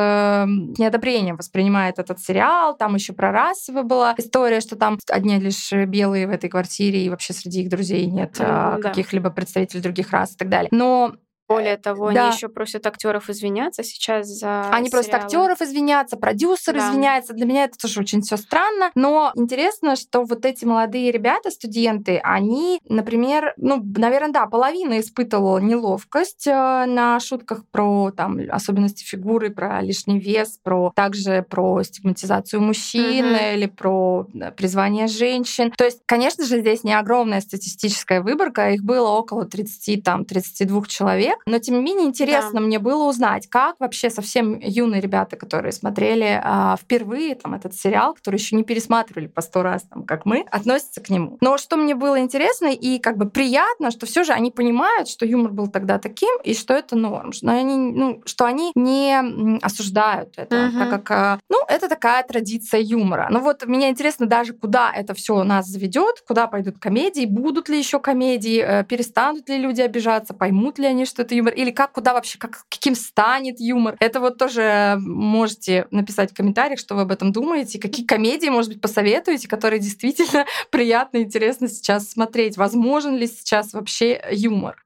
неодобрением 0.78 1.38
воспринимает 1.38 2.00
этот 2.00 2.20
сериал. 2.20 2.76
Там 2.76 2.96
еще 2.96 3.14
про 3.14 3.32
расовую 3.32 3.86
была 3.86 4.16
история, 4.18 4.60
что 4.60 4.76
там 4.76 5.00
одни 5.10 5.40
лишь 5.40 5.72
белые 5.72 6.28
в 6.28 6.32
этой 6.32 6.50
квартире, 6.50 7.04
и 7.06 7.10
вообще 7.10 7.34
среди 7.34 7.62
их 7.62 7.70
друзей 7.70 8.06
нет 8.08 8.38
mm, 8.40 8.82
каких-либо 8.82 9.30
представителей 9.30 9.82
других 9.82 10.12
рас 10.12 10.34
и 10.34 10.38
так 10.38 10.50
далее. 10.50 10.70
Но 10.72 11.16
более 11.48 11.78
того, 11.78 12.12
да. 12.12 12.28
они 12.28 12.36
еще 12.36 12.50
просят 12.50 12.86
актеров 12.88 13.30
извиняться 13.30 13.84
сейчас 13.84 14.28
за. 14.28 14.70
Они 14.70 14.88
сериалы. 14.88 14.90
просят 14.90 15.14
актеров 15.14 15.62
извиняться, 15.62 16.18
продюсер 16.18 16.76
да. 16.76 16.90
извиняется. 16.90 17.34
Для 17.34 17.46
меня 17.46 17.66
это 17.66 17.78
тоже 17.78 18.00
очень 18.00 18.22
все 18.22 18.38
странно. 18.38 18.92
Но 18.96 19.32
интересно, 19.36 19.96
что 19.96 20.24
вот 20.24 20.46
эти 20.46 20.66
молодые 20.66 21.12
ребята, 21.12 21.52
студенты, 21.52 22.20
они, 22.24 22.80
например, 22.88 23.54
ну, 23.58 23.84
наверное, 23.98 24.32
да, 24.32 24.48
половина 24.48 25.00
испытывала 25.00 25.60
неловкость 25.60 26.48
э, 26.48 26.52
на 26.86 27.20
шутках 27.20 27.66
про 27.70 28.12
там 28.12 28.40
особенности 28.50 29.04
фигуры, 29.04 29.50
про 29.50 29.82
лишний 29.82 30.20
вес, 30.20 30.60
про 30.64 30.92
также 30.96 31.46
про 31.50 31.84
стигматизацию 31.84 32.62
мужчин 32.62 33.26
угу. 33.26 33.44
или 33.54 33.66
про 33.68 34.28
призвание 34.56 35.08
женщин. 35.08 35.72
То 35.72 35.86
есть, 35.86 36.00
конечно 36.06 36.46
же, 36.46 36.62
здесь 36.62 36.84
не 36.84 36.98
огромная 36.98 37.42
статистическая 37.42 38.22
выборка, 38.22 38.72
их 38.72 38.84
было 38.84 39.10
около 39.10 39.46
30, 39.46 40.04
там, 40.04 40.26
32 40.26 40.84
человек, 40.88 41.33
но 41.46 41.60
тем 41.60 41.76
не 41.76 41.82
менее 41.82 42.08
интересно 42.08 42.54
да. 42.54 42.60
мне 42.62 42.80
было 42.80 43.08
узнать, 43.08 43.48
как 43.48 43.76
вообще 43.80 44.10
совсем 44.10 44.60
юные 44.60 45.02
ребята, 45.02 45.36
которые 45.36 45.72
смотрели 45.72 46.42
а, 46.44 46.76
впервые 46.78 47.36
там 47.36 47.54
этот 47.54 47.76
сериал, 47.76 48.14
которые 48.14 48.40
еще 48.40 48.56
не 48.56 48.64
пересматривали 48.64 49.28
по 49.28 49.42
сто 49.42 49.64
раз, 49.64 49.84
там, 49.84 50.04
как 50.04 50.26
мы, 50.26 50.46
относятся 50.52 51.02
к 51.02 51.10
нему. 51.10 51.38
Но 51.42 51.58
что 51.58 51.78
мне 51.78 51.96
было 51.96 52.20
интересно 52.20 52.68
и 52.68 53.00
как 53.00 53.18
бы 53.18 53.30
приятно, 53.30 53.92
что 53.92 54.06
все 54.06 54.24
же 54.24 54.34
они 54.34 54.52
понимают, 54.52 55.08
что 55.08 55.26
юмор 55.26 55.52
был 55.52 55.68
тогда 55.68 56.00
таким 56.00 56.36
и 56.44 56.54
что 56.54 56.74
это 56.74 56.96
норм, 56.96 57.32
что 57.34 57.50
они, 57.50 57.76
ну, 57.76 58.22
что 58.26 58.46
они 58.46 58.72
не 58.76 59.60
осуждают 59.62 60.34
это, 60.38 60.68
угу. 60.68 60.78
так 60.78 60.90
как, 60.90 61.12
а, 61.12 61.40
ну, 61.50 61.58
это 61.68 61.88
такая 61.90 62.24
традиция 62.24 62.82
юмора. 62.82 63.28
Ну 63.30 63.40
вот 63.40 63.66
меня 63.66 63.90
интересно 63.90 64.26
даже, 64.26 64.54
куда 64.54 64.92
это 64.94 65.14
все 65.14 65.44
нас 65.44 65.68
заведет, 65.68 66.24
куда 66.28 66.48
пойдут 66.48 66.78
комедии, 66.80 67.26
будут 67.26 67.70
ли 67.70 67.78
еще 67.78 68.00
комедии, 68.00 68.64
э, 68.66 68.84
перестанут 68.84 69.50
ли 69.50 69.58
люди 69.58 69.82
обижаться, 69.82 70.34
поймут 70.34 70.80
ли 70.80 70.86
они, 70.86 71.06
что 71.06 71.23
это 71.24 71.36
юмор, 71.36 71.54
или 71.54 71.72
как, 71.72 71.94
куда 71.94 72.14
вообще, 72.14 72.38
как, 72.38 72.66
каким 72.70 72.96
станет 72.96 73.60
юмор. 73.60 73.96
Это 74.00 74.20
вот 74.20 74.38
тоже 74.38 74.98
можете 75.00 75.88
написать 75.92 76.32
в 76.32 76.36
комментариях, 76.36 76.80
что 76.80 76.96
вы 76.96 77.02
об 77.02 77.12
этом 77.12 77.32
думаете, 77.32 77.80
какие 77.80 78.06
комедии, 78.06 78.50
может 78.50 78.72
быть, 78.72 78.82
посоветуете, 78.82 79.48
которые 79.48 79.80
действительно 79.80 80.46
приятно 80.70 81.18
и 81.18 81.24
интересно 81.24 81.68
сейчас 81.68 82.10
смотреть. 82.10 82.58
Возможен 82.58 83.16
ли 83.16 83.28
сейчас 83.28 83.74
вообще 83.74 84.22
юмор? 84.32 84.84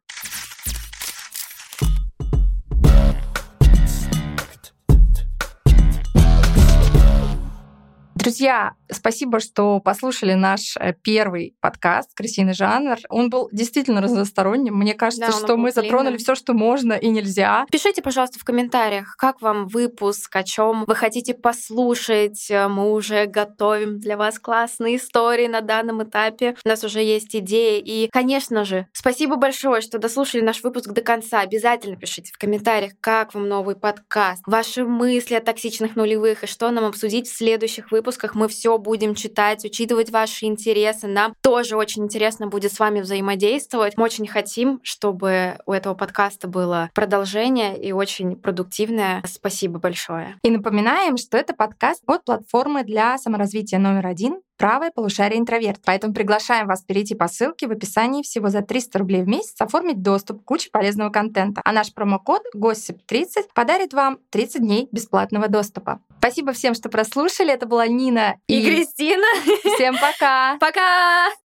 Друзья, 8.27 8.73
спасибо, 8.91 9.39
что 9.39 9.79
послушали 9.79 10.33
наш 10.33 10.75
э, 10.75 10.93
первый 11.01 11.55
подкаст 11.61 12.13
«Крысиный 12.13 12.53
жанр». 12.53 12.97
Он 13.07 13.29
был 13.29 13.47
действительно 13.53 14.01
разносторонним. 14.01 14.75
Мне 14.75 14.95
кажется, 14.95 15.27
да, 15.27 15.31
что 15.31 15.55
мы 15.55 15.71
затронули 15.71 16.17
все, 16.17 16.35
что 16.35 16.51
можно 16.51 16.91
и 16.91 17.07
нельзя. 17.07 17.65
Пишите, 17.71 18.01
пожалуйста, 18.01 18.37
в 18.37 18.43
комментариях, 18.43 19.15
как 19.17 19.41
вам 19.41 19.69
выпуск, 19.69 20.35
о 20.35 20.43
чем 20.43 20.83
вы 20.85 20.93
хотите 20.93 21.35
послушать. 21.35 22.51
Мы 22.51 22.91
уже 22.91 23.27
готовим 23.27 23.97
для 24.01 24.17
вас 24.17 24.39
классные 24.39 24.97
истории 24.97 25.47
на 25.47 25.61
данном 25.61 26.03
этапе. 26.03 26.57
У 26.65 26.67
нас 26.67 26.83
уже 26.83 27.01
есть 27.01 27.33
идеи. 27.33 27.79
И, 27.79 28.09
конечно 28.11 28.65
же, 28.65 28.87
спасибо 28.91 29.37
большое, 29.37 29.79
что 29.79 29.99
дослушали 29.99 30.41
наш 30.41 30.63
выпуск 30.63 30.89
до 30.89 30.99
конца. 30.99 31.39
Обязательно 31.39 31.95
пишите 31.95 32.33
в 32.33 32.37
комментариях, 32.37 32.91
как 32.99 33.33
вам 33.33 33.47
новый 33.47 33.77
подкаст, 33.77 34.43
ваши 34.45 34.83
мысли 34.83 35.35
о 35.35 35.39
токсичных 35.39 35.95
нулевых 35.95 36.43
и 36.43 36.47
что 36.47 36.69
нам 36.71 36.83
обсудить 36.83 37.29
в 37.29 37.33
следующих 37.33 37.89
выпусках 37.89 38.16
выпусках 38.17 38.35
мы 38.35 38.47
все 38.47 38.77
будем 38.77 39.15
читать, 39.15 39.63
учитывать 39.63 40.09
ваши 40.09 40.45
интересы. 40.45 41.07
Нам 41.07 41.33
тоже 41.41 41.75
очень 41.75 42.03
интересно 42.03 42.47
будет 42.47 42.73
с 42.73 42.79
вами 42.79 43.01
взаимодействовать. 43.01 43.95
Мы 43.97 44.03
очень 44.03 44.27
хотим, 44.27 44.79
чтобы 44.83 45.59
у 45.65 45.73
этого 45.73 45.93
подкаста 45.93 46.47
было 46.47 46.89
продолжение 46.93 47.79
и 47.79 47.91
очень 47.91 48.35
продуктивное. 48.35 49.23
Спасибо 49.25 49.79
большое. 49.79 50.37
И 50.43 50.49
напоминаем, 50.49 51.17
что 51.17 51.37
это 51.37 51.53
подкаст 51.53 52.03
от 52.07 52.25
платформы 52.25 52.83
для 52.83 53.17
саморазвития 53.17 53.79
номер 53.79 54.07
один 54.07 54.41
правое 54.57 54.91
полушарие 54.91 55.39
интроверт. 55.39 55.81
Поэтому 55.85 56.13
приглашаем 56.13 56.67
вас 56.67 56.81
перейти 56.81 57.15
по 57.15 57.27
ссылке 57.27 57.67
в 57.67 57.71
описании 57.71 58.23
всего 58.23 58.49
за 58.49 58.61
300 58.61 58.99
рублей 58.99 59.23
в 59.23 59.27
месяц 59.27 59.55
оформить 59.59 60.01
доступ 60.01 60.41
к 60.41 60.45
куче 60.45 60.69
полезного 60.71 61.09
контента. 61.09 61.61
А 61.63 61.71
наш 61.71 61.93
промокод 61.93 62.41
GOSSIP30 62.55 63.49
подарит 63.53 63.93
вам 63.93 64.19
30 64.31 64.61
дней 64.61 64.89
бесплатного 64.91 65.47
доступа. 65.47 65.99
Спасибо 66.19 66.51
всем, 66.51 66.73
что 66.73 66.89
прослушали. 66.89 67.53
Это 67.53 67.65
была 67.65 67.87
Нина 67.87 68.35
и, 68.47 68.59
и 68.59 68.65
Кристина. 68.65 69.27
Всем 69.75 69.95
пока. 69.95 70.57
Пока. 70.59 71.46